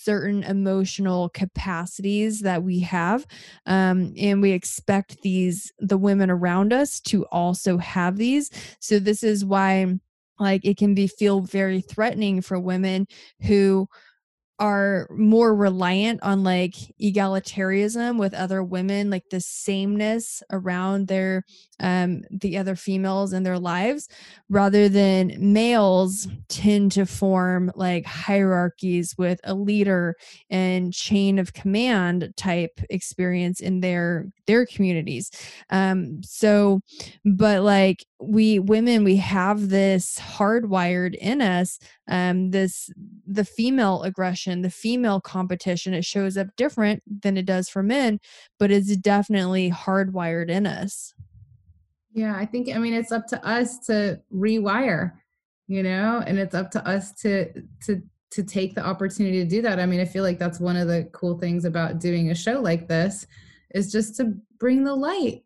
certain 0.08 0.42
emotional 0.44 1.28
capacities 1.28 2.40
that 2.40 2.64
we 2.64 2.80
have 2.80 3.28
um, 3.66 4.14
and 4.18 4.42
we 4.42 4.52
expect 4.52 5.22
these 5.22 5.74
the 5.80 5.98
women 5.98 6.30
around 6.30 6.72
us 6.72 7.02
to 7.02 7.26
also 7.26 7.78
have 7.78 8.16
these. 8.16 8.50
So 8.80 9.00
this 9.00 9.22
is 9.22 9.44
why 9.44 10.00
like 10.40 10.64
it 10.64 10.78
can 10.78 10.94
be 10.94 11.08
feel 11.08 11.42
very 11.42 11.82
threatening 11.82 12.42
for 12.42 12.58
women 12.58 13.06
who 13.42 13.90
are 14.60 15.08
more 15.12 15.56
reliant 15.56 16.22
on 16.24 16.44
like 16.44 16.74
egalitarianism 17.02 18.18
with 18.18 18.34
other 18.34 18.64
women 18.64 19.10
like 19.10 19.24
the 19.30 19.40
sameness 19.40 20.42
around 20.52 21.08
their 21.08 21.44
um 21.80 22.24
the 22.32 22.58
other 22.58 22.76
females 22.76 23.34
in 23.34 23.44
their 23.44 23.60
lives 23.60 24.08
rather 24.50 24.90
than 24.90 25.34
males 25.40 26.28
tend 26.50 26.92
to 26.92 27.06
form 27.06 27.72
like 27.76 28.06
hierarchies 28.06 29.14
with 29.18 29.40
a 29.44 29.54
leader 29.54 30.16
and 30.50 30.92
chain 30.94 31.38
of 31.38 31.54
command 31.54 32.34
type 32.36 32.80
experience 32.90 33.60
in 33.60 33.82
their 33.82 34.26
their 34.48 34.66
communities. 34.66 35.30
Um 35.70 36.22
so 36.24 36.82
but 37.26 37.62
like 37.64 38.06
we 38.20 38.60
women 38.60 39.04
we 39.04 39.18
have 39.18 39.70
this 39.70 40.18
hardwired 40.20 41.16
in 41.16 41.42
us 41.42 41.80
um 42.10 42.52
this 42.52 42.90
the 43.26 43.46
female 43.46 44.04
aggression 44.04 44.62
the 44.62 44.70
female 44.70 45.20
competition 45.20 45.94
it 45.94 46.06
shows 46.06 46.38
up 46.38 46.48
different 46.56 47.04
than 47.22 47.38
it 47.38 47.46
does 47.46 47.70
for 47.70 47.84
men 47.84 48.20
but 48.60 48.72
it's 48.72 48.96
definitely 48.98 49.72
hardwired 49.72 50.50
in 50.50 50.66
us. 50.66 51.14
Yeah 52.14 52.36
i 52.36 52.46
think 52.46 52.70
i 52.74 52.78
mean 52.78 52.94
it's 52.94 53.12
up 53.12 53.28
to 53.28 53.46
us 53.46 53.80
to 53.88 54.20
rewire 54.34 55.14
you 55.68 55.84
know 55.84 56.24
and 56.26 56.40
it's 56.40 56.56
up 56.56 56.72
to 56.72 56.88
us 56.88 57.12
to 57.22 57.52
to 57.86 58.02
to 58.30 58.44
take 58.44 58.76
the 58.76 58.86
opportunity 58.86 59.42
to 59.42 59.50
do 59.50 59.62
that. 59.62 59.80
I 59.80 59.86
mean 59.86 60.02
i 60.02 60.06
feel 60.06 60.24
like 60.24 60.40
that's 60.40 60.60
one 60.60 60.76
of 60.76 60.88
the 60.88 61.10
cool 61.14 61.38
things 61.38 61.66
about 61.66 62.00
doing 62.00 62.32
a 62.32 62.36
show 62.36 62.60
like 62.60 62.88
this 62.88 63.26
is 63.74 63.92
just 63.92 64.16
to 64.18 64.34
bring 64.60 64.84
the 64.84 64.96
light 64.96 65.44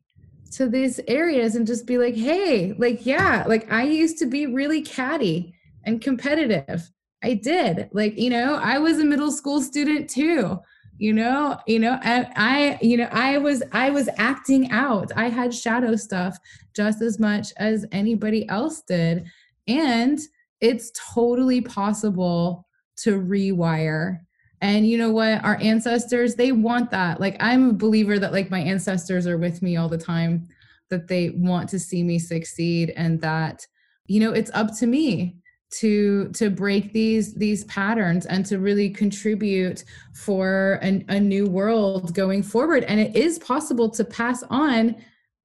to 0.52 0.68
these 0.68 1.00
areas 1.08 1.56
and 1.56 1.66
just 1.66 1.86
be 1.86 1.98
like, 1.98 2.16
hey, 2.16 2.74
like, 2.74 3.06
yeah, 3.06 3.46
like 3.48 3.72
I 3.72 3.84
used 3.84 4.18
to 4.20 4.26
be 4.26 4.46
really 4.48 4.82
catty 4.82 5.56
and 5.84 6.02
competitive. 6.02 6.90
I 7.24 7.36
did. 7.36 7.90
Like, 7.92 8.18
you 8.18 8.30
know, 8.30 8.56
I 8.56 8.80
was 8.80 9.00
a 9.00 9.06
middle 9.06 9.32
school 9.32 9.62
student 9.62 10.10
too. 10.10 10.60
You 10.98 11.14
know, 11.14 11.58
you 11.66 11.80
know, 11.80 12.00
and 12.04 12.28
I, 12.36 12.78
you 12.82 12.96
know, 12.96 13.10
I 13.12 13.40
was 13.40 13.64
I 13.72 13.90
was 13.90 14.08
acting 14.18 14.72
out. 14.72 15.12
I 15.16 15.30
had 15.30 15.54
shadow 15.54 15.96
stuff 15.96 16.38
just 16.76 17.02
as 17.02 17.20
much 17.20 17.54
as 17.58 17.86
anybody 17.92 18.48
else 18.50 18.82
did. 18.82 19.26
And 19.68 20.20
it's 20.60 20.92
totally 21.14 21.62
possible 21.62 22.68
to 22.98 23.20
rewire 23.20 24.20
and 24.62 24.88
you 24.88 24.98
know 24.98 25.10
what? 25.10 25.44
Our 25.44 25.58
ancestors, 25.60 26.36
they 26.36 26.52
want 26.52 26.92
that. 26.92 27.20
Like 27.20 27.36
I'm 27.40 27.72
a 27.72 27.74
believer 27.74 28.20
that 28.20 28.32
like 28.32 28.52
my 28.52 28.60
ancestors 28.60 29.26
are 29.26 29.38
with 29.38 29.62
me 29.64 29.76
all 29.76 29.90
the 29.90 29.98
time, 29.98 30.48
that 30.90 31.08
they 31.08 31.32
want 31.32 31.68
to 31.70 31.80
see 31.80 32.04
me 32.04 32.20
succeed 32.20 32.94
and 32.96 33.20
that 33.22 33.66
you 34.08 34.20
know, 34.20 34.34
it's 34.34 34.52
up 34.54 34.78
to 34.78 34.88
me 34.88 35.38
to 35.72 36.30
to 36.30 36.50
break 36.50 36.92
these 36.94 37.34
these 37.36 37.64
patterns 37.66 38.26
and 38.26 38.46
to 38.46 38.60
really 38.60 38.90
contribute 38.90 39.84
for 40.14 40.80
an, 40.82 41.06
a 41.08 41.20
new 41.20 41.48
world 41.48 42.14
going 42.14 42.44
forward 42.44 42.84
and 42.86 43.00
it 43.00 43.16
is 43.16 43.40
possible 43.40 43.90
to 43.90 44.04
pass 44.04 44.44
on 44.50 44.96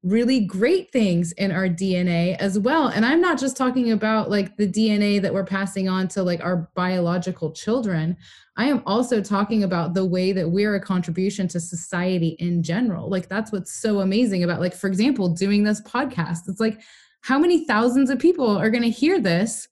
really 0.07 0.41
great 0.41 0.93
things 0.93 1.33
in 1.33 1.51
our 1.51 1.68
DNA 1.68 2.37
as 2.37 2.59
well. 2.61 2.87
And 2.89 3.05
I'm 3.05 3.20
not 3.20 3.41
just 3.41 3.57
talking 3.57 3.91
about 3.91 4.31
like 4.31 4.57
the 4.57 4.68
DNA 4.68 5.20
that 5.20 5.35
we're 5.35 5.45
passing 5.45 5.89
on 5.89 6.07
to 6.09 6.22
like 6.22 6.41
our 6.45 6.70
biological 6.77 7.51
children. 7.51 8.16
I 8.57 8.66
am 8.66 8.85
also 8.87 9.20
talking 9.20 9.64
about 9.64 9.95
the 9.95 10.05
way 10.05 10.31
that 10.31 10.49
we're 10.49 10.77
a 10.77 10.81
contribution 10.81 11.49
to 11.49 11.59
society 11.59 12.37
in 12.39 12.62
general. 12.62 13.11
Like 13.11 13.29
that's 13.29 13.51
what's 13.51 13.72
so 13.72 13.99
amazing 13.99 14.45
about 14.45 14.61
like 14.61 14.74
for 14.74 14.87
example 14.87 15.29
doing 15.29 15.64
this 15.64 15.81
podcast. 15.81 16.49
It's 16.49 16.61
like 16.61 16.81
how 17.22 17.39
many 17.41 17.64
thousands 17.64 18.09
of 18.09 18.20
people 18.20 18.57
are 18.57 18.70
going 18.70 18.85
to 18.85 18.91
hear 18.91 19.18
this 19.20 19.66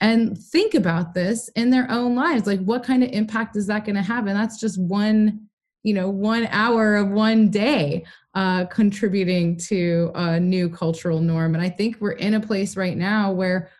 and 0.00 0.36
think 0.38 0.74
about 0.74 1.14
this 1.14 1.48
in 1.56 1.70
their 1.70 1.90
own 1.90 2.14
lives? 2.14 2.46
Like 2.46 2.60
what 2.60 2.84
kind 2.84 3.02
of 3.02 3.10
impact 3.10 3.56
is 3.56 3.66
that 3.66 3.84
going 3.84 3.96
to 3.96 4.02
have? 4.02 4.26
And 4.26 4.36
that's 4.36 4.60
just 4.60 4.80
one 4.80 5.48
you 5.86 5.94
know 5.94 6.10
one 6.10 6.48
hour 6.50 6.96
of 6.96 7.10
one 7.10 7.48
day 7.48 8.04
uh, 8.34 8.64
contributing 8.64 9.56
to 9.56 10.10
a 10.16 10.40
new 10.40 10.68
cultural 10.68 11.20
norm 11.20 11.54
and 11.54 11.62
i 11.62 11.68
think 11.68 11.96
we're 12.00 12.10
in 12.10 12.34
a 12.34 12.40
place 12.40 12.76
right 12.76 12.96
now 12.96 13.30
where 13.30 13.70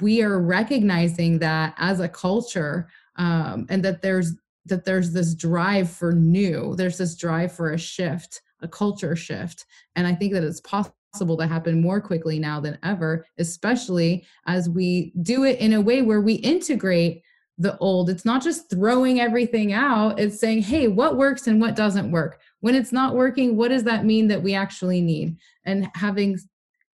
we 0.00 0.22
are 0.22 0.40
recognizing 0.40 1.38
that 1.38 1.74
as 1.76 2.00
a 2.00 2.08
culture 2.08 2.88
um, 3.16 3.66
and 3.68 3.84
that 3.84 4.00
there's 4.00 4.32
that 4.64 4.86
there's 4.86 5.12
this 5.12 5.34
drive 5.34 5.90
for 5.90 6.12
new 6.12 6.74
there's 6.76 6.96
this 6.96 7.14
drive 7.14 7.52
for 7.52 7.72
a 7.72 7.78
shift 7.78 8.40
a 8.62 8.68
culture 8.68 9.14
shift 9.14 9.66
and 9.96 10.06
i 10.06 10.14
think 10.14 10.32
that 10.32 10.42
it's 10.42 10.62
possible 10.62 10.96
to 11.18 11.46
happen 11.46 11.80
more 11.80 12.00
quickly 12.00 12.38
now 12.38 12.60
than 12.60 12.78
ever 12.82 13.24
especially 13.38 14.26
as 14.46 14.68
we 14.68 15.12
do 15.22 15.44
it 15.44 15.58
in 15.60 15.74
a 15.74 15.80
way 15.80 16.02
where 16.02 16.20
we 16.20 16.34
integrate 16.34 17.22
the 17.58 17.76
old. 17.78 18.10
It's 18.10 18.24
not 18.24 18.42
just 18.42 18.68
throwing 18.68 19.20
everything 19.20 19.72
out, 19.72 20.18
it's 20.18 20.40
saying, 20.40 20.62
hey, 20.62 20.88
what 20.88 21.16
works 21.16 21.46
and 21.46 21.60
what 21.60 21.76
doesn't 21.76 22.10
work? 22.10 22.40
When 22.60 22.74
it's 22.74 22.92
not 22.92 23.14
working, 23.14 23.56
what 23.56 23.68
does 23.68 23.84
that 23.84 24.04
mean 24.04 24.28
that 24.28 24.42
we 24.42 24.54
actually 24.54 25.00
need? 25.00 25.36
And 25.64 25.88
having 25.94 26.38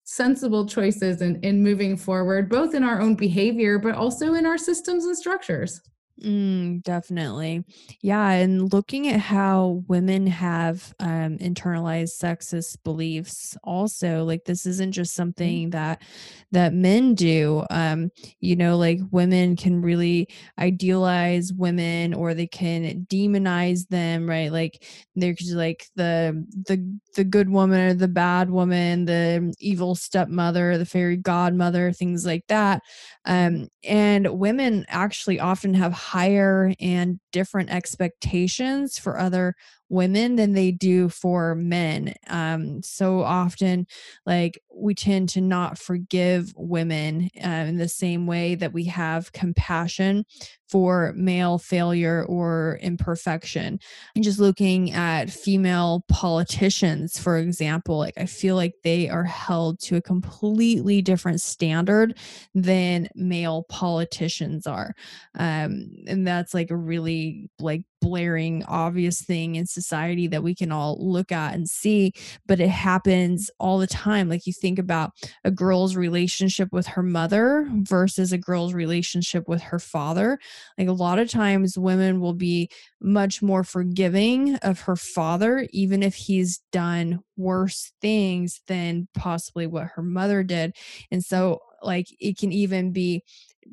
sensible 0.05 0.67
choices 0.67 1.21
in, 1.23 1.41
in 1.43 1.63
moving 1.63 1.97
forward, 1.97 2.49
both 2.49 2.75
in 2.75 2.83
our 2.83 3.01
own 3.01 3.15
behavior, 3.15 3.79
but 3.79 3.95
also 3.95 4.35
in 4.35 4.47
our 4.47 4.59
systems 4.59 5.05
and 5.05 5.17
structures. 5.17 5.81
Mm, 6.25 6.83
definitely. 6.83 7.65
Yeah. 8.03 8.31
And 8.31 8.73
looking 8.73 9.07
at 9.07 9.21
how 9.21 9.85
women 9.87 10.27
have 10.27 10.93
um, 10.99 11.39
internalized 11.39 12.21
sexist 12.21 12.79
beliefs 12.83 13.57
also, 13.63 14.25
like 14.25 14.45
this 14.45 14.67
isn't 14.67 14.93
just 14.93 15.13
mm-hmm. 15.13 15.23
something 15.23 15.71
that 15.71 16.03
that 16.51 16.75
men 16.75 17.15
do. 17.15 17.65
Um, 17.71 18.11
you 18.41 18.57
know, 18.57 18.77
like 18.77 18.99
women 19.13 19.55
can 19.55 19.81
really 19.81 20.29
idealize 20.59 21.53
women 21.53 22.15
or 22.15 22.35
they 22.35 22.49
can 22.49 23.07
demonize 23.09 23.87
them, 23.87 24.29
right? 24.29 24.51
Like 24.51 24.85
there's 25.15 25.53
like 25.55 25.87
the 25.95 26.45
the 26.67 26.99
the 27.19 27.25
good 27.25 27.51
woman 27.51 27.81
or 27.81 27.95
the 27.95 28.07
bad 28.07 28.49
woman, 28.49 29.05
the 29.05 29.53
evil 29.59 29.97
stepmother, 29.97 30.79
the 30.79 30.87
fairy 30.87 31.17
godmother, 31.17 31.91
things 31.91 32.25
like 32.25 32.45
that. 32.47 32.81
Um, 33.25 33.67
and 33.83 34.39
women 34.39 34.87
actually 34.89 35.41
often 35.41 35.75
have 35.75 35.93
higher 35.93 36.73
and 36.79 37.19
different 37.33 37.71
expectations 37.71 39.01
for 39.01 39.19
other 39.19 39.57
women 39.89 40.37
than 40.37 40.53
they 40.53 40.71
do 40.71 41.09
for 41.09 41.57
men. 41.57 42.15
Um, 42.29 42.83
so 42.85 43.23
often, 43.23 43.89
like 44.25 44.63
we 44.73 44.95
tend 44.95 45.31
to 45.31 45.41
not 45.41 45.77
forgive 45.77 46.53
women 46.57 47.31
uh, 47.45 47.49
in 47.67 47.79
the 47.79 47.89
same 47.89 48.29
way 48.29 48.55
that 48.55 48.73
we 48.73 48.85
have 48.85 49.33
compassion 49.33 50.25
for 50.69 51.13
male 51.17 51.59
failure 51.59 52.25
or 52.29 52.79
imperfection. 52.83 53.81
And 54.15 54.25
just 54.25 54.39
looking 54.39 54.93
at 54.93 55.31
female 55.31 56.05
politicians, 56.09 57.19
for 57.19 57.39
example, 57.39 57.99
like 57.99 58.19
I 58.19 58.27
feel 58.27 58.55
like 58.57 58.75
they 58.85 59.09
are 59.09 59.25
held 59.25 59.81
to 59.81 59.97
a 59.97 60.03
completely 60.03 61.03
different 61.03 61.41
standard 61.41 62.19
than 62.55 63.09
male 63.15 63.65
politicians 63.69 64.67
are. 64.67 64.95
Um, 65.35 65.91
and 66.07 66.27
that's 66.27 66.55
like 66.55 66.71
a 66.71 66.77
really 66.77 67.51
like 67.59 67.85
blaring 68.01 68.65
obvious 68.65 69.23
thing 69.23 69.57
in 69.57 69.67
society 69.67 70.27
that 70.27 70.43
we 70.43 70.55
can 70.55 70.73
all 70.73 70.97
look 71.01 71.33
at 71.33 71.55
and 71.55 71.69
see 71.69 72.13
but 72.47 72.61
it 72.61 72.69
happens 72.69 73.51
all 73.59 73.79
the 73.79 73.87
time. 73.87 74.29
Like 74.29 74.47
you 74.47 74.53
think 74.53 74.79
about 74.79 75.13
a 75.45 75.51
girl's 75.51 75.97
relationship 75.97 76.73
with 76.73 76.87
her 76.89 77.03
mother 77.03 77.69
versus 77.83 78.33
a 78.33 78.39
girl's 78.39 78.75
relationship 78.75 79.49
with 79.49 79.61
her 79.63 79.79
father. 79.79 80.39
Like 80.79 80.89
a 80.89 80.93
lot 80.93 81.19
of 81.19 81.31
times 81.31 81.79
women 81.79 82.21
will 82.21 82.35
be 82.35 82.71
much 83.01 83.43
more 83.43 83.65
forgiving 83.65 84.57
of 84.57 84.81
her 84.81 84.97
father 84.97 85.67
even 85.71 86.03
if 86.03 86.15
he's 86.15 86.61
done 86.73 87.21
worse 87.37 87.93
things 88.01 88.61
than 88.67 89.09
possibly 89.15 89.67
what 89.67 89.89
her 89.95 90.03
mother 90.03 90.43
did. 90.43 90.75
And 91.11 91.25
so 91.25 91.61
like 91.83 92.07
it 92.21 92.39
can 92.39 92.53
even 92.53 92.93
be 92.93 93.23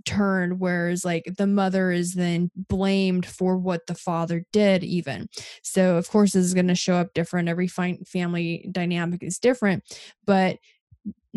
turned 0.03 0.59
whereas 0.59 1.05
like 1.05 1.23
the 1.37 1.47
mother 1.47 1.89
is 1.89 2.15
then 2.15 2.51
blamed 2.55 3.25
for 3.25 3.57
what 3.57 3.87
the 3.87 3.95
father 3.95 4.43
did 4.51 4.83
even. 4.83 5.27
So 5.63 5.97
of 5.97 6.09
course 6.09 6.33
this 6.33 6.43
is 6.45 6.53
going 6.53 6.67
to 6.67 6.75
show 6.75 6.95
up 6.95 7.13
different. 7.13 7.49
Every 7.49 7.67
family 7.67 8.67
dynamic 8.71 9.23
is 9.23 9.39
different 9.39 9.83
but 10.25 10.57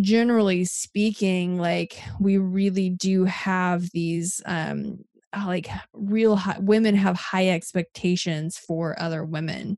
generally 0.00 0.64
speaking 0.64 1.58
like 1.58 2.00
we 2.20 2.38
really 2.38 2.88
do 2.90 3.24
have 3.24 3.90
these 3.90 4.40
um 4.46 4.98
like 5.46 5.68
real 5.92 6.36
high, 6.36 6.58
women 6.58 6.94
have 6.94 7.16
high 7.16 7.48
expectations 7.48 8.56
for 8.56 9.00
other 9.00 9.24
women. 9.24 9.76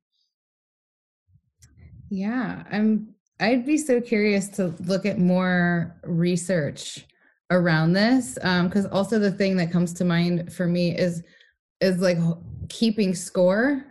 Yeah 2.11 2.65
i'm 2.71 3.15
i'd 3.41 3.67
be 3.67 3.77
so 3.77 4.01
curious 4.01 4.49
to 4.49 4.75
look 4.81 5.05
at 5.05 5.19
more 5.19 5.97
research 6.05 7.07
around 7.51 7.93
this 7.93 8.35
because 8.35 8.85
um, 8.87 8.93
also 8.93 9.19
the 9.19 9.33
thing 9.33 9.57
that 9.57 9.73
comes 9.73 9.93
to 9.93 10.05
mind 10.05 10.53
for 10.53 10.67
me 10.67 10.97
is 10.97 11.23
is 11.81 11.99
like 12.01 12.19
keeping 12.69 13.15
score, 13.15 13.85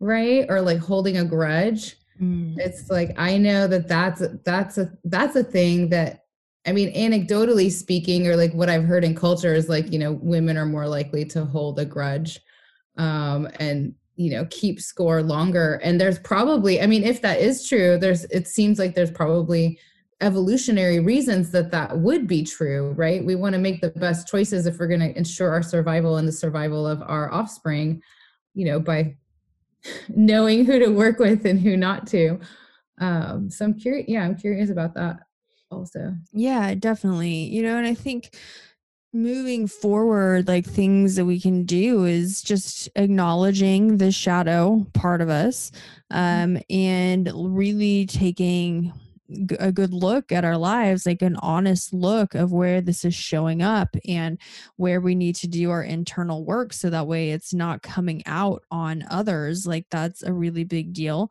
right? 0.00 0.46
Or 0.48 0.60
like 0.60 0.78
holding 0.78 1.18
a 1.18 1.24
grudge. 1.24 1.96
Mm. 2.20 2.58
It's 2.58 2.88
like 2.90 3.18
I 3.18 3.36
know 3.36 3.66
that 3.66 3.88
that's 3.88 4.22
that's 4.44 4.78
a 4.78 4.90
that's 5.04 5.36
a 5.36 5.44
thing 5.44 5.90
that 5.90 6.22
I 6.66 6.72
mean, 6.72 6.92
anecdotally 6.94 7.70
speaking, 7.70 8.26
or 8.26 8.36
like 8.36 8.52
what 8.52 8.68
I've 8.68 8.84
heard 8.84 9.04
in 9.04 9.14
culture 9.14 9.54
is 9.54 9.68
like, 9.68 9.92
you 9.92 10.00
know, 10.00 10.12
women 10.14 10.56
are 10.56 10.66
more 10.66 10.88
likely 10.88 11.24
to 11.26 11.44
hold 11.44 11.78
a 11.78 11.84
grudge 11.84 12.40
um, 12.96 13.48
and, 13.60 13.94
you 14.16 14.30
know, 14.30 14.46
keep 14.50 14.80
score 14.80 15.22
longer. 15.22 15.74
And 15.82 16.00
there's 16.00 16.18
probably, 16.18 16.80
I 16.80 16.86
mean, 16.86 17.04
if 17.04 17.22
that 17.22 17.40
is 17.40 17.66
true, 17.66 17.98
there's, 17.98 18.24
it 18.24 18.48
seems 18.48 18.78
like 18.78 18.94
there's 18.94 19.10
probably 19.10 19.78
evolutionary 20.22 21.00
reasons 21.00 21.50
that 21.50 21.70
that 21.70 21.98
would 21.98 22.26
be 22.26 22.42
true, 22.42 22.92
right? 22.92 23.24
We 23.24 23.34
want 23.34 23.52
to 23.52 23.58
make 23.58 23.82
the 23.82 23.90
best 23.90 24.26
choices 24.26 24.66
if 24.66 24.78
we're 24.78 24.88
going 24.88 25.00
to 25.00 25.16
ensure 25.16 25.50
our 25.50 25.62
survival 25.62 26.16
and 26.16 26.26
the 26.26 26.32
survival 26.32 26.86
of 26.86 27.02
our 27.02 27.30
offspring, 27.32 28.02
you 28.54 28.64
know, 28.64 28.80
by 28.80 29.16
knowing 30.08 30.64
who 30.64 30.78
to 30.78 30.88
work 30.88 31.18
with 31.18 31.44
and 31.44 31.60
who 31.60 31.76
not 31.76 32.06
to. 32.08 32.40
Um, 32.98 33.50
so 33.50 33.66
I'm 33.66 33.74
curious. 33.74 34.08
Yeah, 34.08 34.24
I'm 34.24 34.36
curious 34.36 34.70
about 34.70 34.94
that 34.94 35.18
also. 35.70 36.14
Yeah, 36.32 36.74
definitely. 36.74 37.34
You 37.34 37.62
know, 37.62 37.76
and 37.76 37.86
I 37.86 37.94
think 37.94 38.34
moving 39.16 39.66
forward, 39.66 40.46
like 40.46 40.66
things 40.66 41.16
that 41.16 41.24
we 41.24 41.40
can 41.40 41.64
do 41.64 42.04
is 42.04 42.42
just 42.42 42.88
acknowledging 42.96 43.96
the 43.96 44.12
shadow 44.12 44.86
part 44.92 45.20
of 45.20 45.28
us 45.28 45.72
um, 46.10 46.58
and 46.70 47.30
really 47.34 48.06
taking 48.06 48.92
a 49.58 49.72
good 49.72 49.92
look 49.92 50.30
at 50.30 50.44
our 50.44 50.56
lives, 50.56 51.06
like 51.06 51.22
an 51.22 51.36
honest 51.36 51.92
look 51.92 52.34
of 52.34 52.52
where 52.52 52.80
this 52.80 53.04
is 53.04 53.14
showing 53.14 53.62
up 53.62 53.96
and 54.06 54.38
where 54.76 55.00
we 55.00 55.14
need 55.14 55.34
to 55.34 55.48
do 55.48 55.70
our 55.70 55.82
internal 55.82 56.44
work 56.44 56.72
so 56.72 56.90
that 56.90 57.06
way 57.06 57.30
it's 57.30 57.52
not 57.52 57.82
coming 57.82 58.22
out 58.26 58.62
on 58.70 59.04
others. 59.10 59.66
Like 59.66 59.86
that's 59.90 60.22
a 60.22 60.32
really 60.32 60.64
big 60.64 60.92
deal. 60.92 61.30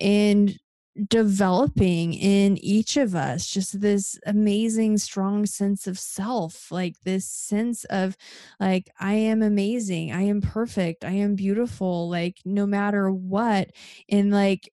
And 0.00 0.58
developing 1.08 2.14
in 2.14 2.56
each 2.58 2.96
of 2.96 3.14
us 3.14 3.46
just 3.46 3.80
this 3.80 4.18
amazing 4.26 4.96
strong 4.96 5.44
sense 5.44 5.86
of 5.86 5.98
self 5.98 6.72
like 6.72 6.94
this 7.04 7.26
sense 7.26 7.84
of 7.86 8.16
like 8.60 8.88
i 8.98 9.12
am 9.12 9.42
amazing 9.42 10.10
i 10.10 10.22
am 10.22 10.40
perfect 10.40 11.04
i 11.04 11.10
am 11.10 11.34
beautiful 11.34 12.08
like 12.08 12.38
no 12.46 12.66
matter 12.66 13.10
what 13.10 13.70
and 14.08 14.30
like 14.30 14.72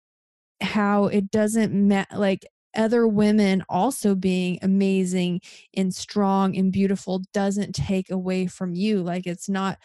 how 0.62 1.06
it 1.08 1.30
doesn't 1.32 1.74
matter 1.74 2.18
like 2.18 2.46
other 2.76 3.08
women 3.08 3.64
also 3.70 4.16
being 4.16 4.60
amazing 4.62 5.42
and 5.76 5.94
strong 5.94 6.56
and 6.58 6.72
beautiful 6.72 7.22
doesn't 7.34 7.74
take 7.74 8.10
away 8.10 8.48
from 8.48 8.74
you 8.74 9.02
like 9.02 9.26
it's 9.28 9.50
not 9.50 9.78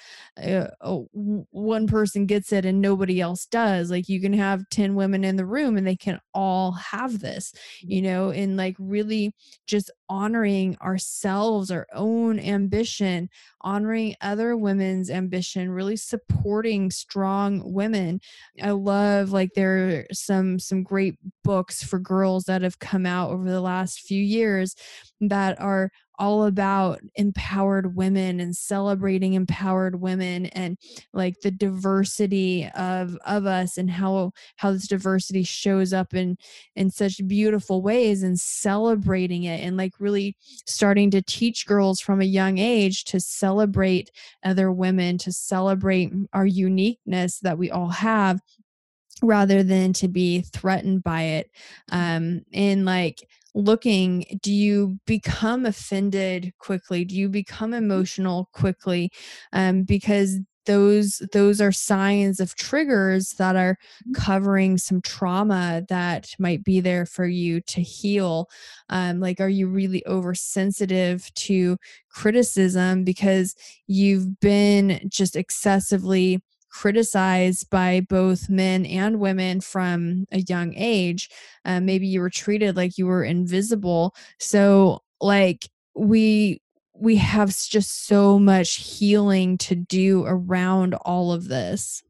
uh, 0.43 0.68
oh, 0.80 1.09
one 1.51 1.86
person 1.86 2.26
gets 2.26 2.53
it 2.53 2.64
and 2.64 2.80
nobody 2.80 3.20
else 3.20 3.47
does 3.47 3.91
like 3.91 4.09
you 4.09 4.20
can 4.20 4.32
have 4.32 4.68
10 4.70 4.95
women 4.95 5.24
in 5.24 5.36
the 5.36 5.47
room 5.47 5.76
and 5.76 5.86
they 5.86 5.97
can 5.97 6.20
all 6.34 6.72
have 6.72 7.20
this 7.20 7.53
you 7.80 8.01
know 8.03 8.30
and 8.30 8.57
like 8.57 8.76
really 8.78 9.34
just 9.66 9.91
honoring 10.09 10.76
ourselves 10.80 11.70
our 11.70 11.86
own 11.92 12.38
ambition 12.38 13.28
honoring 13.61 14.14
other 14.20 14.56
women's 14.56 15.11
ambition 15.11 15.70
really 15.70 15.96
supporting 15.96 16.90
strong 16.90 17.62
women. 17.72 18.20
I 18.62 18.70
love 18.70 19.32
like 19.32 19.50
there 19.54 19.88
are 19.88 20.06
some 20.12 20.59
some 20.59 20.82
great 20.82 21.16
books 21.44 21.82
for 21.82 21.98
girls 21.98 22.44
that 22.44 22.62
have 22.62 22.78
come 22.78 23.06
out 23.06 23.30
over 23.30 23.50
the 23.50 23.61
last 23.61 24.00
few 24.00 24.22
years 24.22 24.74
that 25.20 25.61
are 25.61 25.90
all 26.19 26.45
about 26.45 27.01
empowered 27.14 27.95
women 27.95 28.41
and 28.41 28.57
celebrating 28.57 29.35
empowered 29.35 30.01
women 30.01 30.47
and 30.47 30.77
like 31.12 31.41
the 31.43 31.51
diversity 31.51 32.69
of 32.75 33.16
of 33.27 33.47
us 33.47 33.79
and 33.79 33.91
how 33.91 34.33
how 34.57 34.73
this 34.73 34.89
diversity 34.89 35.43
shows 35.43 35.93
up 35.93 36.14
in 36.14 36.37
in 36.75 36.91
such 36.91 37.27
beautiful 37.27 37.83
ways 37.83 38.23
and 38.23 38.39
celebrating 38.41 39.45
it 39.45 39.61
and 39.61 39.77
like 39.77 39.93
really 40.01 40.37
starting 40.66 41.11
to 41.11 41.23
teach 41.23 41.66
girls 41.66 42.01
from 42.01 42.21
a 42.21 42.25
young 42.25 42.59
age 42.59 43.05
to 43.05 43.21
celebrate 43.21 44.11
other 44.45 44.73
women 44.73 45.19
to 45.19 45.33
celebrate 45.33 46.12
our 46.33 46.47
uniqueness 46.47 47.39
that 47.41 47.59
we 47.59 47.71
all 47.71 47.89
have 47.89 48.41
rather 49.23 49.62
than 49.62 49.93
to 49.93 50.09
be 50.09 50.43
threatened 50.43 51.03
by 51.03 51.23
it. 51.23 51.51
Um 51.91 52.43
and 52.53 52.85
like 52.85 53.27
looking 53.59 54.24
do 54.40 54.52
you 54.52 54.98
become 55.04 55.66
offended 55.66 56.52
quickly 56.59 57.04
do 57.04 57.16
you 57.16 57.28
become 57.28 57.72
mm-hmm. 57.72 57.84
emotional 57.84 58.48
quickly 58.52 59.11
um, 59.52 59.82
because 59.82 60.38
those 60.64 61.22
those 61.32 61.61
are 61.61 61.72
signs 61.72 62.38
of 62.38 62.54
triggers 62.54 63.30
that 63.30 63.56
are 63.56 63.74
mm-hmm. 63.74 64.12
covering 64.12 64.78
some 64.78 65.00
trauma 65.00 65.82
that 65.88 66.28
might 66.38 66.62
be 66.62 66.78
there 66.78 67.04
for 67.04 67.26
you 67.26 67.61
to 67.62 67.80
heal 67.80 68.48
um, 68.90 69.18
like 69.18 69.40
are 69.40 69.48
you 69.48 69.66
really 69.66 70.06
oversensitive 70.06 71.32
to 71.34 71.76
criticism 72.11 73.02
because 73.02 73.56
you've 73.88 74.38
been 74.38 75.00
just 75.09 75.34
excessively 75.34 76.40
criticized 76.71 77.71
by 77.71 78.01
both 78.01 78.49
men 78.49 78.87
and 78.87 79.21
women 79.21 79.61
from 79.61 80.27
a 80.33 80.41
young 80.41 80.75
age. 80.77 81.29
Uh, 81.64 81.81
maybe 81.81 82.07
you 82.07 82.21
were 82.21 82.31
treated 82.31 82.77
like 82.77 82.99
you 82.99 83.07
were 83.07 83.25
invisible. 83.25 84.14
So, 84.39 85.03
like, 85.21 85.69
we 85.95 86.61
we 87.01 87.16
have 87.16 87.49
just 87.57 88.07
so 88.07 88.39
much 88.39 88.75
healing 88.77 89.57
to 89.59 89.75
do 89.75 90.25
around 90.27 90.95
all 90.95 91.33
of 91.33 91.49
this. 91.49 92.03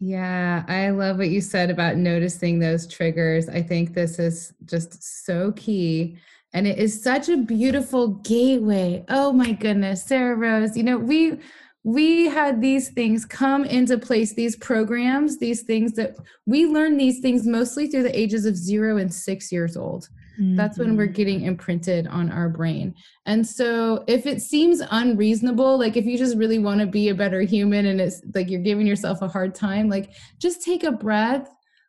Yeah, 0.00 0.64
I 0.66 0.90
love 0.90 1.18
what 1.18 1.28
you 1.28 1.42
said 1.42 1.70
about 1.70 1.96
noticing 1.96 2.58
those 2.58 2.86
triggers. 2.86 3.48
I 3.48 3.62
think 3.62 3.92
this 3.92 4.18
is 4.18 4.52
just 4.64 5.26
so 5.26 5.52
key. 5.52 6.16
And 6.52 6.66
it 6.66 6.78
is 6.78 7.00
such 7.00 7.28
a 7.28 7.36
beautiful 7.36 8.08
gateway. 8.08 9.04
Oh 9.08 9.32
my 9.32 9.52
goodness, 9.52 10.04
Sarrah 10.04 10.36
Rose. 10.38 10.76
You 10.76 10.82
know, 10.84 10.96
we 10.98 11.38
we 11.82 12.26
had 12.26 12.60
these 12.60 12.90
things 12.90 13.24
come 13.24 13.64
into 13.64 13.96
place, 13.96 14.34
these 14.34 14.56
programs, 14.56 15.38
these 15.38 15.62
things 15.62 15.92
that 15.92 16.14
we 16.44 16.66
learn 16.66 16.98
these 16.98 17.20
things 17.20 17.46
mostly 17.46 17.86
through 17.86 18.02
the 18.02 18.18
ages 18.18 18.44
of 18.44 18.56
zero 18.56 18.98
and 18.98 19.12
six 19.12 19.50
years 19.50 19.76
old. 19.76 20.08
Mm-hmm. 20.38 20.56
That's 20.56 20.78
when 20.78 20.96
we're 20.96 21.04
mm-hmm. 21.04 21.14
getting 21.14 21.40
imprinted 21.42 22.06
on 22.06 22.30
our 22.30 22.50
brain. 22.50 22.94
And 23.24 23.46
so 23.46 24.04
if 24.06 24.26
it 24.26 24.42
seems 24.42 24.82
unreasonable, 24.90 25.78
like 25.78 25.96
if 25.96 26.04
you 26.04 26.18
just 26.18 26.36
really 26.36 26.58
want 26.58 26.80
to 26.80 26.86
be 26.86 27.08
a 27.08 27.14
better 27.14 27.40
human 27.40 27.86
and 27.86 28.00
it's 28.00 28.20
like 28.34 28.50
you're 28.50 28.60
giving 28.60 28.86
yourself 28.86 29.22
a 29.22 29.28
hard 29.28 29.54
time, 29.54 29.88
like 29.88 30.12
just 30.38 30.62
take 30.62 30.84
a 30.84 30.92
breath. 30.92 31.48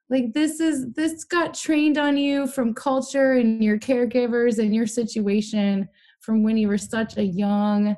Like 0.10 0.34
this 0.34 0.60
is 0.60 0.92
this 0.94 1.24
got 1.24 1.54
trained 1.54 1.98
on 1.98 2.18
you 2.18 2.48
from 2.48 2.74
culture 2.74 3.34
and 3.34 3.64
your 3.64 3.80
caregivers 3.80 4.60
and 4.60 4.76
your 4.76 4.88
situation 4.88 5.88
from 6.20 6.44
when 6.44 6.58
you 6.58 6.68
were 6.68 6.78
such 6.78 7.18
a 7.18 7.24
young, 7.24 7.96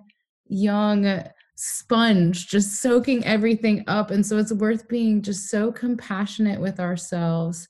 young 0.48 1.24
sponge, 1.56 2.48
just 2.48 2.82
soaking 2.82 3.24
everything 3.26 3.84
up. 3.88 4.12
And 4.12 4.26
so 4.26 4.38
it's 4.38 4.54
worth 4.54 4.88
being 4.88 5.22
just 5.22 5.50
so 5.50 5.72
compassionate 5.72 6.60
with 6.60 6.80
ourselves, 6.80 7.68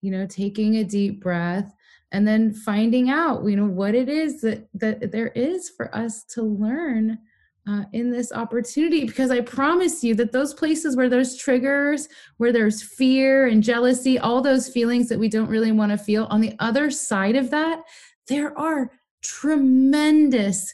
you 0.00 0.10
know, 0.10 0.26
taking 0.26 0.76
a 0.76 0.84
deep 0.84 1.20
breath 1.22 1.74
and 2.12 2.26
then 2.26 2.52
finding 2.52 3.10
out, 3.10 3.44
you 3.44 3.56
know, 3.56 3.66
what 3.66 3.94
it 3.94 4.08
is 4.08 4.40
that, 4.40 4.68
that 4.74 5.12
there 5.12 5.28
is 5.28 5.68
for 5.68 5.94
us 5.94 6.24
to 6.24 6.42
learn 6.42 7.18
uh, 7.68 7.82
in 7.92 8.10
this 8.10 8.32
opportunity 8.32 9.04
because 9.04 9.30
I 9.30 9.40
promise 9.40 10.04
you 10.04 10.14
that 10.14 10.30
those 10.30 10.54
places 10.54 10.96
where 10.96 11.08
there's 11.08 11.36
triggers, 11.36 12.08
where 12.36 12.52
there's 12.52 12.80
fear 12.80 13.48
and 13.48 13.62
jealousy, 13.62 14.18
all 14.18 14.40
those 14.40 14.68
feelings 14.68 15.08
that 15.08 15.18
we 15.18 15.28
don't 15.28 15.48
really 15.48 15.72
want 15.72 15.90
to 15.90 15.98
feel, 15.98 16.26
on 16.30 16.40
the 16.40 16.54
other 16.60 16.90
side 16.90 17.34
of 17.34 17.50
that, 17.50 17.82
there 18.28 18.56
are 18.56 18.92
tremendous 19.20 20.72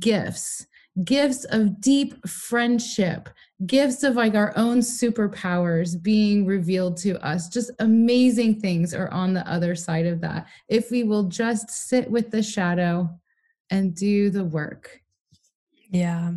gifts 0.00 0.66
gifts 1.04 1.44
of 1.44 1.80
deep 1.80 2.26
friendship, 2.28 3.30
gifts 3.66 4.02
of 4.02 4.14
like 4.14 4.34
our 4.34 4.52
own 4.56 4.80
superpowers 4.80 6.00
being 6.00 6.44
revealed 6.44 6.96
to 6.98 7.18
us. 7.24 7.48
Just 7.48 7.70
amazing 7.78 8.60
things 8.60 8.92
are 8.92 9.10
on 9.10 9.32
the 9.32 9.48
other 9.50 9.74
side 9.74 10.06
of 10.06 10.20
that. 10.20 10.46
If 10.68 10.90
we 10.90 11.02
will 11.02 11.24
just 11.24 11.70
sit 11.70 12.10
with 12.10 12.30
the 12.30 12.42
shadow 12.42 13.08
and 13.70 13.94
do 13.94 14.28
the 14.30 14.44
work. 14.44 15.00
Yeah. 15.90 16.32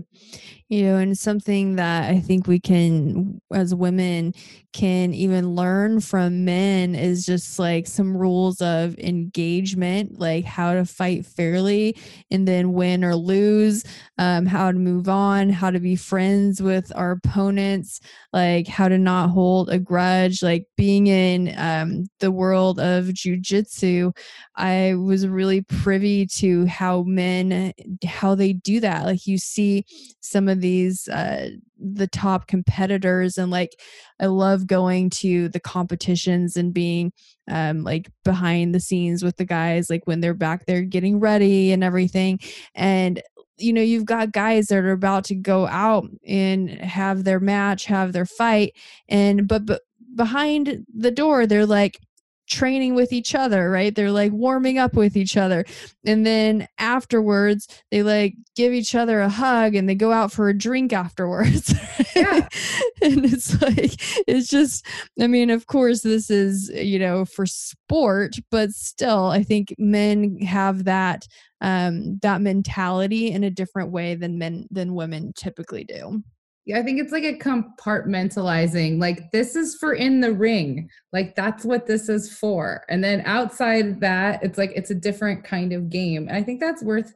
You 0.68 0.84
know, 0.86 0.98
and 0.98 1.16
something 1.16 1.76
that 1.76 2.10
I 2.10 2.20
think 2.20 2.48
we 2.48 2.60
can, 2.60 3.40
as 3.54 3.76
women, 3.76 4.34
can 4.74 5.14
even 5.14 5.54
learn 5.56 6.02
from 6.02 6.44
men 6.44 6.96
is 6.96 7.24
just 7.24 7.60
like 7.60 7.86
some 7.86 8.18
rules 8.18 8.62
of 8.62 8.98
engagement, 8.98 10.20
like 10.20 10.44
how 10.44 10.74
to 10.74 10.84
fight 10.84 11.24
fairly 11.26 11.96
and 12.32 12.48
then 12.48 12.74
win 12.74 13.06
or 13.06 13.16
lose, 13.16 13.84
um, 14.18 14.48
how 14.48 14.72
to 14.72 14.78
move 14.78 15.08
on, 15.08 15.50
how 15.50 15.70
to 15.70 15.80
be 15.80 15.96
friends 15.96 16.62
with 16.62 16.92
our 16.96 17.12
opponents, 17.12 18.02
like 18.34 18.68
how 18.68 18.88
to 18.90 18.98
not 18.98 19.30
hold 19.30 19.70
a 19.70 19.78
grudge. 19.80 20.42
Like 20.42 20.66
being 20.76 21.08
in 21.08 21.54
um, 21.58 22.08
the 22.20 22.32
world 22.32 22.80
of 22.80 23.06
jujitsu, 23.06 24.18
I 24.58 24.96
was 24.96 25.28
really 25.28 25.62
privy 25.62 26.26
to 26.38 26.66
how 26.66 27.04
men, 27.04 27.72
how 28.04 28.36
they 28.36 28.54
do 28.54 28.80
that. 28.82 29.06
Like 29.06 29.28
you 29.28 29.38
see 29.38 29.86
some 30.22 30.50
of 30.50 30.55
these 30.56 31.08
uh, 31.08 31.50
the 31.80 32.08
top 32.08 32.48
competitors 32.48 33.38
and 33.38 33.52
like 33.52 33.80
I 34.20 34.28
love 34.28 34.68
going 34.68 35.10
to 35.12 35.50
the 35.50 35.60
competitions 35.60 36.56
and 36.58 36.74
being 36.74 37.12
um 37.50 37.84
like 37.84 38.10
behind 38.24 38.74
the 38.74 38.80
scenes 38.80 39.24
with 39.24 39.38
the 39.38 39.46
guys 39.46 39.90
like 39.90 40.02
when 40.06 40.22
they're 40.22 40.34
back 40.34 40.66
there 40.66 40.82
getting 40.82 41.20
ready 41.20 41.72
and 41.72 41.84
everything 41.84 42.40
and 42.74 43.22
you 43.58 43.72
know 43.72 43.82
you've 43.82 44.06
got 44.06 44.32
guys 44.32 44.68
that 44.68 44.78
are 44.78 44.92
about 44.92 45.26
to 45.26 45.36
go 45.36 45.68
out 45.68 46.06
and 46.28 46.70
have 46.70 47.24
their 47.24 47.40
match 47.40 47.86
have 47.86 48.14
their 48.14 48.26
fight 48.26 48.74
and 49.10 49.48
but 49.48 49.66
but 49.66 49.82
behind 50.16 50.86
the 50.94 51.12
door 51.12 51.46
they're 51.46 51.66
like 51.66 52.00
training 52.48 52.96
with 52.96 53.12
each 53.14 53.36
other, 53.36 53.70
right? 53.70 53.94
They're 53.94 54.12
like 54.12 54.32
warming 54.32 54.78
up 54.78 54.94
with 54.94 55.18
each 55.18 55.38
other. 55.38 55.66
And 56.06 56.26
then 56.26 56.68
afterwards, 56.78 57.68
they 57.92 58.04
like 58.04 58.36
give 58.56 58.74
each 58.74 58.96
other 58.96 59.22
a 59.22 59.30
hug 59.30 59.76
and 59.76 59.88
they 59.90 59.96
go 59.96 60.12
out 60.12 60.32
for 60.32 60.50
a 60.50 60.58
drink 60.58 60.94
afterwards. 60.94 61.74
Yeah. 62.16 62.48
and 63.02 63.26
it's 63.26 63.62
like, 63.62 63.92
it's 64.26 64.48
just, 64.48 64.86
I 65.20 65.28
mean, 65.28 65.50
of 65.50 65.68
course, 65.68 66.00
this 66.00 66.30
is, 66.30 66.70
you 66.74 66.98
know, 66.98 67.26
for 67.26 67.46
sport, 67.46 68.36
but 68.52 68.72
still, 68.72 69.26
I 69.26 69.44
think 69.44 69.76
men 69.78 70.38
have 70.40 70.86
that 70.86 71.28
um 71.62 72.18
that 72.20 72.42
mentality 72.42 73.32
in 73.32 73.44
a 73.44 73.50
different 73.50 73.92
way 73.92 74.16
than 74.16 74.38
men 74.38 74.68
than 74.72 74.94
women 74.94 75.34
typically 75.36 75.84
do 75.84 76.22
I 76.74 76.82
think 76.82 77.00
it's 77.00 77.12
like 77.12 77.24
a 77.24 77.38
compartmentalizing. 77.38 79.00
Like 79.00 79.30
this 79.32 79.56
is 79.56 79.76
for 79.76 79.94
in 79.94 80.20
the 80.20 80.34
ring. 80.34 80.90
Like 81.14 81.36
that's 81.36 81.64
what 81.64 81.86
this 81.86 82.10
is 82.10 82.36
for. 82.36 82.84
And 82.90 83.04
then 83.04 83.22
outside 83.26 84.00
that, 84.02 84.42
it's 84.44 84.58
like 84.58 84.72
it's 84.76 84.90
a 84.90 84.96
different 84.96 85.44
kind 85.44 85.74
of 85.74 85.92
game. 85.92 86.28
And 86.28 86.36
I 86.36 86.42
think 86.42 86.60
that's 86.60 86.82
worth 86.82 87.14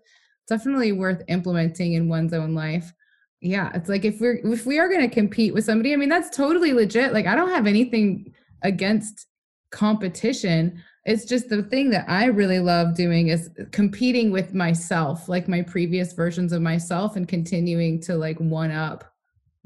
definitely 0.47 0.91
worth 0.91 1.23
implementing 1.27 1.93
in 1.93 2.09
one's 2.09 2.33
own 2.33 2.53
life. 2.53 2.93
Yeah, 3.41 3.71
it's 3.73 3.89
like 3.89 4.05
if 4.05 4.19
we're 4.19 4.39
if 4.43 4.67
we 4.67 4.77
are 4.77 4.89
going 4.89 5.07
to 5.07 5.13
compete 5.13 5.53
with 5.53 5.65
somebody, 5.65 5.93
I 5.93 5.95
mean 5.95 6.09
that's 6.09 6.35
totally 6.35 6.73
legit. 6.73 7.13
Like 7.13 7.25
I 7.25 7.35
don't 7.35 7.49
have 7.49 7.65
anything 7.65 8.33
against 8.61 9.25
competition. 9.71 10.83
It's 11.05 11.25
just 11.25 11.49
the 11.49 11.63
thing 11.63 11.89
that 11.89 12.07
I 12.07 12.25
really 12.25 12.59
love 12.59 12.93
doing 12.93 13.29
is 13.29 13.49
uh, 13.59 13.63
competing 13.71 14.29
with 14.31 14.53
myself, 14.53 15.27
like 15.27 15.47
my 15.47 15.63
previous 15.63 16.13
versions 16.13 16.51
of 16.53 16.61
myself 16.61 17.15
and 17.15 17.27
continuing 17.27 17.99
to 18.01 18.15
like 18.15 18.37
one 18.39 18.69
up 18.69 19.08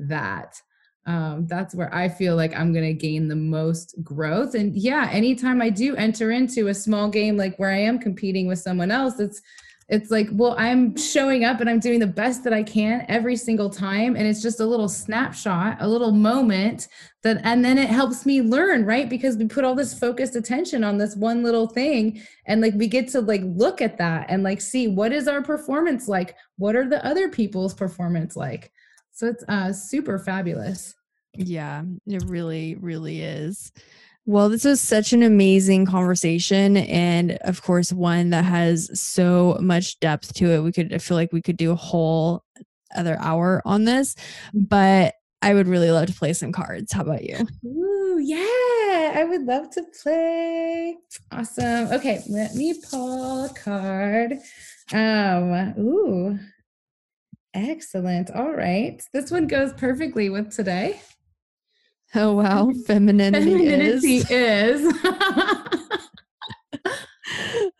that 0.07 0.61
um, 1.05 1.47
that's 1.47 1.75
where 1.75 1.93
I 1.93 2.07
feel 2.07 2.35
like 2.35 2.55
I'm 2.55 2.71
going 2.71 2.85
to 2.85 2.93
gain 2.93 3.27
the 3.27 3.35
most 3.35 3.95
growth. 4.03 4.55
And 4.55 4.75
yeah, 4.75 5.09
anytime 5.11 5.61
I 5.61 5.69
do 5.69 5.95
enter 5.95 6.31
into 6.31 6.67
a 6.67 6.73
small 6.73 7.09
game, 7.09 7.35
like 7.35 7.57
where 7.57 7.71
I 7.71 7.79
am 7.79 7.99
competing 7.99 8.47
with 8.47 8.59
someone 8.59 8.89
else, 8.89 9.19
it's, 9.19 9.41
it's 9.89 10.09
like, 10.09 10.29
well, 10.31 10.55
I'm 10.57 10.95
showing 10.95 11.43
up 11.43 11.59
and 11.59 11.69
I'm 11.69 11.81
doing 11.81 11.99
the 11.99 12.07
best 12.07 12.45
that 12.45 12.53
I 12.53 12.63
can 12.63 13.05
every 13.09 13.35
single 13.35 13.69
time. 13.69 14.15
And 14.15 14.25
it's 14.25 14.41
just 14.41 14.61
a 14.61 14.65
little 14.65 14.87
snapshot, 14.87 15.75
a 15.81 15.87
little 15.87 16.13
moment 16.13 16.87
that, 17.21 17.41
and 17.43 17.65
then 17.65 17.77
it 17.77 17.89
helps 17.89 18.25
me 18.25 18.41
learn, 18.41 18.85
right? 18.85 19.09
Because 19.09 19.35
we 19.35 19.45
put 19.45 19.65
all 19.65 19.75
this 19.75 19.93
focused 19.99 20.37
attention 20.37 20.85
on 20.85 20.97
this 20.97 21.17
one 21.17 21.43
little 21.43 21.67
thing. 21.67 22.21
And 22.45 22.61
like, 22.61 22.75
we 22.75 22.87
get 22.87 23.09
to 23.09 23.19
like 23.19 23.41
look 23.43 23.81
at 23.81 23.97
that 23.97 24.27
and 24.29 24.41
like 24.41 24.61
see 24.61 24.87
what 24.87 25.11
is 25.11 25.27
our 25.27 25.41
performance 25.41 26.07
like? 26.07 26.37
What 26.57 26.77
are 26.77 26.87
the 26.87 27.05
other 27.05 27.27
people's 27.27 27.73
performance 27.73 28.37
like? 28.37 28.71
So 29.13 29.27
it's 29.27 29.43
uh, 29.47 29.71
super 29.71 30.19
fabulous. 30.19 30.95
Yeah, 31.35 31.83
it 32.05 32.23
really, 32.25 32.75
really 32.75 33.21
is. 33.21 33.71
Well, 34.25 34.49
this 34.49 34.63
was 34.63 34.81
such 34.81 35.13
an 35.13 35.21
amazing 35.21 35.85
conversation. 35.85 36.77
And 36.77 37.33
of 37.41 37.61
course, 37.61 37.91
one 37.93 38.31
that 38.31 38.45
has 38.45 38.89
so 38.99 39.57
much 39.59 39.99
depth 39.99 40.33
to 40.35 40.51
it. 40.51 40.61
We 40.61 40.71
could, 40.71 40.93
I 40.93 40.97
feel 40.97 41.15
like 41.15 41.33
we 41.33 41.41
could 41.41 41.57
do 41.57 41.71
a 41.71 41.75
whole 41.75 42.43
other 42.95 43.17
hour 43.19 43.61
on 43.65 43.85
this, 43.85 44.15
but 44.53 45.15
I 45.41 45.53
would 45.53 45.67
really 45.67 45.91
love 45.91 46.07
to 46.07 46.13
play 46.13 46.33
some 46.33 46.51
cards. 46.51 46.93
How 46.93 47.01
about 47.01 47.23
you? 47.23 47.45
Ooh, 47.65 48.19
yeah, 48.23 49.13
I 49.15 49.25
would 49.27 49.43
love 49.43 49.69
to 49.71 49.83
play. 50.01 50.95
Awesome. 51.31 51.91
Okay, 51.91 52.23
let 52.29 52.55
me 52.55 52.79
pull 52.89 53.45
a 53.45 53.49
card. 53.53 54.39
Um, 54.93 55.73
ooh, 55.77 56.39
Excellent. 57.53 58.31
All 58.31 58.53
right. 58.53 59.01
This 59.13 59.29
one 59.31 59.47
goes 59.47 59.73
perfectly 59.73 60.29
with 60.29 60.51
today. 60.51 61.01
Oh 62.15 62.33
wow, 62.33 62.71
femininity, 62.85 63.45
femininity 63.45 64.17
is. 64.17 64.29
is. 64.29 64.93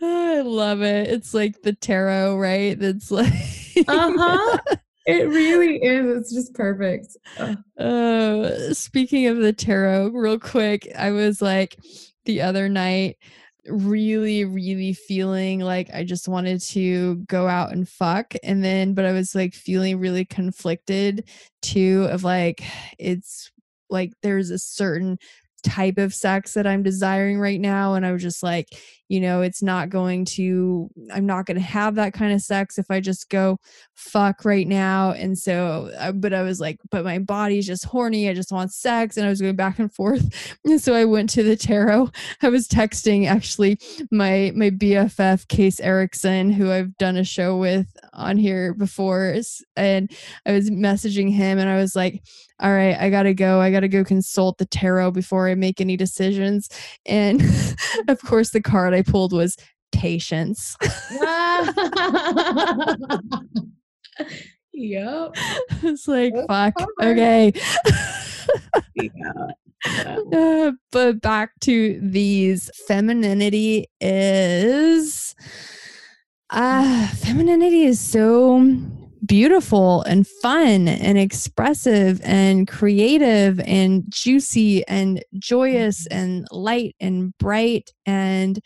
I 0.02 0.42
love 0.42 0.82
it. 0.82 1.10
It's 1.10 1.34
like 1.34 1.62
the 1.62 1.74
tarot, 1.74 2.38
right? 2.38 2.78
That's 2.80 3.12
like 3.12 3.34
Uh-huh. 3.88 4.58
It 5.06 5.28
really 5.28 5.84
is. 5.84 6.18
It's 6.18 6.34
just 6.34 6.54
perfect. 6.54 7.18
Uh, 7.78 8.74
speaking 8.74 9.28
of 9.28 9.36
the 9.36 9.52
tarot, 9.52 10.12
real 10.12 10.40
quick, 10.40 10.90
I 10.98 11.12
was 11.12 11.42
like 11.42 11.76
the 12.24 12.42
other 12.42 12.70
night 12.70 13.18
really 13.68 14.44
really 14.44 14.92
feeling 14.92 15.60
like 15.62 15.90
i 15.94 16.04
just 16.04 16.28
wanted 16.28 16.60
to 16.60 17.16
go 17.28 17.48
out 17.48 17.72
and 17.72 17.88
fuck 17.88 18.34
and 18.44 18.64
then 18.64 18.94
but 18.94 19.06
i 19.06 19.12
was 19.14 19.34
like 19.34 19.54
feeling 19.54 20.00
really 20.00 20.26
conflicted 20.26 21.30
too 21.62 22.06
of 22.12 22.24
like 22.24 22.62
it's 23.00 23.52
like 23.90 24.12
there's 24.22 24.50
a 24.50 24.60
certain 24.60 25.18
type 25.64 25.98
of 25.98 26.14
sex 26.14 26.54
that 26.54 26.68
I'm 26.68 26.84
desiring 26.84 27.40
right 27.40 27.60
now. 27.60 27.96
And 27.96 28.06
I 28.06 28.12
was 28.12 28.22
just 28.22 28.44
like, 28.44 28.68
you 29.14 29.20
know, 29.20 29.44
it's 29.44 29.62
not 29.62 29.92
going 29.92 30.26
to, 30.26 30.90
I'm 31.14 31.28
not 31.28 31.46
going 31.46 31.58
to 31.58 31.62
have 31.62 31.94
that 31.96 32.14
kind 32.14 32.34
of 32.34 32.42
sex 32.42 32.80
if 32.80 32.90
I 32.90 33.00
just 33.00 33.30
go 33.30 33.60
fuck 33.94 34.44
right 34.44 34.68
now. 34.68 35.12
And 35.12 35.38
so, 35.38 35.92
uh, 36.00 36.12
but 36.14 36.34
I 36.34 36.42
was 36.42 36.60
like, 36.60 36.80
but 36.90 37.04
my 37.04 37.20
body's 37.20 37.68
just 37.68 37.86
horny. 37.86 38.28
I 38.28 38.34
just 38.34 38.52
want 38.52 38.74
sex. 38.74 39.16
And 39.16 39.24
I 39.24 39.30
was 39.30 39.40
going 39.40 39.56
back 39.56 39.78
and 39.78 39.94
forth. 39.94 40.28
And 40.66 40.82
so 40.82 40.96
I 40.96 41.06
went 41.06 41.30
to 41.32 41.44
the 41.44 41.58
tarot. 41.58 42.10
I 42.42 42.50
was 42.50 42.68
texting 42.68 43.28
actually 43.28 43.78
my, 44.12 44.52
my 44.56 44.72
BFF 44.72 45.48
Case 45.48 45.80
Erickson, 45.80 46.50
who 46.50 46.72
I've 46.72 46.98
done 46.98 47.18
a 47.18 47.24
show 47.24 47.58
with 47.58 47.86
on 48.14 48.38
here 48.38 48.74
before. 48.74 49.36
And 49.76 50.12
I 50.46 50.54
was 50.54 50.72
messaging 50.72 51.32
him 51.32 51.60
and 51.60 51.70
I 51.70 51.76
was 51.76 51.96
like, 51.96 52.24
all 52.64 52.72
right, 52.72 52.96
I 52.98 53.10
got 53.10 53.24
to 53.24 53.34
go. 53.34 53.60
I 53.60 53.72
got 53.72 53.82
to 53.82 53.90
go 53.90 54.06
consult 54.06 54.58
the 54.58 54.66
tarot 54.66 55.12
before 55.12 55.50
I 55.50 55.56
make 55.56 55.82
any 55.82 55.98
decisions. 55.98 56.70
And 57.06 57.42
of 58.08 58.22
course, 58.22 58.52
the 58.52 58.62
card 58.62 58.94
I 58.94 59.03
pulled 59.04 59.34
was 59.34 59.58
patience. 59.92 60.76
yep. 64.74 65.32
It's 65.84 66.08
like, 66.08 66.34
fuck. 66.48 66.74
Okay. 67.02 67.54
yeah. 68.96 69.10
Uh, 70.32 70.72
but 70.94 71.20
back 71.20 71.52
to 71.60 72.00
these 72.02 72.72
femininity 72.88 73.86
is 74.00 75.36
uh 76.52 77.08
femininity 77.08 77.84
is 77.84 78.00
so 78.00 78.62
beautiful 79.26 80.02
and 80.04 80.28
fun 80.28 80.88
and 80.88 81.18
expressive 81.18 82.20
and 82.24 82.68
creative 82.68 83.60
and 83.62 84.04
juicy 84.10 84.86
and 84.88 85.24
joyous 85.38 86.08
mm-hmm. 86.08 86.18
and 86.18 86.48
light 86.52 86.96
and 87.00 87.38
bright 87.38 87.92
and 88.06 88.60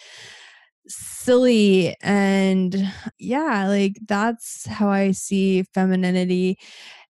silly 0.87 1.95
and 2.01 2.91
yeah 3.19 3.67
like 3.67 3.97
that's 4.07 4.65
how 4.67 4.89
i 4.89 5.11
see 5.11 5.63
femininity 5.73 6.57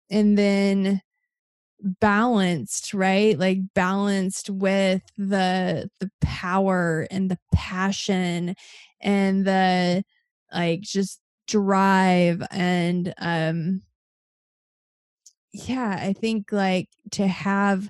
and 0.10 0.38
then 0.38 1.00
balanced 1.80 2.94
right 2.94 3.38
like 3.38 3.60
balanced 3.76 4.50
with 4.50 5.04
the 5.18 5.88
the 6.00 6.10
power 6.22 7.08
and 7.12 7.30
the 7.30 7.38
passion 7.54 8.56
and 9.00 9.46
the 9.46 10.04
like 10.52 10.82
just 10.82 11.20
drive 11.48 12.44
and 12.52 13.14
um 13.20 13.82
yeah 15.54 15.98
i 16.02 16.14
think 16.14 16.52
like 16.52 16.90
to 17.12 17.28
have 17.28 17.90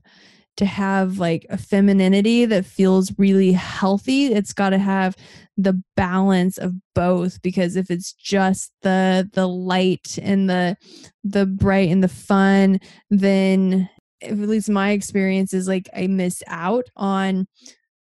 to 0.57 0.65
have 0.65 1.19
like 1.19 1.45
a 1.49 1.57
femininity 1.57 2.45
that 2.45 2.65
feels 2.65 3.13
really 3.17 3.51
healthy 3.51 4.27
it's 4.27 4.53
got 4.53 4.71
to 4.71 4.77
have 4.77 5.15
the 5.55 5.81
balance 5.95 6.57
of 6.57 6.73
both 6.95 7.41
because 7.41 7.75
if 7.75 7.91
it's 7.91 8.13
just 8.13 8.71
the 8.81 9.29
the 9.33 9.47
light 9.47 10.17
and 10.21 10.49
the 10.49 10.75
the 11.23 11.45
bright 11.45 11.89
and 11.89 12.03
the 12.03 12.07
fun 12.07 12.79
then 13.09 13.89
at 14.21 14.37
least 14.37 14.69
my 14.69 14.91
experience 14.91 15.53
is 15.53 15.67
like 15.67 15.87
i 15.95 16.07
miss 16.07 16.41
out 16.47 16.85
on 16.95 17.47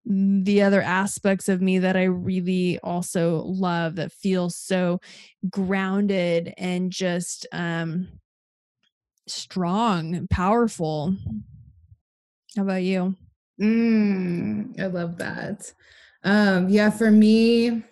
the 0.05 0.61
other 0.61 0.81
aspects 0.81 1.49
of 1.49 1.61
me 1.61 1.79
that 1.79 1.97
I 1.97 2.03
really 2.03 2.79
also 2.79 3.41
love 3.45 3.95
that 3.95 4.11
feel 4.11 4.49
so 4.49 4.99
grounded 5.49 6.53
and 6.57 6.91
just 6.91 7.47
um 7.51 8.07
strong, 9.27 10.27
powerful. 10.29 11.15
How 12.55 12.63
about 12.63 12.83
you? 12.83 13.15
Mm, 13.59 14.79
I 14.79 14.85
love 14.85 15.17
that. 15.17 15.71
Um 16.23 16.69
yeah, 16.69 16.89
for 16.89 17.09
me 17.11 17.83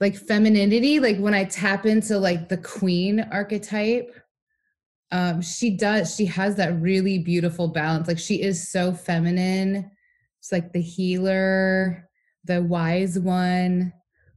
like 0.00 0.16
femininity, 0.16 1.00
like 1.00 1.18
when 1.18 1.34
I 1.34 1.44
tap 1.44 1.86
into 1.86 2.18
like 2.18 2.48
the 2.48 2.58
queen 2.58 3.20
archetype, 3.32 4.14
um, 5.10 5.40
she 5.40 5.70
does. 5.76 6.14
She 6.14 6.26
has 6.26 6.56
that 6.56 6.80
really 6.80 7.18
beautiful 7.18 7.68
balance. 7.68 8.08
Like 8.08 8.18
she 8.18 8.42
is 8.42 8.70
so 8.70 8.92
feminine. 8.92 9.90
Like 10.52 10.72
the 10.72 10.80
healer, 10.80 12.08
the 12.44 12.62
wise 12.62 13.18
one, 13.18 13.92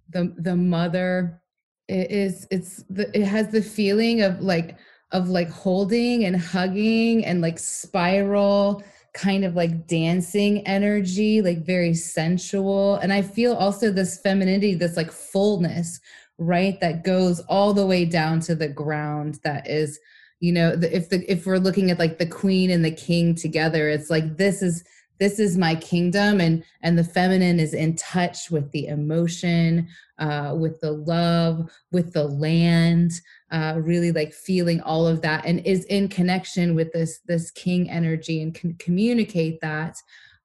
the 0.09 0.33
the 0.37 0.55
mother. 0.55 1.41
It 1.87 2.11
is. 2.11 2.47
It's 2.51 2.83
the. 2.89 3.09
It 3.17 3.25
has 3.25 3.49
the 3.49 3.61
feeling 3.61 4.21
of 4.21 4.41
like 4.41 4.77
of 5.11 5.29
like 5.29 5.49
holding 5.49 6.25
and 6.25 6.39
hugging 6.39 7.25
and 7.25 7.41
like 7.41 7.57
spiral 7.57 8.83
kind 9.13 9.43
of 9.43 9.55
like 9.55 9.87
dancing 9.87 10.65
energy, 10.67 11.41
like 11.41 11.65
very 11.65 11.95
sensual. 11.95 12.95
And 12.97 13.11
I 13.11 13.23
feel 13.23 13.53
also 13.53 13.91
this 13.91 14.19
femininity, 14.21 14.75
this 14.75 14.95
like 14.95 15.11
fullness, 15.11 15.99
right? 16.37 16.79
That 16.79 17.03
goes 17.03 17.39
all 17.41 17.73
the 17.73 17.87
way 17.87 18.05
down 18.05 18.39
to 18.41 18.55
the 18.55 18.67
ground 18.67 19.39
that 19.43 19.67
is 19.67 19.99
you 20.39 20.53
know 20.53 20.77
if 20.81 21.09
the 21.09 21.29
if 21.29 21.45
we're 21.45 21.57
looking 21.57 21.91
at 21.91 21.99
like 21.99 22.17
the 22.17 22.25
queen 22.25 22.69
and 22.69 22.83
the 22.83 22.91
king 22.91 23.35
together 23.35 23.89
it's 23.89 24.09
like 24.09 24.37
this 24.37 24.61
is 24.61 24.83
this 25.19 25.39
is 25.39 25.57
my 25.57 25.75
kingdom 25.75 26.39
and 26.39 26.63
and 26.81 26.97
the 26.97 27.03
feminine 27.03 27.59
is 27.59 27.73
in 27.73 27.95
touch 27.95 28.49
with 28.49 28.71
the 28.71 28.87
emotion 28.87 29.87
uh, 30.17 30.55
with 30.57 30.79
the 30.81 30.91
love 30.91 31.69
with 31.91 32.13
the 32.13 32.23
land 32.23 33.11
uh, 33.51 33.75
really 33.77 34.11
like 34.11 34.33
feeling 34.33 34.81
all 34.81 35.07
of 35.07 35.21
that 35.21 35.45
and 35.45 35.65
is 35.65 35.85
in 35.85 36.07
connection 36.07 36.75
with 36.75 36.91
this 36.93 37.19
this 37.25 37.51
king 37.51 37.89
energy 37.89 38.41
and 38.41 38.53
can 38.55 38.73
communicate 38.75 39.59
that 39.61 39.97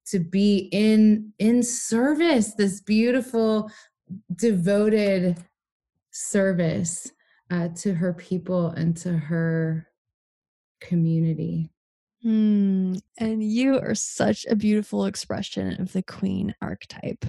to 0.06 0.18
be 0.18 0.68
in 0.72 1.32
in 1.38 1.62
service 1.62 2.54
this 2.54 2.80
beautiful 2.80 3.70
devoted 4.36 5.36
service 6.10 7.10
uh, 7.50 7.68
to 7.76 7.94
her 7.94 8.12
people 8.12 8.68
and 8.68 8.96
to 8.96 9.12
her 9.12 9.88
community. 10.80 11.70
Mm, 12.24 13.00
and 13.18 13.42
you 13.42 13.78
are 13.78 13.94
such 13.94 14.46
a 14.46 14.56
beautiful 14.56 15.04
expression 15.04 15.80
of 15.80 15.92
the 15.92 16.02
queen 16.02 16.54
archetype. 16.62 17.24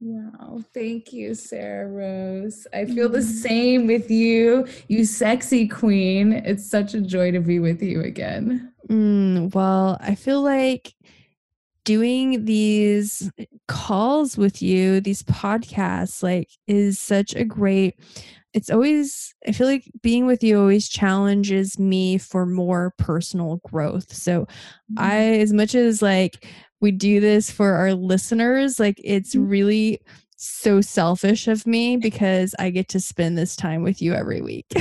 Wow. 0.00 0.62
Thank 0.74 1.12
you, 1.12 1.30
Sarrah 1.30 1.88
Rose. 1.88 2.66
I 2.72 2.84
feel 2.84 3.08
the 3.08 3.18
mm-hmm. 3.18 3.28
same 3.28 3.86
with 3.86 4.10
you, 4.10 4.66
you 4.88 5.04
sexy 5.04 5.66
queen. 5.66 6.32
It's 6.32 6.68
such 6.68 6.94
a 6.94 7.00
joy 7.00 7.32
to 7.32 7.40
be 7.40 7.58
with 7.58 7.82
you 7.82 8.02
again. 8.02 8.72
Mm, 8.88 9.54
well, 9.54 9.96
I 10.00 10.14
feel 10.14 10.42
like 10.42 10.94
doing 11.84 12.44
these 12.44 13.30
calls 13.68 14.36
with 14.36 14.60
you, 14.60 15.00
these 15.00 15.22
podcasts, 15.22 16.22
like 16.22 16.50
is 16.66 16.98
such 16.98 17.34
a 17.34 17.44
great 17.44 17.98
it's 18.56 18.70
always 18.70 19.34
i 19.46 19.52
feel 19.52 19.66
like 19.66 19.84
being 20.02 20.26
with 20.26 20.42
you 20.42 20.58
always 20.58 20.88
challenges 20.88 21.78
me 21.78 22.16
for 22.16 22.46
more 22.46 22.94
personal 22.96 23.60
growth 23.68 24.12
so 24.12 24.46
i 24.96 25.10
mm-hmm. 25.10 25.42
as 25.42 25.52
much 25.52 25.74
as 25.74 26.00
like 26.00 26.46
we 26.80 26.90
do 26.90 27.20
this 27.20 27.50
for 27.50 27.74
our 27.74 27.92
listeners 27.92 28.80
like 28.80 28.98
it's 29.04 29.34
mm-hmm. 29.34 29.48
really 29.48 30.00
so 30.36 30.80
selfish 30.80 31.46
of 31.46 31.66
me 31.66 31.96
because 32.08 32.54
i 32.58 32.70
get 32.70 32.88
to 32.88 32.98
spend 32.98 33.36
this 33.36 33.54
time 33.54 33.82
with 33.82 34.00
you 34.00 34.14
every 34.14 34.40
week 34.40 34.66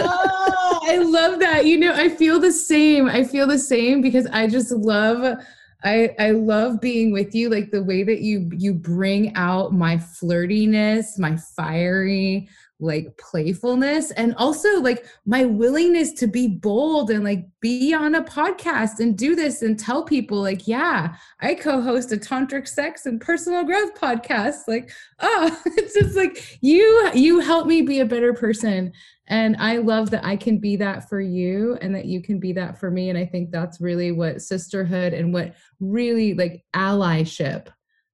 oh, 0.00 0.80
i 0.88 0.98
love 0.98 1.38
that 1.38 1.64
you 1.64 1.78
know 1.78 1.94
i 1.94 2.08
feel 2.08 2.40
the 2.40 2.52
same 2.52 3.06
i 3.08 3.22
feel 3.22 3.46
the 3.46 3.58
same 3.58 4.02
because 4.02 4.26
i 4.32 4.46
just 4.46 4.72
love 4.72 5.38
I 5.84 6.14
I 6.18 6.30
love 6.30 6.80
being 6.80 7.12
with 7.12 7.34
you 7.34 7.48
like 7.48 7.70
the 7.70 7.82
way 7.82 8.04
that 8.04 8.20
you 8.20 8.48
you 8.56 8.72
bring 8.72 9.34
out 9.34 9.72
my 9.72 9.96
flirtiness, 9.96 11.18
my 11.18 11.36
fiery 11.56 12.48
like 12.82 13.16
playfulness 13.16 14.10
and 14.12 14.34
also 14.36 14.80
like 14.80 15.06
my 15.24 15.44
willingness 15.44 16.12
to 16.12 16.26
be 16.26 16.48
bold 16.48 17.10
and 17.10 17.24
like 17.24 17.46
be 17.60 17.94
on 17.94 18.14
a 18.16 18.22
podcast 18.22 18.98
and 18.98 19.16
do 19.16 19.34
this 19.36 19.62
and 19.62 19.78
tell 19.78 20.04
people 20.04 20.40
like 20.40 20.66
yeah 20.66 21.14
i 21.40 21.54
co-host 21.54 22.12
a 22.12 22.16
tantric 22.16 22.66
sex 22.66 23.06
and 23.06 23.20
personal 23.20 23.64
growth 23.64 23.94
podcast. 23.94 24.68
Like 24.68 24.90
oh 25.20 25.60
it's 25.66 25.94
just 25.94 26.16
like 26.16 26.58
you 26.60 27.10
you 27.14 27.40
help 27.40 27.66
me 27.66 27.82
be 27.82 28.00
a 28.00 28.06
better 28.06 28.32
person. 28.32 28.92
And 29.28 29.56
i 29.58 29.76
love 29.78 30.10
that 30.10 30.24
i 30.24 30.36
can 30.36 30.58
be 30.58 30.76
that 30.76 31.08
for 31.08 31.20
you 31.20 31.78
and 31.80 31.94
that 31.94 32.06
you 32.06 32.22
can 32.22 32.38
be 32.38 32.52
that 32.54 32.78
for 32.78 32.90
me. 32.90 33.08
And 33.08 33.18
i 33.18 33.24
think 33.24 33.50
that's 33.50 33.80
really 33.80 34.12
what 34.12 34.42
sisterhood 34.42 35.12
and 35.14 35.32
what 35.32 35.54
really 35.80 36.34
like 36.34 36.64
allyship 36.74 37.68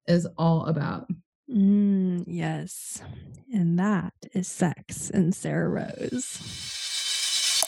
is 0.07 0.27
all 0.37 0.65
about 0.65 1.07
Mm, 1.51 2.25
yes. 2.27 3.01
And 3.53 3.79
that 3.79 4.13
is 4.33 4.47
sex 4.47 5.09
and 5.09 5.33
Sarrah 5.33 5.69
Rose. 5.69 7.65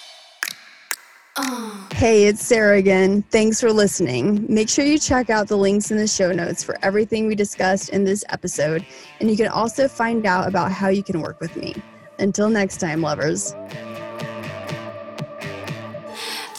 Hey, 1.93 2.25
it's 2.25 2.43
Sarrah 2.43 2.77
again. 2.77 3.23
Thanks 3.31 3.61
for 3.61 3.71
listening. 3.71 4.45
Make 4.49 4.69
sure 4.69 4.85
you 4.85 4.99
check 4.99 5.29
out 5.29 5.47
the 5.47 5.57
links 5.57 5.89
in 5.89 5.97
the 5.97 6.07
show 6.07 6.31
notes 6.31 6.63
for 6.63 6.77
everything 6.83 7.25
we 7.25 7.35
discussed 7.35 7.89
in 7.89 8.03
this 8.03 8.25
episode, 8.29 8.85
and 9.19 9.29
you 9.31 9.37
can 9.37 9.47
also 9.47 9.87
find 9.87 10.25
out 10.25 10.47
about 10.47 10.71
how 10.71 10.89
you 10.89 11.03
can 11.03 11.21
work 11.21 11.39
with 11.39 11.55
me. 11.55 11.75
Until 12.19 12.49
next 12.49 12.77
time, 12.77 13.01
lovers. 13.01 13.53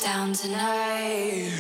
Down 0.03 0.33
tonight. 0.33 1.53